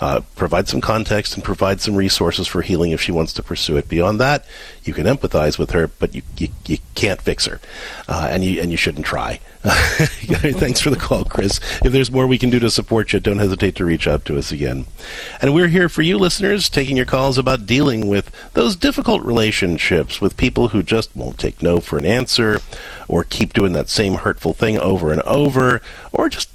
uh, 0.00 0.20
provide 0.34 0.68
some 0.68 0.80
context 0.80 1.34
and 1.34 1.44
provide 1.44 1.80
some 1.80 1.94
resources 1.94 2.46
for 2.46 2.62
healing 2.62 2.90
if 2.90 3.00
she 3.00 3.12
wants 3.12 3.32
to 3.34 3.42
pursue 3.42 3.76
it. 3.76 3.88
Beyond 3.88 4.20
that, 4.20 4.44
you 4.84 4.92
can 4.92 5.06
empathize 5.06 5.58
with 5.58 5.70
her, 5.70 5.88
but 5.88 6.14
you 6.14 6.22
you, 6.36 6.48
you 6.66 6.78
can't 6.94 7.20
fix 7.20 7.46
her, 7.46 7.60
uh, 8.08 8.28
and 8.30 8.44
you 8.44 8.60
and 8.60 8.70
you 8.70 8.76
shouldn't 8.76 9.06
try. 9.06 9.40
Thanks 9.66 10.80
for 10.80 10.90
the 10.90 10.96
call, 10.96 11.24
Chris. 11.24 11.58
If 11.84 11.92
there's 11.92 12.10
more 12.10 12.26
we 12.28 12.38
can 12.38 12.50
do 12.50 12.60
to 12.60 12.70
support 12.70 13.12
you, 13.12 13.18
don't 13.18 13.38
hesitate 13.38 13.74
to 13.76 13.84
reach 13.84 14.06
out 14.06 14.24
to 14.26 14.38
us 14.38 14.52
again. 14.52 14.86
And 15.42 15.54
we're 15.54 15.68
here 15.68 15.88
for 15.88 16.02
you, 16.02 16.18
listeners, 16.18 16.68
taking 16.68 16.96
your 16.96 17.06
calls 17.06 17.36
about 17.36 17.66
dealing 17.66 18.06
with 18.06 18.30
those 18.52 18.76
difficult 18.76 19.24
relationships 19.24 20.20
with 20.20 20.36
people 20.36 20.68
who 20.68 20.84
just 20.84 21.16
won't 21.16 21.38
take 21.38 21.62
no 21.62 21.80
for 21.80 21.98
an 21.98 22.06
answer, 22.06 22.60
or 23.08 23.24
keep 23.24 23.54
doing 23.54 23.72
that 23.72 23.88
same 23.88 24.14
hurtful 24.14 24.52
thing 24.52 24.78
over 24.78 25.10
and 25.10 25.22
over, 25.22 25.82
or 26.12 26.28
just 26.28 26.48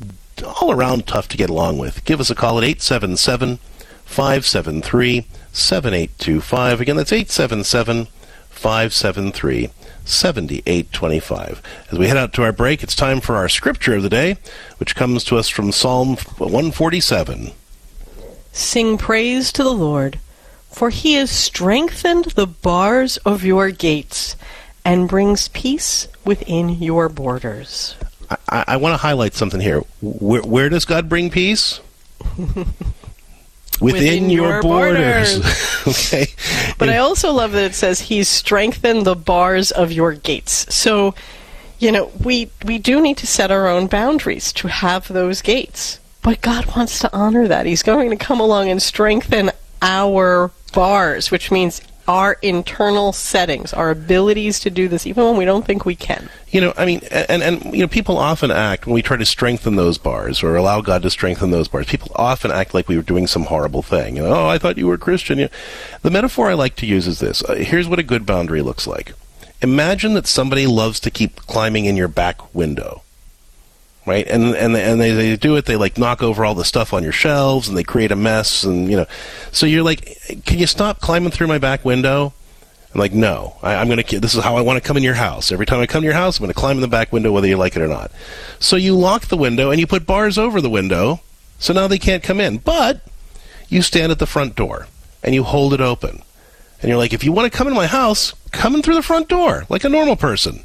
all 0.43 0.71
around 0.71 1.07
tough 1.07 1.27
to 1.29 1.37
get 1.37 1.49
along 1.49 1.77
with. 1.77 2.03
Give 2.05 2.19
us 2.19 2.29
a 2.29 2.35
call 2.35 2.57
at 2.57 2.63
877 2.63 3.59
573 4.05 5.25
7825. 5.51 6.81
Again, 6.81 6.95
that's 6.97 7.11
877 7.11 8.07
573 8.49 9.69
7825. 10.05 11.61
As 11.91 11.97
we 11.99 12.07
head 12.07 12.17
out 12.17 12.33
to 12.33 12.43
our 12.43 12.51
break, 12.51 12.83
it's 12.83 12.95
time 12.95 13.21
for 13.21 13.35
our 13.35 13.49
scripture 13.49 13.95
of 13.95 14.03
the 14.03 14.09
day, 14.09 14.37
which 14.77 14.95
comes 14.95 15.23
to 15.25 15.37
us 15.37 15.49
from 15.49 15.71
Psalm 15.71 16.17
147. 16.37 17.51
Sing 18.51 18.97
praise 18.97 19.51
to 19.53 19.63
the 19.63 19.73
Lord, 19.73 20.19
for 20.69 20.89
he 20.89 21.13
has 21.13 21.31
strengthened 21.31 22.25
the 22.25 22.47
bars 22.47 23.17
of 23.17 23.43
your 23.43 23.71
gates 23.71 24.35
and 24.83 25.07
brings 25.07 25.47
peace 25.49 26.07
within 26.25 26.69
your 26.81 27.07
borders. 27.07 27.95
I, 28.49 28.63
I 28.67 28.77
want 28.77 28.93
to 28.93 28.97
highlight 28.97 29.34
something 29.34 29.59
here. 29.59 29.82
Where, 30.01 30.41
where 30.41 30.69
does 30.69 30.86
God 30.86 31.09
bring 31.09 31.29
peace? 31.29 31.79
Within, 33.79 33.93
Within 33.93 34.29
your, 34.29 34.49
your 34.49 34.61
borders. 34.61 35.39
borders. 35.39 35.88
okay. 35.88 36.27
But 36.77 36.89
I 36.89 36.97
also 36.97 37.32
love 37.32 37.53
that 37.53 37.63
it 37.63 37.73
says 37.73 37.99
he's 38.01 38.27
strengthened 38.29 39.05
the 39.07 39.15
bars 39.15 39.71
of 39.71 39.91
your 39.91 40.13
gates. 40.13 40.73
So, 40.73 41.15
you 41.79 41.91
know, 41.91 42.11
we 42.23 42.51
we 42.63 42.77
do 42.77 43.01
need 43.01 43.17
to 43.17 43.27
set 43.27 43.49
our 43.49 43.67
own 43.67 43.88
boundaries 43.88 44.53
to 44.53 44.67
have 44.67 45.07
those 45.07 45.41
gates. 45.41 45.99
But 46.21 46.41
God 46.41 46.75
wants 46.75 46.99
to 46.99 47.09
honor 47.11 47.47
that. 47.47 47.65
He's 47.65 47.82
going 47.82 48.11
to 48.11 48.15
come 48.15 48.39
along 48.39 48.69
and 48.69 48.79
strengthen 48.79 49.49
our 49.82 50.51
bars, 50.73 51.32
which 51.32 51.49
means 51.49 51.82
our 52.07 52.37
internal 52.41 53.13
settings, 53.13 53.73
our 53.73 53.89
abilities 53.89 54.59
to 54.61 54.69
do 54.69 54.87
this, 54.87 55.05
even 55.05 55.23
when 55.23 55.37
we 55.37 55.45
don't 55.45 55.65
think 55.65 55.85
we 55.85 55.95
can. 55.95 56.29
You 56.49 56.61
know, 56.61 56.73
I 56.77 56.85
mean, 56.85 57.01
and, 57.11 57.41
and, 57.41 57.63
you 57.73 57.81
know, 57.81 57.87
people 57.87 58.17
often 58.17 58.51
act 58.51 58.85
when 58.85 58.93
we 58.93 59.01
try 59.01 59.17
to 59.17 59.25
strengthen 59.25 59.75
those 59.75 59.97
bars 59.97 60.43
or 60.43 60.55
allow 60.55 60.81
God 60.81 61.03
to 61.03 61.09
strengthen 61.09 61.51
those 61.51 61.67
bars. 61.67 61.85
People 61.85 62.11
often 62.15 62.51
act 62.51 62.73
like 62.73 62.87
we 62.87 62.97
were 62.97 63.03
doing 63.03 63.27
some 63.27 63.43
horrible 63.43 63.81
thing. 63.81 64.17
You 64.17 64.23
know, 64.23 64.33
oh, 64.33 64.47
I 64.47 64.57
thought 64.57 64.77
you 64.77 64.87
were 64.87 64.95
a 64.95 64.99
Christian. 64.99 65.39
You 65.39 65.45
know, 65.45 65.51
the 66.01 66.11
metaphor 66.11 66.49
I 66.49 66.53
like 66.53 66.75
to 66.77 66.85
use 66.85 67.07
is 67.07 67.19
this. 67.19 67.43
Uh, 67.43 67.55
here's 67.55 67.87
what 67.87 67.99
a 67.99 68.03
good 68.03 68.25
boundary 68.25 68.61
looks 68.61 68.87
like. 68.87 69.13
Imagine 69.61 70.13
that 70.15 70.27
somebody 70.27 70.65
loves 70.65 70.99
to 71.01 71.11
keep 71.11 71.35
climbing 71.35 71.85
in 71.85 71.95
your 71.95 72.07
back 72.07 72.53
window 72.53 73.03
right? 74.05 74.27
And 74.27 74.55
and 74.55 74.75
and 74.75 74.99
they, 74.99 75.11
they 75.11 75.35
do 75.35 75.55
it. 75.55 75.65
They 75.65 75.75
like 75.75 75.97
knock 75.97 76.23
over 76.23 76.43
all 76.45 76.55
the 76.55 76.65
stuff 76.65 76.93
on 76.93 77.03
your 77.03 77.11
shelves, 77.11 77.67
and 77.67 77.77
they 77.77 77.83
create 77.83 78.11
a 78.11 78.15
mess. 78.15 78.63
And 78.63 78.89
you 78.89 78.97
know, 78.97 79.05
so 79.51 79.65
you're 79.65 79.83
like, 79.83 80.17
can 80.45 80.59
you 80.59 80.67
stop 80.67 80.99
climbing 80.99 81.31
through 81.31 81.47
my 81.47 81.57
back 81.57 81.85
window? 81.85 82.33
I'm 82.93 82.99
like, 82.99 83.13
no, 83.13 83.55
I, 83.63 83.75
I'm 83.75 83.87
gonna. 83.87 84.03
This 84.03 84.35
is 84.35 84.43
how 84.43 84.57
I 84.57 84.61
want 84.61 84.81
to 84.81 84.85
come 84.85 84.97
in 84.97 85.03
your 85.03 85.13
house. 85.13 85.51
Every 85.51 85.65
time 85.65 85.79
I 85.79 85.85
come 85.85 86.01
to 86.01 86.05
your 86.05 86.13
house, 86.13 86.39
I'm 86.39 86.43
gonna 86.43 86.53
climb 86.53 86.77
in 86.77 86.81
the 86.81 86.87
back 86.87 87.13
window, 87.13 87.31
whether 87.31 87.47
you 87.47 87.57
like 87.57 87.75
it 87.75 87.81
or 87.81 87.87
not. 87.87 88.11
So 88.59 88.75
you 88.75 88.97
lock 88.97 89.27
the 89.27 89.37
window 89.37 89.71
and 89.71 89.79
you 89.79 89.87
put 89.87 90.05
bars 90.05 90.37
over 90.37 90.59
the 90.59 90.69
window, 90.69 91.21
so 91.57 91.73
now 91.73 91.87
they 91.87 91.99
can't 91.99 92.23
come 92.23 92.41
in. 92.41 92.57
But 92.57 93.01
you 93.69 93.81
stand 93.81 94.11
at 94.11 94.19
the 94.19 94.27
front 94.27 94.55
door 94.55 94.87
and 95.23 95.33
you 95.33 95.43
hold 95.43 95.73
it 95.73 95.81
open. 95.81 96.21
And 96.81 96.89
you're 96.89 96.97
like, 96.97 97.13
if 97.13 97.23
you 97.23 97.31
want 97.31 97.51
to 97.51 97.55
come 97.57 97.67
in 97.67 97.73
my 97.73 97.87
house, 97.87 98.33
come 98.51 98.75
in 98.75 98.81
through 98.81 98.95
the 98.95 99.03
front 99.03 99.29
door 99.29 99.65
like 99.69 99.83
a 99.83 99.89
normal 99.89 100.15
person. 100.15 100.63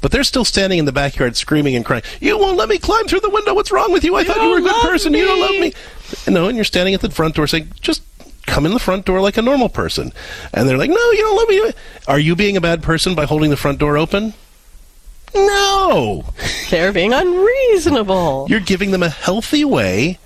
But 0.00 0.12
they're 0.12 0.24
still 0.24 0.44
standing 0.44 0.78
in 0.78 0.84
the 0.84 0.92
backyard 0.92 1.36
screaming 1.36 1.74
and 1.74 1.84
crying, 1.84 2.02
You 2.20 2.38
won't 2.38 2.56
let 2.56 2.68
me 2.68 2.78
climb 2.78 3.06
through 3.06 3.20
the 3.20 3.30
window. 3.30 3.54
What's 3.54 3.72
wrong 3.72 3.92
with 3.92 4.04
you? 4.04 4.14
I 4.16 4.20
You 4.20 4.26
thought 4.26 4.42
you 4.42 4.50
were 4.50 4.58
a 4.58 4.62
good 4.62 4.82
person. 4.82 5.14
You 5.14 5.24
don't 5.24 5.40
love 5.40 5.50
me." 5.50 5.60
me. 5.60 5.72
No, 6.28 6.48
and 6.48 6.56
you're 6.56 6.64
standing 6.64 6.94
at 6.94 7.00
the 7.00 7.10
front 7.10 7.34
door 7.34 7.46
saying, 7.46 7.72
Just 7.80 8.02
come 8.46 8.66
in 8.66 8.72
the 8.72 8.78
front 8.78 9.04
door 9.04 9.20
like 9.20 9.36
a 9.36 9.42
normal 9.42 9.68
person. 9.68 10.12
And 10.52 10.68
they're 10.68 10.78
like, 10.78 10.90
No, 10.90 11.10
you 11.12 11.18
don't 11.18 11.36
love 11.36 11.48
me. 11.48 11.72
Are 12.06 12.18
you 12.18 12.36
being 12.36 12.56
a 12.56 12.60
bad 12.60 12.82
person 12.82 13.14
by 13.14 13.24
holding 13.24 13.50
the 13.50 13.56
front 13.56 13.78
door 13.78 13.96
open? 13.96 14.34
No. 15.34 16.24
They're 16.70 16.92
being 16.92 17.12
unreasonable. 17.12 18.46
You're 18.48 18.60
giving 18.60 18.90
them 18.90 19.02
a 19.02 19.08
healthy 19.08 19.64
way 19.64 20.18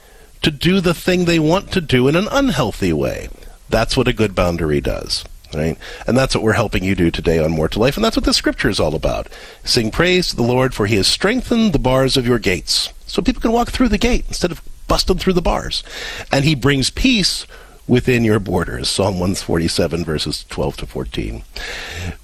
to 0.43 0.51
do 0.51 0.81
the 0.81 0.95
thing 0.95 1.25
they 1.25 1.39
want 1.39 1.73
to 1.73 1.81
do 1.81 2.09
in 2.09 2.17
an 2.17 2.29
unhealthy 2.31 2.93
way. 2.93 3.29
That's 3.69 3.97
what 3.97 4.09
a 4.09 4.13
good 4.13 4.35
boundary 4.35 4.81
does. 4.81 5.25
Right? 5.53 5.77
And 6.07 6.17
that's 6.17 6.35
what 6.35 6.45
we're 6.45 6.53
helping 6.53 6.85
you 6.85 6.95
do 6.95 7.11
today 7.11 7.39
on 7.39 7.51
More 7.51 7.69
to 7.69 7.79
Life, 7.81 7.97
and 7.97 8.05
that's 8.05 8.17
what 8.17 8.25
the 8.25 8.33
scripture 8.33 8.69
is 8.69 8.79
all 8.79 8.95
about. 8.95 9.29
Sing 9.65 9.91
praise 9.91 10.29
to 10.29 10.37
the 10.37 10.43
Lord, 10.43 10.75
for 10.75 10.87
he 10.87 10.97
has 10.97 11.09
strengthened 11.09 11.73
the 11.73 11.79
bars 11.79 12.17
of 12.17 12.27
your 12.27 12.39
gates. 12.39 12.93
So 13.07 13.21
people 13.21 13.43
can 13.43 13.53
walk 13.53 13.71
through 13.71 13.89
the 13.89 13.99
gate 13.99 14.25
instead 14.29 14.53
of 14.53 14.63
busting 14.87 15.19
through 15.19 15.33
the 15.33 15.43
bars. 15.43 15.83
And 16.31 16.45
he 16.45 16.55
brings 16.55 16.91
peace 16.91 17.47
within 17.91 18.25
your 18.25 18.39
borders. 18.39 18.89
Psalm 18.89 19.15
147, 19.15 20.05
verses 20.05 20.45
12 20.49 20.77
to 20.79 20.87
14. 20.87 21.43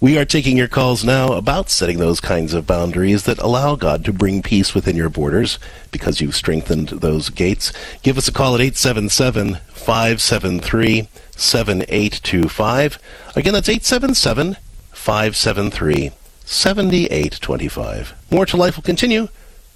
We 0.00 0.16
are 0.16 0.24
taking 0.24 0.56
your 0.56 0.68
calls 0.68 1.04
now 1.04 1.32
about 1.32 1.70
setting 1.70 1.98
those 1.98 2.20
kinds 2.20 2.54
of 2.54 2.68
boundaries 2.68 3.24
that 3.24 3.40
allow 3.40 3.74
God 3.74 4.04
to 4.04 4.12
bring 4.12 4.42
peace 4.42 4.74
within 4.74 4.94
your 4.94 5.08
borders 5.10 5.58
because 5.90 6.20
you've 6.20 6.36
strengthened 6.36 6.90
those 6.90 7.30
gates. 7.30 7.72
Give 8.02 8.16
us 8.16 8.28
a 8.28 8.32
call 8.32 8.54
at 8.54 8.60
877 8.60 9.56
573 9.72 11.08
7825. 11.32 12.98
Again, 13.34 13.52
that's 13.52 13.68
877 13.68 14.56
573 14.92 16.12
7825. 16.44 18.14
More 18.30 18.46
to 18.46 18.56
Life 18.56 18.76
will 18.76 18.84
continue 18.84 19.26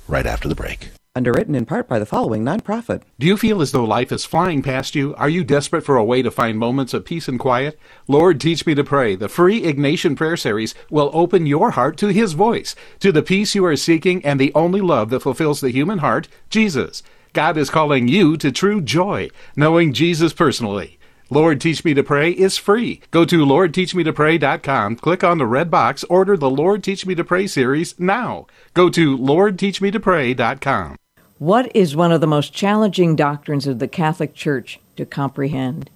right 0.06 0.26
after 0.26 0.48
the 0.48 0.54
break. 0.54 0.90
Underwritten 1.20 1.54
in 1.54 1.66
part 1.66 1.86
by 1.86 1.98
the 1.98 2.06
following 2.06 2.46
nonprofit. 2.46 3.02
Do 3.18 3.26
you 3.26 3.36
feel 3.36 3.60
as 3.60 3.72
though 3.72 3.84
life 3.84 4.10
is 4.10 4.24
flying 4.24 4.62
past 4.62 4.94
you? 4.94 5.14
Are 5.16 5.28
you 5.28 5.44
desperate 5.44 5.84
for 5.84 5.98
a 5.98 6.04
way 6.04 6.22
to 6.22 6.30
find 6.30 6.58
moments 6.58 6.94
of 6.94 7.04
peace 7.04 7.28
and 7.28 7.38
quiet? 7.38 7.78
Lord, 8.08 8.40
teach 8.40 8.64
me 8.64 8.74
to 8.74 8.82
pray. 8.82 9.16
The 9.16 9.28
free 9.28 9.60
Ignatian 9.60 10.16
Prayer 10.16 10.38
Series 10.38 10.74
will 10.88 11.10
open 11.12 11.44
your 11.44 11.72
heart 11.72 11.98
to 11.98 12.06
His 12.06 12.32
voice, 12.32 12.74
to 13.00 13.12
the 13.12 13.22
peace 13.22 13.54
you 13.54 13.66
are 13.66 13.76
seeking, 13.76 14.24
and 14.24 14.40
the 14.40 14.50
only 14.54 14.80
love 14.80 15.10
that 15.10 15.20
fulfills 15.20 15.60
the 15.60 15.68
human 15.68 15.98
heart, 15.98 16.26
Jesus. 16.48 17.02
God 17.34 17.58
is 17.58 17.68
calling 17.68 18.08
you 18.08 18.38
to 18.38 18.50
true 18.50 18.80
joy, 18.80 19.28
knowing 19.54 19.92
Jesus 19.92 20.32
personally. 20.32 20.98
Lord 21.28 21.60
Teach 21.60 21.84
Me 21.84 21.92
to 21.92 22.02
Pray 22.02 22.30
is 22.30 22.56
free. 22.56 23.02
Go 23.10 23.26
to 23.26 23.44
LordTeachMeToPray.com, 23.44 24.96
click 24.96 25.22
on 25.22 25.36
the 25.36 25.46
red 25.46 25.70
box, 25.70 26.02
order 26.04 26.38
the 26.38 26.48
Lord 26.48 26.82
Teach 26.82 27.04
Me 27.04 27.14
to 27.14 27.24
Pray 27.24 27.46
series 27.46 28.00
now. 28.00 28.46
Go 28.72 28.88
to 28.88 29.18
LordTeachMeToPray.com. 29.18 30.96
What 31.40 31.74
is 31.74 31.96
one 31.96 32.12
of 32.12 32.20
the 32.20 32.26
most 32.26 32.52
challenging 32.52 33.16
doctrines 33.16 33.66
of 33.66 33.78
the 33.78 33.88
Catholic 33.88 34.34
Church 34.34 34.78
to 34.96 35.06
comprehend? 35.06 35.88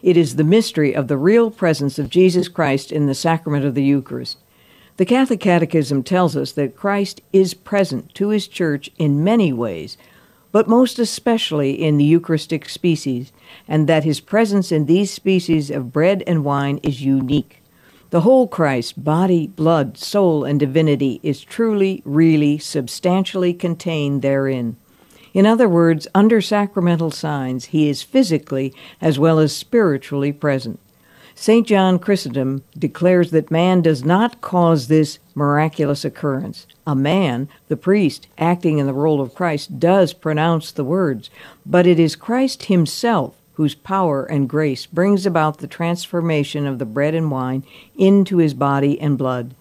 It 0.00 0.16
is 0.16 0.36
the 0.36 0.44
mystery 0.44 0.94
of 0.94 1.08
the 1.08 1.16
real 1.16 1.50
presence 1.50 1.98
of 1.98 2.08
Jesus 2.08 2.46
Christ 2.46 2.92
in 2.92 3.06
the 3.06 3.12
sacrament 3.12 3.64
of 3.64 3.74
the 3.74 3.82
Eucharist. 3.82 4.38
The 4.98 5.04
Catholic 5.04 5.40
Catechism 5.40 6.04
tells 6.04 6.36
us 6.36 6.52
that 6.52 6.76
Christ 6.76 7.20
is 7.32 7.52
present 7.52 8.14
to 8.14 8.28
his 8.28 8.46
church 8.46 8.92
in 8.96 9.24
many 9.24 9.52
ways, 9.52 9.96
but 10.52 10.68
most 10.68 11.00
especially 11.00 11.72
in 11.72 11.96
the 11.96 12.04
Eucharistic 12.04 12.68
species, 12.68 13.32
and 13.66 13.88
that 13.88 14.04
his 14.04 14.20
presence 14.20 14.70
in 14.70 14.86
these 14.86 15.10
species 15.10 15.68
of 15.68 15.92
bread 15.92 16.22
and 16.28 16.44
wine 16.44 16.78
is 16.84 17.02
unique. 17.02 17.60
The 18.10 18.20
whole 18.20 18.46
Christ, 18.46 19.02
body, 19.02 19.48
blood, 19.48 19.98
soul, 19.98 20.44
and 20.44 20.60
divinity, 20.60 21.18
is 21.24 21.42
truly, 21.42 22.02
really, 22.04 22.58
substantially 22.58 23.52
contained 23.52 24.22
therein. 24.22 24.76
In 25.34 25.46
other 25.46 25.68
words, 25.68 26.06
under 26.14 26.40
sacramental 26.40 27.10
signs, 27.10 27.66
he 27.66 27.88
is 27.88 28.02
physically 28.02 28.74
as 29.00 29.18
well 29.18 29.38
as 29.38 29.56
spiritually 29.56 30.32
present. 30.32 30.78
St. 31.34 31.66
John 31.66 31.98
Chrysostom 31.98 32.62
declares 32.78 33.30
that 33.30 33.50
man 33.50 33.80
does 33.80 34.04
not 34.04 34.42
cause 34.42 34.88
this 34.88 35.18
miraculous 35.34 36.04
occurrence. 36.04 36.66
A 36.86 36.94
man, 36.94 37.48
the 37.68 37.76
priest, 37.76 38.26
acting 38.36 38.78
in 38.78 38.86
the 38.86 38.92
role 38.92 39.20
of 39.20 39.34
Christ, 39.34 39.80
does 39.80 40.12
pronounce 40.12 40.70
the 40.70 40.84
words, 40.84 41.30
but 41.64 41.86
it 41.86 41.98
is 41.98 42.16
Christ 42.16 42.64
himself 42.64 43.34
whose 43.54 43.74
power 43.74 44.24
and 44.24 44.48
grace 44.48 44.86
brings 44.86 45.26
about 45.26 45.58
the 45.58 45.66
transformation 45.66 46.66
of 46.66 46.78
the 46.78 46.86
bread 46.86 47.14
and 47.14 47.30
wine 47.30 47.64
into 47.96 48.38
his 48.38 48.54
body 48.54 49.00
and 49.00 49.18
blood. 49.18 49.54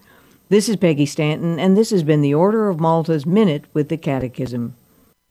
This 0.49 0.67
is 0.67 0.75
Peggy 0.75 1.05
Stanton, 1.05 1.59
and 1.59 1.77
this 1.77 1.91
has 1.91 2.03
been 2.03 2.21
the 2.21 2.33
Order 2.33 2.69
of 2.69 2.79
Malta's 2.79 3.25
Minute 3.25 3.65
with 3.73 3.89
the 3.89 3.97
Catechism. 3.97 4.75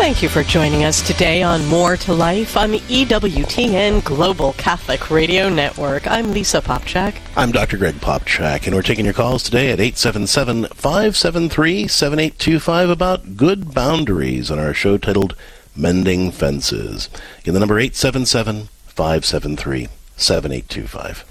Thank 0.00 0.22
you 0.22 0.30
for 0.30 0.42
joining 0.42 0.84
us 0.84 1.02
today 1.06 1.42
on 1.42 1.66
More 1.66 1.94
to 1.98 2.14
Life 2.14 2.56
on 2.56 2.70
the 2.70 2.80
EWTN 2.80 4.02
Global 4.02 4.54
Catholic 4.54 5.10
Radio 5.10 5.50
Network. 5.50 6.06
I'm 6.06 6.32
Lisa 6.32 6.62
Popcak. 6.62 7.20
I'm 7.36 7.52
Dr. 7.52 7.76
Greg 7.76 7.96
Popcak, 7.96 8.66
and 8.66 8.74
we're 8.74 8.80
taking 8.80 9.04
your 9.04 9.12
calls 9.12 9.42
today 9.42 9.70
at 9.70 9.78
877 9.78 10.68
573 10.68 11.86
7825 11.86 12.88
about 12.88 13.36
good 13.36 13.74
boundaries 13.74 14.50
on 14.50 14.58
our 14.58 14.72
show 14.72 14.96
titled 14.96 15.36
Mending 15.76 16.32
Fences. 16.32 17.10
Again, 17.40 17.52
the 17.52 17.60
number 17.60 17.78
877 17.78 18.68
573 18.86 19.88
7825. 20.16 21.24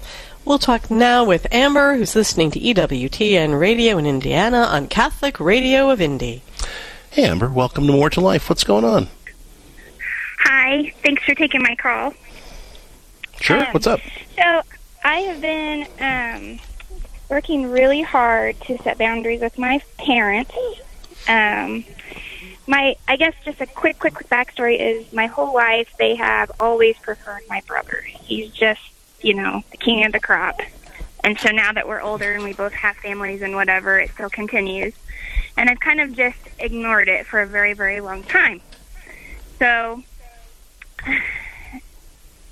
We'll 0.44 0.60
talk 0.60 0.92
now 0.92 1.24
with 1.24 1.52
Amber, 1.52 1.96
who's 1.96 2.14
listening 2.14 2.52
to 2.52 2.60
EWTN 2.60 3.58
Radio 3.60 3.98
in 3.98 4.06
Indiana 4.06 4.58
on 4.58 4.86
Catholic 4.86 5.40
Radio 5.40 5.90
of 5.90 6.00
Indy. 6.00 6.44
Hey, 7.10 7.24
Amber, 7.24 7.48
welcome 7.48 7.86
to 7.86 7.92
More 7.92 8.10
to 8.10 8.20
Life. 8.20 8.48
What's 8.48 8.64
going 8.64 8.84
on? 8.84 9.08
Hi, 10.40 10.92
thanks 11.02 11.24
for 11.24 11.34
taking 11.34 11.62
my 11.62 11.74
call. 11.74 12.14
Sure, 13.40 13.58
Um, 13.58 13.66
what's 13.72 13.86
up? 13.86 14.00
So, 14.36 14.62
I 15.02 15.18
have 15.20 15.40
been 15.40 15.86
um, 15.98 16.60
working 17.28 17.70
really 17.70 18.02
hard 18.02 18.60
to 18.62 18.78
set 18.78 18.98
boundaries 18.98 19.40
with 19.40 19.58
my 19.58 19.80
parents. 19.98 20.54
Um, 21.26 21.84
my, 22.66 22.94
I 23.08 23.16
guess, 23.16 23.34
just 23.44 23.60
a 23.60 23.66
quick, 23.66 23.98
quick, 23.98 24.14
quick 24.14 24.28
backstory 24.28 24.78
is 24.78 25.12
my 25.12 25.26
whole 25.26 25.52
life 25.52 25.92
they 25.98 26.14
have 26.14 26.52
always 26.60 26.96
preferred 26.98 27.42
my 27.48 27.60
brother. 27.66 28.02
He's 28.06 28.52
just, 28.52 28.82
you 29.20 29.34
know, 29.34 29.64
the 29.72 29.76
king 29.78 30.04
of 30.04 30.12
the 30.12 30.20
crop. 30.20 30.60
And 31.24 31.38
so 31.40 31.50
now 31.50 31.72
that 31.72 31.88
we're 31.88 32.00
older 32.00 32.32
and 32.32 32.44
we 32.44 32.52
both 32.52 32.72
have 32.72 32.96
families 32.96 33.42
and 33.42 33.54
whatever, 33.56 33.98
it 33.98 34.10
still 34.12 34.30
continues. 34.30 34.94
And 35.56 35.68
I've 35.68 35.80
kind 35.80 36.00
of 36.00 36.12
just 36.14 36.38
ignored 36.60 37.08
it 37.08 37.26
for 37.26 37.40
a 37.40 37.46
very, 37.46 37.72
very 37.74 38.00
long 38.00 38.22
time. 38.22 38.60
So 39.58 40.02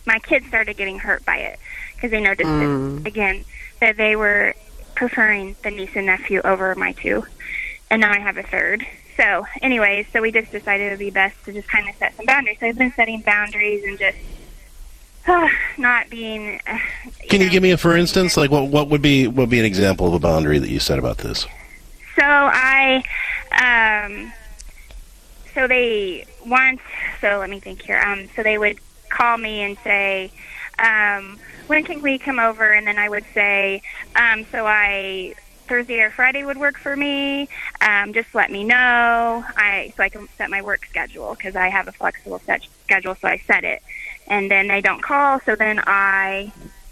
my 0.07 0.19
kids 0.21 0.47
started 0.47 0.77
getting 0.77 0.99
hurt 0.99 1.25
by 1.25 1.37
it 1.39 1.59
because 1.95 2.11
they 2.11 2.21
noticed 2.21 2.49
Mm. 2.51 3.01
it, 3.01 3.07
again 3.07 3.45
that 3.81 3.97
they 3.97 4.17
were 4.17 4.55
preferring 4.95 5.55
the 5.63 5.71
niece 5.71 5.91
and 5.95 6.07
nephew 6.07 6.41
over 6.45 6.75
my 6.75 6.93
two, 6.93 7.25
and 7.91 8.01
now 8.01 8.11
I 8.13 8.19
have 8.19 8.37
a 8.37 8.43
third. 8.43 8.85
So, 9.17 9.47
anyways, 9.63 10.07
so 10.13 10.21
we 10.23 10.31
just 10.33 10.51
decided 10.53 10.87
it 10.89 10.91
would 10.91 10.99
be 10.99 11.11
best 11.11 11.37
to 11.45 11.53
just 11.53 11.69
kind 11.69 11.89
of 11.89 11.95
set 11.97 12.17
some 12.17 12.27
boundaries. 12.27 12.59
So 12.61 12.67
I've 12.67 12.79
been 12.79 12.93
setting 12.93 13.21
boundaries 13.21 13.85
and 13.85 13.99
just 13.99 14.17
not 15.79 16.09
being. 16.11 16.61
Uh, 16.67 16.79
Can 17.29 17.41
you 17.41 17.51
give 17.51 17.63
me 17.63 17.71
a 17.73 17.77
for 17.77 17.97
instance? 17.97 18.37
Like 18.37 18.51
what 18.51 18.69
what 18.69 18.89
would 18.89 19.03
be 19.03 19.27
what 19.27 19.37
would 19.37 19.51
be 19.51 19.59
an 19.59 19.65
example 19.65 20.07
of 20.07 20.15
a 20.15 20.19
boundary 20.19 20.59
that 20.59 20.71
you 20.71 20.81
set 20.81 20.99
about 20.99 21.19
this? 21.19 21.47
So 22.19 22.25
I, 22.25 23.05
um, 23.53 24.33
so 25.55 25.69
they 25.69 26.27
once. 26.45 26.81
So 27.21 27.39
let 27.39 27.49
me 27.49 27.61
think 27.61 27.83
here. 27.83 28.01
Um, 28.05 28.29
so 28.35 28.43
they 28.43 28.59
would 28.59 28.79
call 29.09 29.39
me 29.39 29.63
and 29.63 29.79
say, 29.85 30.33
um, 30.81 31.39
"When 31.69 31.85
can 31.85 32.03
we 32.03 32.19
come 32.19 32.41
over?" 32.41 32.73
And 32.73 32.89
then 32.89 32.99
I 32.99 33.09
would 33.09 33.25
say, 33.35 33.83
um, 34.17 34.45
"So 34.51 34.67
I." 34.67 35.35
Thursday 35.69 36.01
or 36.01 36.11
Friday 36.11 36.45
would 36.45 36.57
work 36.57 36.79
for 36.79 36.97
me. 36.97 37.47
Um, 37.83 38.15
just 38.15 38.35
let 38.35 38.51
me 38.51 38.65
know. 38.65 39.45
I 39.55 39.93
so 39.99 40.03
I 40.03 40.09
can 40.09 40.27
set 40.39 40.49
my 40.49 40.63
work 40.63 40.87
schedule 40.87 41.35
because 41.35 41.55
I 41.57 41.69
have 41.69 41.87
a 41.89 41.93
flexible 41.93 42.41
set 42.47 42.67
schedule, 42.85 43.15
so 43.21 43.29
I 43.29 43.37
set 43.47 43.65
it. 43.65 43.83
And 44.29 44.51
then 44.51 44.69
they 44.69 44.81
don't 44.81 45.03
call, 45.03 45.41
so 45.45 45.57
then 45.57 45.79
I 45.87 46.51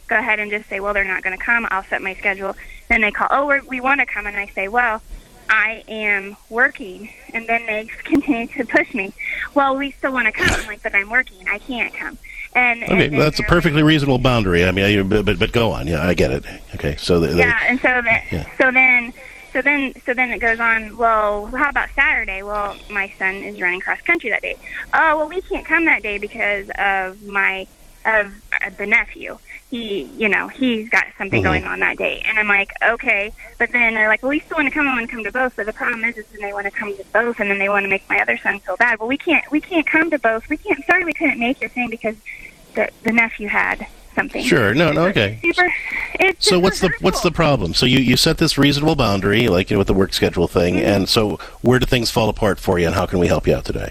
go 0.08 0.18
ahead 0.18 0.40
and 0.40 0.50
just 0.50 0.68
say, 0.68 0.80
well, 0.80 0.94
they're 0.94 1.04
not 1.04 1.22
going 1.22 1.36
to 1.36 1.42
come. 1.42 1.66
I'll 1.70 1.84
set 1.84 2.02
my 2.02 2.14
schedule. 2.14 2.54
Then 2.88 3.00
they 3.00 3.10
call, 3.10 3.28
oh, 3.30 3.46
we're, 3.46 3.62
we 3.62 3.80
want 3.80 4.00
to 4.00 4.06
come, 4.06 4.26
and 4.26 4.36
I 4.36 4.46
say, 4.48 4.68
well, 4.68 5.00
I 5.48 5.84
am 5.88 6.36
working. 6.50 7.10
And 7.32 7.46
then 7.48 7.66
they 7.66 7.84
continue 8.04 8.46
to 8.48 8.64
push 8.64 8.92
me. 8.94 9.12
Well, 9.54 9.76
we 9.76 9.92
still 9.92 10.12
want 10.12 10.26
to 10.26 10.32
come. 10.32 10.48
I'm 10.50 10.66
like, 10.66 10.82
but 10.82 10.94
I'm 10.94 11.10
working. 11.10 11.46
I 11.48 11.58
can't 11.58 11.92
come. 11.94 12.18
And, 12.54 12.82
Okay, 12.84 12.92
and 12.92 13.00
then 13.12 13.20
that's 13.20 13.38
a 13.38 13.42
perfectly 13.42 13.82
reasonable 13.82 14.18
boundary. 14.18 14.64
I 14.64 14.70
mean, 14.70 14.84
I, 14.98 15.02
but, 15.02 15.24
but 15.26 15.38
but 15.38 15.52
go 15.52 15.72
on. 15.72 15.86
Yeah, 15.86 16.06
I 16.06 16.14
get 16.14 16.30
it. 16.30 16.44
Okay, 16.74 16.96
so 16.96 17.20
the, 17.20 17.28
the- 17.28 17.36
yeah, 17.38 17.58
and 17.64 17.78
so 17.80 18.00
then, 18.02 18.22
Yeah. 18.30 18.46
so 18.56 18.70
then, 18.70 19.12
so 19.52 19.60
then, 19.62 19.92
so 20.06 20.14
then 20.14 20.30
it 20.30 20.38
goes 20.38 20.58
on. 20.58 20.96
Well, 20.96 21.46
how 21.46 21.68
about 21.68 21.90
Saturday? 21.94 22.42
Well, 22.42 22.76
my 22.90 23.12
son 23.18 23.34
is 23.36 23.60
running 23.60 23.80
cross 23.80 24.00
country 24.00 24.30
that 24.30 24.40
day. 24.42 24.56
Oh, 24.94 25.18
well, 25.18 25.28
we 25.28 25.42
can't 25.42 25.66
come 25.66 25.84
that 25.84 26.02
day 26.02 26.16
because 26.18 26.70
of 26.78 27.22
my 27.24 27.66
of 28.06 28.32
uh, 28.64 28.70
the 28.78 28.86
nephew. 28.86 29.38
He, 29.76 30.04
you 30.16 30.28
know, 30.28 30.48
he's 30.48 30.88
got 30.88 31.04
something 31.18 31.40
Mhm. 31.42 31.44
going 31.44 31.64
on 31.64 31.80
that 31.80 31.98
day, 31.98 32.22
and 32.26 32.38
I'm 32.38 32.48
like, 32.48 32.72
okay. 32.82 33.30
But 33.58 33.72
then 33.72 33.92
they're 33.94 34.08
like, 34.08 34.22
well, 34.22 34.30
we 34.30 34.40
still 34.40 34.56
want 34.56 34.68
to 34.68 34.72
come. 34.74 34.88
I 34.88 34.94
want 34.94 35.08
to 35.08 35.14
come 35.14 35.24
to 35.24 35.30
both. 35.32 35.54
But 35.54 35.66
the 35.66 35.72
problem 35.74 36.02
is, 36.04 36.16
is 36.16 36.24
then 36.32 36.40
they 36.40 36.52
want 36.54 36.64
to 36.64 36.70
come 36.70 36.96
to 36.96 37.04
both, 37.12 37.40
and 37.40 37.50
then 37.50 37.58
they 37.58 37.68
want 37.68 37.84
to 37.84 37.88
make 37.90 38.08
my 38.08 38.18
other 38.20 38.38
son 38.38 38.58
feel 38.60 38.76
bad. 38.76 38.98
Well, 38.98 39.08
we 39.08 39.18
can't, 39.18 39.44
we 39.50 39.60
can't 39.60 39.86
come 39.86 40.10
to 40.10 40.18
both. 40.18 40.48
We 40.48 40.56
can't. 40.56 40.82
Sorry, 40.86 41.04
we 41.04 41.12
couldn't 41.12 41.38
make 41.38 41.60
your 41.60 41.68
thing 41.70 41.90
because 41.90 42.16
the 42.74 42.88
the 43.02 43.12
nephew 43.12 43.48
had 43.48 43.86
something. 44.14 44.42
Sure. 44.42 44.72
No. 44.74 44.92
No. 44.92 45.06
Okay. 45.08 45.38
Super. 45.42 45.70
So 46.38 46.58
what's 46.58 46.80
the 46.80 46.90
what's 47.02 47.20
the 47.20 47.30
problem? 47.30 47.74
So 47.74 47.84
you, 47.84 47.98
you 47.98 48.16
set 48.16 48.38
this 48.38 48.56
reasonable 48.56 48.96
boundary, 48.96 49.48
like 49.48 49.68
you 49.70 49.74
know, 49.74 49.78
with 49.80 49.88
the 49.88 49.94
work 49.94 50.14
schedule 50.14 50.48
thing, 50.48 50.76
Mm-hmm. 50.76 50.86
and 50.86 51.08
so 51.08 51.36
where 51.60 51.78
do 51.78 51.84
things 51.86 52.10
fall 52.10 52.28
apart 52.30 52.58
for 52.58 52.78
you, 52.78 52.86
and 52.86 52.94
how 52.94 53.04
can 53.04 53.18
we 53.18 53.26
help 53.26 53.46
you 53.46 53.54
out 53.54 53.66
today? 53.66 53.90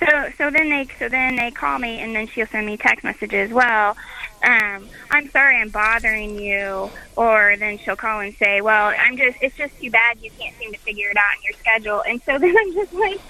So 0.00 0.30
so 0.38 0.50
then 0.50 0.70
they 0.70 0.88
so 0.98 1.08
then 1.08 1.36
they 1.36 1.50
call 1.50 1.78
me 1.78 1.98
and 2.00 2.16
then 2.16 2.26
she'll 2.26 2.46
send 2.46 2.66
me 2.66 2.76
text 2.78 3.04
messages. 3.04 3.50
Well, 3.52 3.96
um, 4.42 4.88
I'm 5.10 5.30
sorry 5.30 5.56
I'm 5.56 5.70
bothering 5.70 6.38
you, 6.38 6.90
or 7.16 7.56
then 7.58 7.78
she'll 7.78 7.96
call 7.96 8.20
and 8.20 8.34
say, 8.36 8.60
well, 8.60 8.92
I'm 8.98 9.16
just 9.16 9.36
it's 9.40 9.56
just 9.56 9.78
too 9.78 9.90
bad 9.90 10.18
you 10.20 10.30
can't 10.38 10.56
seem 10.56 10.72
to 10.72 10.78
figure 10.78 11.10
it 11.10 11.16
out 11.16 11.36
in 11.36 11.42
your 11.44 11.52
schedule. 11.58 12.02
And 12.08 12.22
so 12.22 12.38
then 12.38 12.54
I'm 12.58 12.72
just 12.72 12.92
like, 12.92 13.20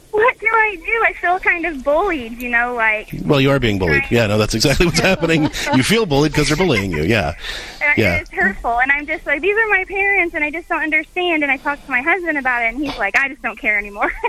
what 0.10 0.38
do 0.38 0.46
I 0.46 0.76
do? 0.76 1.04
I 1.06 1.12
feel 1.14 1.38
kind 1.40 1.66
of 1.66 1.82
bullied, 1.84 2.40
you 2.40 2.48
know, 2.50 2.74
like 2.74 3.10
Well, 3.24 3.40
you 3.40 3.50
are 3.50 3.58
being 3.60 3.78
bullied. 3.78 4.04
Yeah. 4.10 4.26
No, 4.26 4.38
that's 4.38 4.54
exactly 4.54 4.86
what's 4.86 5.00
happening. 5.12 5.44
You 5.74 5.82
feel 5.82 6.06
bullied 6.06 6.32
because 6.32 6.48
they're 6.48 6.56
bullying 6.56 6.92
you. 6.92 7.02
Yeah. 7.04 7.34
uh, 7.80 7.92
Yeah. 7.96 8.16
it's 8.16 8.30
hurtful. 8.30 8.80
And 8.80 8.90
I'm 8.92 9.06
just 9.06 9.26
like, 9.26 9.40
these 9.42 9.56
are 9.56 9.68
my 9.68 9.84
parents, 9.86 10.34
and 10.34 10.42
I 10.44 10.50
just 10.50 10.68
don't 10.68 10.82
understand. 10.82 11.42
And 11.42 11.50
I 11.52 11.56
talked 11.56 11.84
to 11.84 11.90
my 11.90 12.00
husband 12.02 12.38
about 12.38 12.62
it, 12.62 12.74
and 12.74 12.84
he's 12.84 12.96
like, 12.98 13.16
I 13.16 13.28
just 13.28 13.42
don't 13.42 13.58
care 13.58 13.78
anymore. 13.78 14.12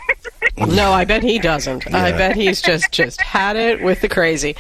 No, 0.56 0.92
I 0.92 1.04
bet 1.04 1.24
he 1.24 1.40
doesn't. 1.40 1.92
I 1.94 2.12
bet 2.12 2.36
he's 2.36 2.62
just 2.62 2.92
just 2.92 3.20
had 3.20 3.56
it 3.56 3.82
with 3.82 4.02
the 4.02 4.08
crazy. 4.08 4.56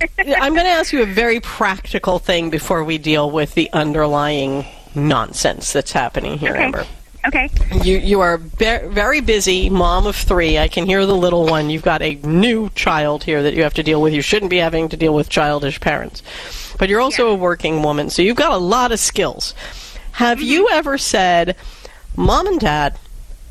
I'm 0.00 0.54
going 0.54 0.64
to 0.64 0.70
ask 0.70 0.92
you 0.92 1.02
a 1.02 1.06
very 1.06 1.40
practical 1.40 2.20
thing 2.20 2.50
before 2.50 2.84
we 2.84 2.98
deal 2.98 3.28
with 3.32 3.52
the 3.54 3.68
underlying 3.72 4.64
nonsense 4.94 5.72
that's 5.72 5.90
happening 5.90 6.38
here, 6.38 6.52
Okay. 6.54 6.62
Amber. 6.62 6.86
Okay. 7.26 7.50
You 7.82 7.98
you 7.98 8.20
are 8.20 8.38
be- 8.38 8.86
very 8.86 9.20
busy, 9.20 9.70
mom 9.70 10.06
of 10.06 10.16
three. 10.16 10.58
I 10.58 10.68
can 10.68 10.86
hear 10.86 11.06
the 11.06 11.16
little 11.16 11.46
one. 11.46 11.70
You've 11.70 11.82
got 11.82 12.02
a 12.02 12.16
new 12.16 12.70
child 12.70 13.24
here 13.24 13.42
that 13.42 13.54
you 13.54 13.62
have 13.62 13.74
to 13.74 13.82
deal 13.82 14.02
with. 14.02 14.12
You 14.12 14.22
shouldn't 14.22 14.50
be 14.50 14.58
having 14.58 14.88
to 14.90 14.96
deal 14.96 15.14
with 15.14 15.28
childish 15.30 15.80
parents, 15.80 16.22
but 16.78 16.88
you're 16.88 17.00
also 17.00 17.28
a 17.28 17.34
working 17.34 17.82
woman, 17.82 18.10
so 18.10 18.20
you've 18.20 18.36
got 18.36 18.52
a 18.52 18.58
lot 18.58 18.92
of 18.92 19.00
skills. 19.00 19.54
Have 20.12 20.38
mm-hmm. 20.38 20.46
you 20.46 20.68
ever 20.70 20.98
said, 20.98 21.56
"Mom 22.16 22.46
and 22.46 22.60
Dad"? 22.60 22.98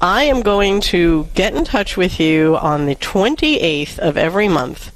I 0.03 0.23
am 0.23 0.41
going 0.41 0.81
to 0.91 1.29
get 1.33 1.55
in 1.55 1.63
touch 1.63 1.95
with 1.95 2.19
you 2.19 2.57
on 2.57 2.87
the 2.87 2.95
28th 2.95 3.97
of 3.99 4.17
every 4.17 4.49
month, 4.49 4.92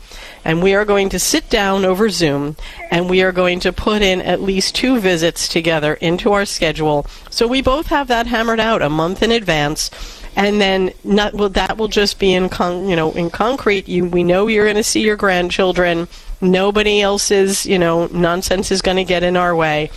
and 0.47 0.63
we 0.63 0.73
are 0.73 0.85
going 0.85 1.09
to 1.09 1.19
sit 1.19 1.49
down 1.49 1.83
over 1.83 2.09
Zoom, 2.09 2.55
and 2.89 3.09
we 3.09 3.21
are 3.21 3.33
going 3.33 3.59
to 3.59 3.73
put 3.73 4.01
in 4.01 4.21
at 4.21 4.41
least 4.41 4.75
two 4.75 4.97
visits 4.97 5.49
together 5.49 5.95
into 5.95 6.31
our 6.31 6.45
schedule, 6.45 7.05
so 7.29 7.45
we 7.45 7.61
both 7.61 7.87
have 7.87 8.07
that 8.07 8.27
hammered 8.27 8.61
out 8.61 8.81
a 8.81 8.89
month 8.89 9.21
in 9.21 9.29
advance. 9.29 9.91
And 10.37 10.61
then 10.61 10.93
not, 11.03 11.33
well, 11.33 11.49
that 11.49 11.77
will 11.77 11.87
just 11.89 12.17
be 12.19 12.31
in 12.33 12.47
con, 12.47 12.87
you 12.87 12.95
know 12.95 13.11
in 13.11 13.29
concrete. 13.29 13.89
You 13.89 14.05
we 14.05 14.23
know 14.23 14.47
you're 14.47 14.65
going 14.65 14.77
to 14.77 14.83
see 14.83 15.01
your 15.01 15.15
grandchildren. 15.15 16.07
Nobody 16.39 17.01
else's 17.01 17.65
you 17.65 17.79
know 17.79 18.07
nonsense 18.07 18.71
is 18.71 18.81
going 18.81 18.97
to 18.97 19.03
get 19.03 19.23
in 19.23 19.35
our 19.35 19.55
way 19.55 19.89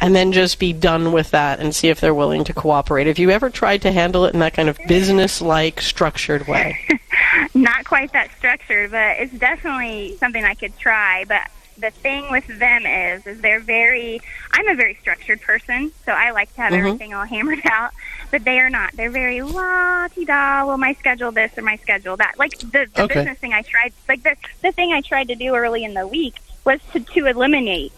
and 0.00 0.14
then 0.14 0.32
just 0.32 0.58
be 0.58 0.72
done 0.72 1.12
with 1.12 1.30
that 1.32 1.60
and 1.60 1.74
see 1.74 1.88
if 1.88 2.00
they're 2.00 2.14
willing 2.14 2.44
to 2.44 2.52
cooperate. 2.52 3.06
Have 3.06 3.18
you 3.18 3.30
ever 3.30 3.50
tried 3.50 3.82
to 3.82 3.92
handle 3.92 4.24
it 4.24 4.34
in 4.34 4.40
that 4.40 4.54
kind 4.54 4.68
of 4.68 4.78
business 4.86 5.40
like 5.40 5.80
structured 5.80 6.46
way? 6.46 6.78
Not 7.54 7.84
quite 7.84 8.12
that 8.12 8.30
structured, 8.36 8.90
but 8.90 9.18
it's 9.18 9.32
definitely 9.34 10.16
something 10.18 10.44
I 10.44 10.54
could 10.54 10.76
try. 10.78 11.24
But 11.26 11.42
the 11.76 11.90
thing 11.90 12.30
with 12.30 12.46
them 12.58 12.86
is, 12.86 13.26
is 13.26 13.40
they're 13.40 13.60
very. 13.60 14.20
I'm 14.52 14.68
a 14.68 14.74
very 14.74 14.96
structured 15.00 15.40
person, 15.40 15.92
so 16.04 16.12
I 16.12 16.30
like 16.30 16.52
to 16.54 16.60
have 16.62 16.72
Mhm. 16.72 16.78
everything 16.78 17.14
all 17.14 17.24
hammered 17.34 17.60
out. 17.70 17.92
But 18.30 18.44
they 18.44 18.58
are 18.60 18.70
not. 18.70 18.92
They're 18.96 19.10
very 19.10 19.42
la 19.42 20.08
ti 20.08 20.24
da. 20.24 20.64
Well, 20.66 20.78
my 20.78 20.94
schedule 20.94 21.32
this 21.32 21.56
or 21.56 21.62
my 21.62 21.76
schedule 21.76 22.16
that. 22.18 22.34
Like 22.38 22.58
the, 22.58 22.86
the 22.94 23.02
Okay. 23.02 23.14
business 23.14 23.38
thing 23.38 23.52
I 23.52 23.62
tried. 23.62 23.92
Like 24.08 24.22
the 24.22 24.36
the 24.62 24.72
thing 24.72 24.92
I 24.92 25.00
tried 25.00 25.28
to 25.28 25.34
do 25.34 25.54
early 25.54 25.84
in 25.84 25.94
the 25.94 26.06
week 26.06 26.34
was 26.64 26.80
to 26.92 27.00
to 27.00 27.26
eliminate. 27.26 27.92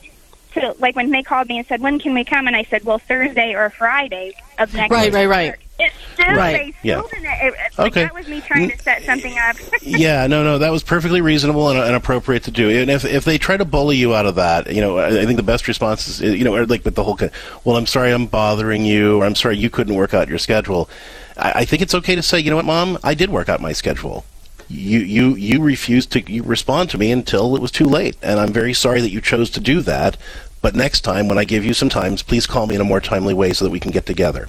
To 0.55 0.75
like 0.81 0.97
when 0.97 1.11
they 1.11 1.23
called 1.23 1.49
me 1.49 1.59
and 1.59 1.67
said, 1.67 1.81
"When 1.81 1.99
can 2.01 2.13
we 2.13 2.25
come?" 2.25 2.47
and 2.49 2.57
I 2.57 2.65
said, 2.65 2.85
"Well, 2.85 2.99
Thursday 2.99 3.55
or 3.55 3.71
Friday 3.71 4.33
of 4.59 4.75
next 4.75 4.91
Right, 4.91 5.05
week." 5.07 5.15
right, 5.15 5.27
right. 5.29 5.55
It's 5.79 5.95
still 6.15 6.35
Right. 6.35 6.53
they 6.83 6.89
Yeah. 6.89 7.03
didn't. 7.11 7.25
It, 7.25 7.55
it- 7.55 7.79
like, 7.79 7.93
Okay. 7.93 8.03
That 8.05 8.15
was 8.15 8.29
me 8.29 8.41
trying 8.43 8.69
to 8.71 8.79
set 8.79 9.03
something 9.05 9.35
up. 9.49 9.57
yeah, 9.83 10.27
no, 10.27 10.43
no, 10.45 10.59
that 10.59 10.71
was 10.71 10.83
perfectly 10.83 11.21
reasonable 11.21 11.71
and, 11.71 11.79
and 11.79 11.95
appropriate 11.95 12.43
to 12.45 12.51
do. 12.51 12.69
And 12.69 12.91
if 12.91 13.05
if 13.05 13.25
they 13.25 13.39
try 13.39 13.57
to 13.57 13.65
bully 13.65 13.97
you 13.97 14.15
out 14.15 14.27
of 14.27 14.35
that, 14.35 14.71
you 14.75 14.81
know, 14.81 14.99
I, 14.99 15.21
I 15.23 15.25
think 15.25 15.37
the 15.37 15.43
best 15.43 15.69
response 15.69 16.07
is, 16.09 16.21
you 16.21 16.45
know, 16.45 16.53
like 16.65 16.85
with 16.85 16.97
the 16.97 17.05
whole, 17.05 17.17
kind 17.17 17.31
well, 17.65 17.77
I'm 17.77 17.87
sorry, 17.87 18.11
I'm 18.13 18.27
bothering 18.27 18.85
you, 18.85 19.21
or 19.23 19.27
I'm 19.27 19.35
sorry 19.37 19.57
you 19.57 19.71
couldn't 19.71 19.95
work 19.95 20.13
out 20.15 20.29
your 20.29 20.39
schedule. 20.39 20.91
I, 21.39 21.53
I 21.61 21.65
think 21.65 21.81
it's 21.81 21.95
okay 21.95 22.15
to 22.17 22.23
say, 22.23 22.41
you 22.41 22.51
know 22.51 22.57
what, 22.57 22.65
mom, 22.67 22.99
I 23.05 23.15
did 23.15 23.31
work 23.31 23.49
out 23.49 23.61
my 23.61 23.73
schedule. 23.73 24.25
You 24.71 25.01
you 25.01 25.35
you 25.35 25.61
refused 25.61 26.13
to 26.13 26.33
you 26.33 26.43
respond 26.43 26.91
to 26.91 26.99
me 26.99 27.11
until 27.11 27.57
it 27.57 27.63
was 27.63 27.73
too 27.73 27.87
late, 27.87 28.17
and 28.23 28.39
I'm 28.39 28.53
very 28.53 28.73
sorry 28.73 29.01
that 29.01 29.11
you 29.11 29.21
chose 29.21 29.51
to 29.51 29.61
do 29.61 29.81
that. 29.83 30.17
But 30.63 30.75
next 30.75 31.01
time, 31.01 31.27
when 31.27 31.39
I 31.39 31.45
give 31.45 31.65
you 31.65 31.75
some 31.75 31.89
times, 31.89 32.23
please 32.23 32.47
call 32.47 32.67
me 32.67 32.75
in 32.77 32.81
a 32.81 32.85
more 32.85 33.01
timely 33.01 33.35
way 33.35 33.53
so 33.53 33.65
that 33.65 33.71
we 33.71 33.81
can 33.81 33.91
get 33.91 34.07
together. 34.07 34.49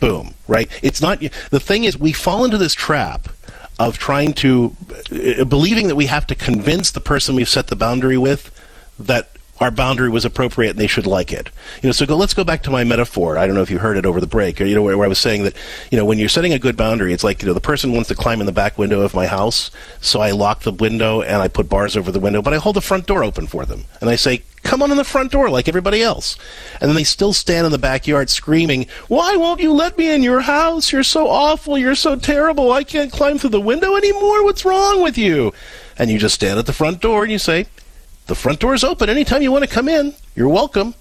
Boom 0.00 0.34
right? 0.48 0.68
It's 0.82 1.00
not 1.00 1.20
the 1.50 1.60
thing 1.60 1.84
is 1.84 1.96
we 1.96 2.12
fall 2.12 2.44
into 2.44 2.58
this 2.58 2.74
trap 2.74 3.28
of 3.78 3.98
trying 3.98 4.32
to 4.32 4.74
uh, 5.12 5.44
believing 5.44 5.86
that 5.86 5.94
we 5.94 6.06
have 6.06 6.26
to 6.26 6.34
convince 6.34 6.90
the 6.90 7.00
person 7.00 7.36
we've 7.36 7.48
set 7.48 7.68
the 7.68 7.76
boundary 7.76 8.18
with 8.18 8.50
that 8.98 9.28
our 9.60 9.70
boundary 9.70 10.08
was 10.08 10.24
appropriate 10.24 10.70
and 10.70 10.78
they 10.78 10.86
should 10.86 11.06
like 11.06 11.32
it. 11.32 11.50
You 11.82 11.88
know, 11.88 11.92
so 11.92 12.06
go, 12.06 12.16
let's 12.16 12.34
go 12.34 12.44
back 12.44 12.62
to 12.64 12.70
my 12.70 12.84
metaphor. 12.84 13.38
I 13.38 13.46
don't 13.46 13.54
know 13.54 13.62
if 13.62 13.70
you 13.70 13.78
heard 13.78 13.96
it 13.96 14.06
over 14.06 14.20
the 14.20 14.26
break, 14.26 14.60
or 14.60 14.64
you 14.64 14.74
know, 14.74 14.82
where, 14.82 14.96
where 14.96 15.06
I 15.06 15.08
was 15.08 15.18
saying 15.18 15.44
that, 15.44 15.54
you 15.90 15.98
know, 15.98 16.04
when 16.04 16.18
you're 16.18 16.28
setting 16.28 16.52
a 16.52 16.58
good 16.58 16.76
boundary, 16.76 17.12
it's 17.12 17.24
like, 17.24 17.42
you 17.42 17.48
know, 17.48 17.54
the 17.54 17.60
person 17.60 17.92
wants 17.92 18.08
to 18.08 18.14
climb 18.14 18.40
in 18.40 18.46
the 18.46 18.52
back 18.52 18.78
window 18.78 19.00
of 19.00 19.14
my 19.14 19.26
house, 19.26 19.70
so 20.00 20.20
I 20.20 20.30
lock 20.30 20.62
the 20.62 20.72
window 20.72 21.22
and 21.22 21.42
I 21.42 21.48
put 21.48 21.68
bars 21.68 21.96
over 21.96 22.12
the 22.12 22.20
window, 22.20 22.42
but 22.42 22.54
I 22.54 22.58
hold 22.58 22.76
the 22.76 22.80
front 22.80 23.06
door 23.06 23.24
open 23.24 23.46
for 23.46 23.64
them. 23.64 23.84
And 24.00 24.08
I 24.08 24.16
say, 24.16 24.42
come 24.62 24.82
on 24.82 24.90
in 24.90 24.96
the 24.96 25.04
front 25.04 25.32
door 25.32 25.50
like 25.50 25.68
everybody 25.68 26.02
else. 26.02 26.36
And 26.80 26.88
then 26.88 26.96
they 26.96 27.04
still 27.04 27.32
stand 27.32 27.66
in 27.66 27.72
the 27.72 27.78
backyard 27.78 28.30
screaming, 28.30 28.86
why 29.08 29.36
won't 29.36 29.60
you 29.60 29.72
let 29.72 29.96
me 29.98 30.12
in 30.12 30.22
your 30.22 30.40
house? 30.40 30.92
You're 30.92 31.02
so 31.02 31.28
awful. 31.28 31.78
You're 31.78 31.94
so 31.94 32.16
terrible. 32.16 32.72
I 32.72 32.84
can't 32.84 33.12
climb 33.12 33.38
through 33.38 33.50
the 33.50 33.60
window 33.60 33.96
anymore. 33.96 34.44
What's 34.44 34.64
wrong 34.64 35.02
with 35.02 35.18
you? 35.18 35.52
And 35.96 36.10
you 36.10 36.18
just 36.18 36.34
stand 36.34 36.58
at 36.58 36.66
the 36.66 36.72
front 36.72 37.00
door 37.00 37.22
and 37.22 37.32
you 37.32 37.38
say, 37.38 37.66
the 38.28 38.34
front 38.34 38.60
door 38.60 38.74
is 38.74 38.84
open 38.84 39.08
anytime 39.08 39.42
you 39.42 39.50
want 39.50 39.64
to 39.64 39.70
come 39.70 39.88
in. 39.88 40.14
You're 40.36 40.50
welcome. 40.50 40.94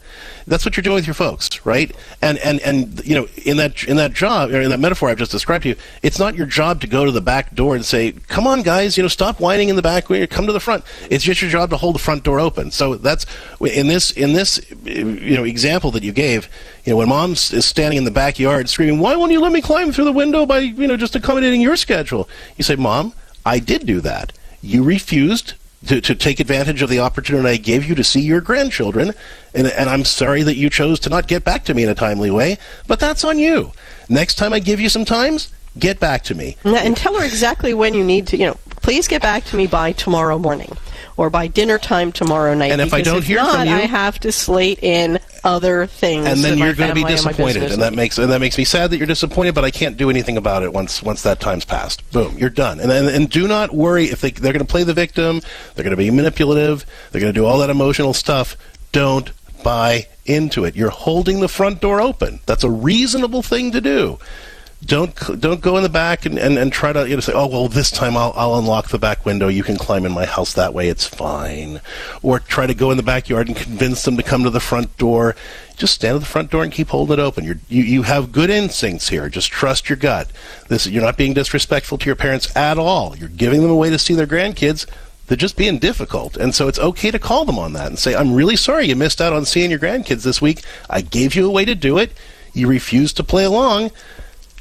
That's 0.48 0.64
what 0.66 0.78
you're 0.78 0.82
doing 0.82 0.96
with 0.96 1.06
your 1.06 1.14
folks, 1.14 1.64
right? 1.66 1.94
And 2.22 2.38
and 2.40 2.60
and 2.62 3.06
you 3.06 3.14
know, 3.14 3.28
in 3.46 3.58
that 3.58 3.84
in 3.84 3.98
that 3.98 4.14
job 4.14 4.50
or 4.52 4.62
in 4.62 4.70
that 4.70 4.80
metaphor 4.80 5.10
I've 5.10 5.18
just 5.18 5.32
described 5.32 5.64
to 5.64 5.70
you, 5.70 5.76
it's 6.02 6.18
not 6.18 6.36
your 6.36 6.48
job 6.48 6.80
to 6.82 6.88
go 6.88 7.04
to 7.06 7.12
the 7.12 7.22
back 7.22 7.54
door 7.54 7.76
and 7.76 7.86
say, 7.86 8.14
"Come 8.30 8.48
on, 8.48 8.62
guys, 8.64 8.96
you 8.96 9.04
know, 9.04 9.10
stop 9.10 9.42
whining 9.42 9.68
in 9.68 9.76
the 9.76 9.82
back. 9.82 10.10
way. 10.10 10.26
Come 10.26 10.48
to 10.48 10.54
the 10.54 10.60
front." 10.62 10.86
It's 11.12 11.24
just 11.24 11.42
your 11.42 11.52
job 11.52 11.70
to 11.72 11.78
hold 11.78 11.96
the 11.96 12.00
front 12.00 12.24
door 12.24 12.40
open. 12.40 12.72
So 12.72 12.96
that's 12.96 13.26
in 13.60 13.88
this 13.88 14.12
in 14.12 14.34
this 14.34 14.60
you 14.86 15.36
know 15.36 15.44
example 15.44 15.92
that 15.92 16.04
you 16.04 16.14
gave. 16.14 16.50
You 16.86 16.94
know, 16.94 16.98
when 16.98 17.10
mom 17.10 17.34
is 17.34 17.66
standing 17.66 17.98
in 17.98 18.06
the 18.06 18.12
backyard 18.12 18.70
screaming, 18.70 19.00
"Why 19.00 19.18
won't 19.18 19.34
you 19.34 19.42
let 19.42 19.52
me 19.52 19.62
climb 19.62 19.92
through 19.92 20.06
the 20.06 20.14
window 20.14 20.46
by 20.46 20.60
you 20.60 20.88
know 20.88 20.96
just 20.96 21.16
accommodating 21.16 21.60
your 21.60 21.76
schedule?" 21.76 22.30
You 22.56 22.64
say, 22.64 22.78
"Mom, 22.78 23.12
I 23.46 23.60
did 23.60 23.86
do 23.86 24.00
that. 24.02 24.32
You 24.62 24.82
refused 24.82 25.54
to, 25.86 26.02
to 26.02 26.16
take 26.16 26.40
advantage 26.40 26.82
of 26.82 26.90
the 26.90 27.00
opportunity 27.00 27.48
I 27.48 27.58
gave 27.58 27.86
you 27.86 27.96
to 27.96 28.04
see 28.04 28.22
your 28.22 28.42
grandchildren, 28.42 29.14
and, 29.54 29.68
and 29.68 29.90
I'm 29.90 30.04
sorry 30.04 30.44
that 30.44 30.56
you 30.56 30.70
chose 30.70 31.00
to 31.02 31.10
not 31.10 31.28
get 31.28 31.44
back 31.44 31.66
to 31.66 31.74
me 31.74 31.84
in 31.84 31.90
a 31.90 31.96
timely 31.96 32.32
way, 32.32 32.58
but 32.88 33.00
that's 33.00 33.24
on 33.24 33.38
you. 33.38 33.72
Next 34.10 34.36
time 34.36 34.54
I 34.54 34.60
give 34.60 34.80
you 34.80 34.90
some 34.90 35.06
times, 35.06 35.52
get 35.78 36.00
back 36.00 36.24
to 36.24 36.36
me. 36.36 36.58
And, 36.64 36.98
tell 36.98 37.18
her 37.18 37.26
exactly 37.26 37.74
when 37.74 37.94
you 37.94 38.04
need 38.04 38.28
to, 38.28 38.38
you 38.38 38.48
know, 38.48 38.58
please 38.82 39.08
get 39.08 39.22
back 39.22 39.44
to 39.46 39.56
me 39.56 39.68
by 39.68 39.92
tomorrow 39.92 40.40
morning 40.40 40.76
or 41.18 41.30
by 41.30 41.48
dinner 41.48 41.78
time 41.80 42.12
tomorrow 42.12 42.54
night. 42.54 42.72
And 42.72 42.80
if 42.80 42.94
I 42.94 43.02
don't 43.02 43.24
hear 43.24 43.38
not, 43.38 43.56
from 43.56 43.68
you- 43.68 43.74
I 43.76 43.82
have 43.82 44.20
to 44.22 44.32
slate 44.32 44.80
in 44.82 45.20
other 45.44 45.88
things. 45.88 46.28
And 46.28 46.40
then 46.44 46.58
you're 46.58 46.74
going 46.74 46.90
to 46.90 46.96
be 46.96 47.02
family 47.02 47.14
and 47.16 47.26
disappointed, 47.26 47.72
and 47.72 47.82
that 47.82 47.94
makes 47.94 48.18
and 48.18 48.32
that 48.32 48.40
makes 48.40 48.58
me 48.58 48.64
sad 48.64 48.92
that 48.92 48.98
you're 48.98 49.08
disappointed. 49.08 49.56
But 49.56 49.66
I 49.66 49.72
can't 49.72 49.98
do 49.98 50.10
anything 50.10 50.38
about 50.38 50.64
it 50.64 50.72
once 50.72 51.02
once 51.04 51.24
that 51.24 51.40
time's 51.40 51.66
passed. 51.66 52.10
Boom, 52.12 52.38
you're 52.38 52.50
done. 52.50 52.80
And 52.80 52.92
and, 52.92 53.08
and 53.08 53.30
do 53.30 53.48
not 53.48 53.74
worry 53.74 54.06
if 54.06 54.22
they 54.22 54.32
they're 54.32 54.54
going 54.54 54.66
to 54.66 54.72
play 54.72 54.84
the 54.84 54.94
victim, 54.94 55.42
they're 55.76 55.84
going 55.84 55.92
to 55.92 55.98
be 55.98 56.12
manipulative, 56.12 56.86
they're 57.12 57.22
going 57.22 57.34
to 57.34 57.40
do 57.40 57.46
all 57.46 57.58
that 57.60 57.70
emotional 57.70 58.14
stuff. 58.14 58.56
Don't 58.92 59.32
buy 59.64 60.08
into 60.26 60.66
it. 60.66 60.76
You're 60.76 60.90
holding 60.90 61.40
the 61.40 61.48
front 61.48 61.82
door 61.82 62.00
open. 62.00 62.40
That's 62.46 62.64
a 62.64 62.70
reasonable 62.70 63.42
thing 63.42 63.72
to 63.72 63.82
do. 63.82 64.20
Don't 64.86 65.42
don't 65.42 65.60
go 65.60 65.76
in 65.78 65.84
the 65.84 65.90
back 65.90 66.28
and, 66.28 66.38
and, 66.38 66.56
and 66.58 66.72
try 66.72 66.94
to 66.94 67.10
you 67.10 67.16
know 67.16 67.20
say 67.20 67.34
oh 67.34 67.48
well 67.48 67.68
this 67.68 67.90
time 67.90 68.16
I'll 68.16 68.32
I'll 68.36 68.60
unlock 68.60 68.90
the 68.90 69.00
back 69.00 69.26
window. 69.26 69.48
You 69.48 69.64
can 69.64 69.76
climb 69.76 70.06
in 70.06 70.12
my 70.12 70.26
house 70.26 70.54
that 70.54 70.74
way. 70.74 70.88
It's 70.88 71.06
fine. 71.06 71.82
Or 72.22 72.40
try 72.40 72.68
to 72.68 72.76
go 72.76 72.92
in 72.92 72.98
the 72.98 73.04
backyard 73.04 73.48
and 73.48 73.58
convince 73.58 74.04
them 74.04 74.18
to 74.18 74.24
come 74.24 74.44
to 74.44 74.52
the 74.52 74.60
front 74.60 74.96
door. 74.98 75.36
Just 75.78 75.96
stand 75.96 76.16
at 76.16 76.20
the 76.20 76.28
front 76.28 76.52
door 76.52 76.64
and 76.64 76.72
keep 76.72 76.90
holding 76.90 77.18
it 77.18 77.20
open. 77.20 77.44
You're, 77.44 77.60
you 77.68 77.82
you 77.82 78.04
have 78.04 78.32
good 78.32 78.52
instincts 78.52 79.10
here. 79.10 79.30
Just 79.30 79.50
trust 79.50 79.90
your 79.90 79.98
gut. 79.98 80.30
This 80.68 80.86
you're 80.86 81.04
not 81.04 81.18
being 81.18 81.34
disrespectful 81.34 81.98
to 81.98 82.06
your 82.06 82.16
parents 82.16 82.56
at 82.56 82.78
all. 82.78 83.18
You're 83.18 83.30
giving 83.30 83.64
them 83.64 83.72
a 83.72 83.76
way 83.76 83.90
to 83.90 83.98
see 83.98 84.14
their 84.14 84.28
grandkids. 84.28 84.86
They're 85.26 85.38
just 85.38 85.58
being 85.58 85.80
difficult. 85.80 86.38
And 86.38 86.56
so 86.56 86.68
it's 86.68 86.80
okay 86.80 87.12
to 87.12 87.20
call 87.20 87.46
them 87.46 87.60
on 87.60 87.74
that 87.74 87.88
and 87.88 88.00
say, 88.00 88.16
I'm 88.16 88.34
really 88.34 88.56
sorry 88.56 88.88
you 88.88 88.96
missed 88.96 89.20
out 89.20 89.34
on 89.34 89.44
seeing 89.44 89.72
your 89.72 89.80
grandkids 89.80 90.24
this 90.24 90.42
week. 90.42 90.64
I 90.90 91.02
gave 91.02 91.36
you 91.36 91.48
a 91.48 91.52
way 91.52 91.66
to 91.66 91.76
do 91.76 91.98
it. 91.98 92.12
You 92.54 92.68
refused 92.68 93.18
to 93.18 93.24
play 93.24 93.44
along. 93.44 93.92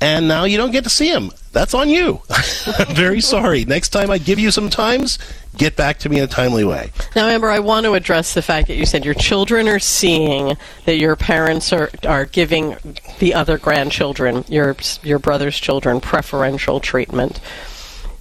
And 0.01 0.28
now 0.28 0.44
you 0.44 0.59
don't 0.59 0.72
get 0.72 0.84
to 0.84 0.90
see 0.90 1.11
them. 1.11 1.30
That's 1.53 1.72
on 1.72 1.88
you. 1.88 2.20
I'm 2.78 2.94
very 2.94 3.20
sorry. 3.20 3.64
Next 3.64 3.88
time 3.90 4.11
I 4.11 4.18
give 4.18 4.38
you 4.38 4.51
some 4.51 4.68
times, 4.68 5.18
get 5.57 5.74
back 5.74 5.99
to 6.01 6.09
me 6.11 6.18
in 6.18 6.24
a 6.24 6.26
timely 6.26 6.64
way. 6.64 6.92
Now, 7.14 7.28
Amber, 7.28 7.49
I 7.49 7.61
want 7.61 7.84
to 7.84 7.94
address 7.94 8.34
the 8.34 8.42
fact 8.42 8.68
that 8.68 8.76
you 8.76 8.84
said 8.84 9.07
your 9.07 9.14
children 9.14 9.68
are 9.68 9.78
seeing 9.78 10.57
that 10.84 10.99
your 10.99 11.16
parents 11.16 11.72
are, 11.72 11.90
are 12.07 12.26
giving 12.26 12.76
the 13.20 13.32
other 13.32 13.57
grandchildren, 13.57 14.44
your 14.49 14.76
your 15.03 15.18
brother's 15.18 15.59
children, 15.59 16.01
preferential 16.01 16.78
treatment. 16.78 17.40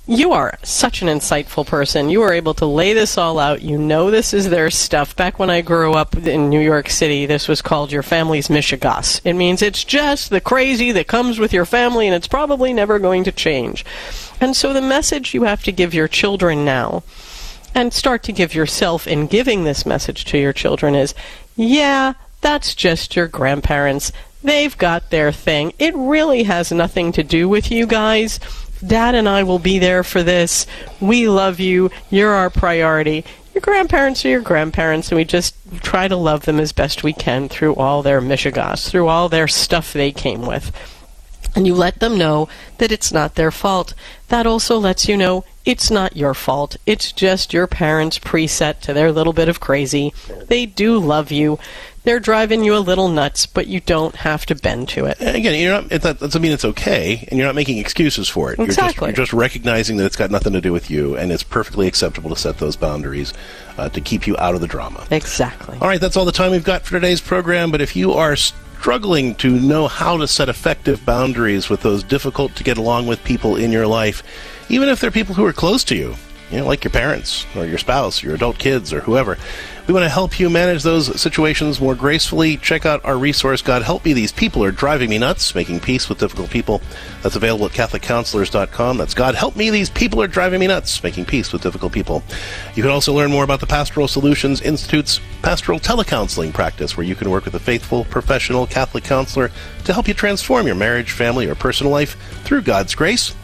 You 0.08 0.34
are 0.34 0.60
such 0.62 1.02
an 1.02 1.08
insightful 1.08 1.66
person. 1.66 2.10
You 2.10 2.22
are 2.22 2.32
able 2.32 2.54
to 2.56 2.66
lay 2.68 2.94
this 2.94 3.18
all 3.18 3.40
out. 3.40 3.64
You 3.64 3.80
know 3.80 4.12
this 4.12 4.36
is 4.36 4.50
their 4.52 4.70
stuff. 4.70 5.16
Back 5.16 5.40
when 5.40 5.50
I 5.50 5.62
grew 5.62 5.94
up 5.94 6.16
in 6.16 6.48
New 6.48 6.60
York 6.60 6.92
City, 6.92 7.26
this 7.26 7.48
was 7.48 7.64
called 7.64 7.92
your 7.92 8.04
family's 8.04 8.48
Michigas. 8.48 9.20
It 9.24 9.34
means 9.34 9.64
it's 9.64 9.84
just 9.84 10.30
the 10.30 10.40
crazy 10.40 10.92
that 10.92 11.08
comes 11.08 11.40
with 11.40 11.54
your 11.54 11.66
family 11.66 12.06
and 12.06 12.16
it's 12.16 12.28
probably 12.28 12.72
never 12.72 13.00
going 13.00 13.24
to 13.24 13.32
change. 13.32 13.84
And 14.40 14.56
so 14.56 14.74
the 14.74 14.82
message 14.82 15.34
you 15.34 15.44
have 15.44 15.64
to 15.64 15.72
give 15.72 15.96
your 15.96 16.08
children 16.08 16.64
now 16.64 17.02
and 17.74 17.92
start 17.92 18.22
to 18.24 18.32
give 18.32 18.54
yourself 18.54 19.08
in 19.08 19.26
giving 19.26 19.64
this 19.64 19.88
message 19.88 20.24
to 20.26 20.38
your 20.38 20.54
children 20.54 20.94
is 20.94 21.16
yeah, 21.56 22.14
that's 22.42 22.76
just 22.76 23.16
your 23.16 23.28
grandparents. 23.28 24.12
They've 24.44 24.78
got 24.78 25.10
their 25.10 25.32
thing. 25.32 25.74
It 25.80 25.96
really 25.96 26.44
has 26.44 26.72
nothing 26.72 27.12
to 27.14 27.24
do 27.24 27.50
with 27.50 27.72
you 27.72 27.88
guys. 27.88 28.40
Dad 28.86 29.16
and 29.16 29.28
I 29.28 29.44
will 29.44 29.60
be 29.60 29.80
there 29.80 30.04
for 30.04 30.24
this. 30.24 30.66
We 31.00 31.28
love 31.28 31.60
you. 31.60 31.92
You're 32.10 32.34
our 32.34 32.50
priority. 32.50 33.26
Your 33.54 33.62
grandparents 33.62 34.26
are 34.26 34.30
your 34.30 34.42
grandparents, 34.42 35.10
and 35.10 35.18
we 35.18 35.24
just 35.24 35.56
try 35.82 36.08
to 36.08 36.18
love 36.18 36.44
them 36.44 36.60
as 36.60 36.74
best 36.74 37.04
we 37.04 37.14
can 37.14 37.48
through 37.48 37.76
all 37.76 38.04
their 38.04 38.20
mishigas, 38.20 38.90
through 38.90 39.08
all 39.08 39.30
their 39.30 39.48
stuff 39.48 39.94
they 39.94 40.12
came 40.12 40.46
with. 40.46 40.72
And 41.56 41.66
you 41.66 41.74
let 41.74 42.00
them 42.00 42.18
know 42.18 42.50
that 42.78 42.92
it's 42.92 43.12
not 43.12 43.36
their 43.36 43.52
fault. 43.52 43.94
That 44.28 44.46
also 44.46 44.78
lets 44.78 45.08
you 45.08 45.16
know 45.16 45.46
it's 45.64 45.90
not 45.90 46.18
your 46.18 46.34
fault. 46.34 46.78
It's 46.86 47.12
just 47.12 47.54
your 47.54 47.66
parents' 47.66 48.20
preset 48.20 48.82
to 48.82 48.94
their 48.94 49.12
little 49.12 49.34
bit 49.34 49.50
of 49.50 49.60
crazy. 49.60 50.14
They 50.48 50.66
do 50.66 51.00
love 51.00 51.32
you. 51.32 51.58
They're 52.04 52.20
driving 52.20 52.64
you 52.64 52.76
a 52.76 52.78
little 52.78 53.10
nuts, 53.10 53.48
but 53.48 53.66
you 53.66 53.80
don't 53.80 54.16
have 54.18 54.46
to 54.46 54.56
bend 54.56 54.90
to 54.90 55.06
it. 55.06 55.18
And 55.20 55.36
again, 55.36 55.60
you're 55.60 55.82
not. 55.82 55.92
It, 55.92 56.04
that 56.04 56.20
doesn't 56.20 56.40
mean 56.40 56.52
it's 56.52 56.66
okay, 56.66 57.28
and 57.30 57.40
you're 57.40 57.48
not 57.48 57.56
making 57.56 57.80
excuses 57.80 58.30
for 58.30 58.54
it. 58.54 58.60
Exactly. 58.60 59.08
You're 59.08 59.14
just, 59.14 59.18
you're 59.18 59.26
just 59.26 59.34
recognizing 59.34 59.98
that 59.98 60.06
it's 60.06 60.16
got 60.16 60.30
nothing 60.30 60.54
to 60.54 60.62
do 60.62 60.72
with 60.72 60.92
you, 60.92 61.18
and 61.18 61.32
it's 61.32 61.42
perfectly 61.42 61.88
acceptable 61.88 62.30
to 62.30 62.36
set 62.36 62.60
those 62.60 62.76
boundaries 62.76 63.34
uh, 63.80 63.90
to 63.90 64.02
keep 64.02 64.28
you 64.28 64.38
out 64.38 64.54
of 64.54 64.62
the 64.62 64.68
drama. 64.68 65.08
Exactly. 65.10 65.80
All 65.82 65.88
right, 65.88 66.00
that's 66.00 66.16
all 66.16 66.26
the 66.26 66.32
time 66.32 66.52
we've 66.52 66.64
got 66.64 66.86
for 66.86 66.92
today's 66.92 67.22
program. 67.22 67.72
But 67.72 67.82
if 67.82 67.96
you 67.96 68.12
are 68.12 68.36
struggling 68.80 69.34
to 69.36 69.50
know 69.50 69.88
how 69.88 70.18
to 70.18 70.28
set 70.28 70.50
effective 70.50 71.04
boundaries 71.06 71.70
with 71.70 71.82
those 71.82 72.04
difficult 72.04 72.56
to 72.56 72.64
get 72.64 72.78
along 72.78 73.08
with 73.08 73.24
people 73.24 73.56
in 73.56 73.72
your 73.72 73.88
life, 73.88 74.22
even 74.70 74.90
if 74.90 75.00
they're 75.00 75.12
people 75.12 75.34
who 75.34 75.46
are 75.46 75.54
close 75.54 75.84
to 75.84 75.96
you, 75.96 76.16
you 76.52 76.58
know, 76.58 76.66
like 76.66 76.84
your 76.84 76.92
parents 76.92 77.46
or 77.56 77.66
your 77.66 77.78
spouse, 77.78 78.22
your 78.22 78.36
adult 78.36 78.58
kids, 78.58 78.94
or 78.94 79.02
whoever. 79.02 79.38
We 79.88 79.94
want 79.94 80.04
to 80.04 80.10
help 80.10 80.40
you 80.40 80.50
manage 80.50 80.82
those 80.82 81.22
situations 81.22 81.80
more 81.80 81.94
gracefully. 81.94 82.58
Check 82.58 82.88
out 82.88 83.06
our 83.06 83.18
resource, 83.18 83.62
God 83.62 83.84
Help 83.84 84.04
Me. 84.04 84.14
These 84.14 84.32
people 84.32 84.64
are 84.64 84.72
driving 84.72 85.12
me 85.12 85.20
nuts, 85.20 85.54
making 85.54 85.80
peace 85.80 86.10
with 86.10 86.18
difficult 86.18 86.50
people. 86.50 86.82
That's 87.22 87.36
available 87.36 87.68
at 87.68 87.72
CatholicCounselors.com. 87.74 88.98
That's 88.98 89.14
God 89.14 89.36
Help 89.36 89.56
Me. 89.56 89.70
These 89.70 89.92
people 89.92 90.24
are 90.24 90.28
driving 90.28 90.60
me 90.60 90.66
nuts, 90.66 91.04
making 91.04 91.26
peace 91.26 91.54
with 91.54 91.62
difficult 91.62 91.94
people. 91.94 92.24
You 92.74 92.82
can 92.82 92.92
also 92.92 93.14
learn 93.14 93.30
more 93.30 93.44
about 93.44 93.60
the 93.60 93.68
Pastoral 93.68 94.08
Solutions 94.08 94.60
Institute's 94.62 95.20
pastoral 95.44 95.80
telecounseling 95.80 96.52
practice, 96.52 96.98
where 96.98 97.06
you 97.06 97.14
can 97.14 97.30
work 97.30 97.46
with 97.46 97.54
a 97.54 97.60
faithful, 97.60 98.06
professional 98.06 98.66
Catholic 98.66 99.04
counselor 99.04 99.52
to 99.84 99.94
help 99.94 100.08
you 100.08 100.16
transform 100.16 100.66
your 100.66 100.76
marriage, 100.76 101.12
family, 101.12 101.48
or 101.48 101.54
personal 101.54 101.92
life 101.92 102.18
through 102.44 102.64
God's 102.64 102.96
grace. 102.96 103.36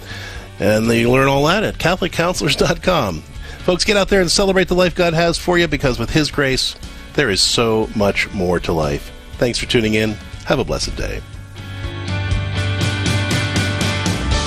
And 0.62 0.86
you 0.94 1.10
learn 1.10 1.28
all 1.28 1.46
that 1.48 1.64
at 1.64 1.80
CatholicCounselors.com. 1.80 3.24
Folks, 3.64 3.84
get 3.84 3.98
out 3.98 4.10
there 4.10 4.22
and 4.22 4.30
celebrate 4.30 4.68
the 4.68 4.76
life 4.76 4.94
God 4.94 5.16
has 5.16 5.36
for 5.38 5.58
you 5.58 5.68
because 5.68 5.98
with 5.98 6.12
His 6.12 6.30
grace, 6.30 6.76
there 7.14 7.32
is 7.32 7.42
so 7.42 7.90
much 7.96 8.32
more 8.32 8.60
to 8.60 8.72
life. 8.72 9.12
Thanks 9.34 9.58
for 9.58 9.66
tuning 9.66 9.96
in. 9.96 10.12
Have 10.46 10.60
a 10.60 10.64
blessed 10.64 10.96
day. 10.96 11.22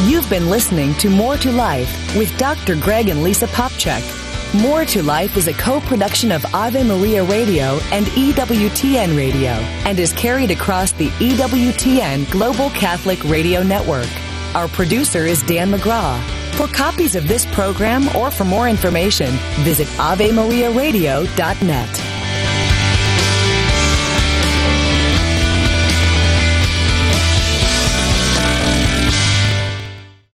You've 0.06 0.28
been 0.30 0.50
listening 0.50 0.94
to 0.96 1.10
More 1.10 1.36
to 1.38 1.50
Life 1.50 2.16
with 2.16 2.36
Dr. 2.38 2.76
Greg 2.76 3.08
and 3.08 3.24
Lisa 3.24 3.46
Popcak. 3.48 4.02
More 4.60 4.84
to 4.84 5.02
Life 5.02 5.36
is 5.36 5.48
a 5.48 5.52
co 5.54 5.80
production 5.80 6.30
of 6.30 6.44
Ave 6.54 6.84
Maria 6.84 7.24
Radio 7.24 7.80
and 7.90 8.06
EWTN 8.06 9.16
Radio 9.16 9.50
and 9.84 9.98
is 9.98 10.12
carried 10.12 10.52
across 10.52 10.92
the 10.92 11.08
EWTN 11.08 12.30
Global 12.30 12.70
Catholic 12.70 13.22
Radio 13.24 13.64
Network. 13.64 14.08
Our 14.54 14.68
producer 14.68 15.26
is 15.26 15.42
Dan 15.42 15.72
McGraw. 15.72 16.22
For 16.54 16.68
copies 16.68 17.16
of 17.16 17.26
this 17.26 17.44
program 17.46 18.14
or 18.16 18.30
for 18.30 18.44
more 18.44 18.68
information, 18.68 19.32
visit 19.64 19.88
AveMariaRadio.net. 19.98 22.23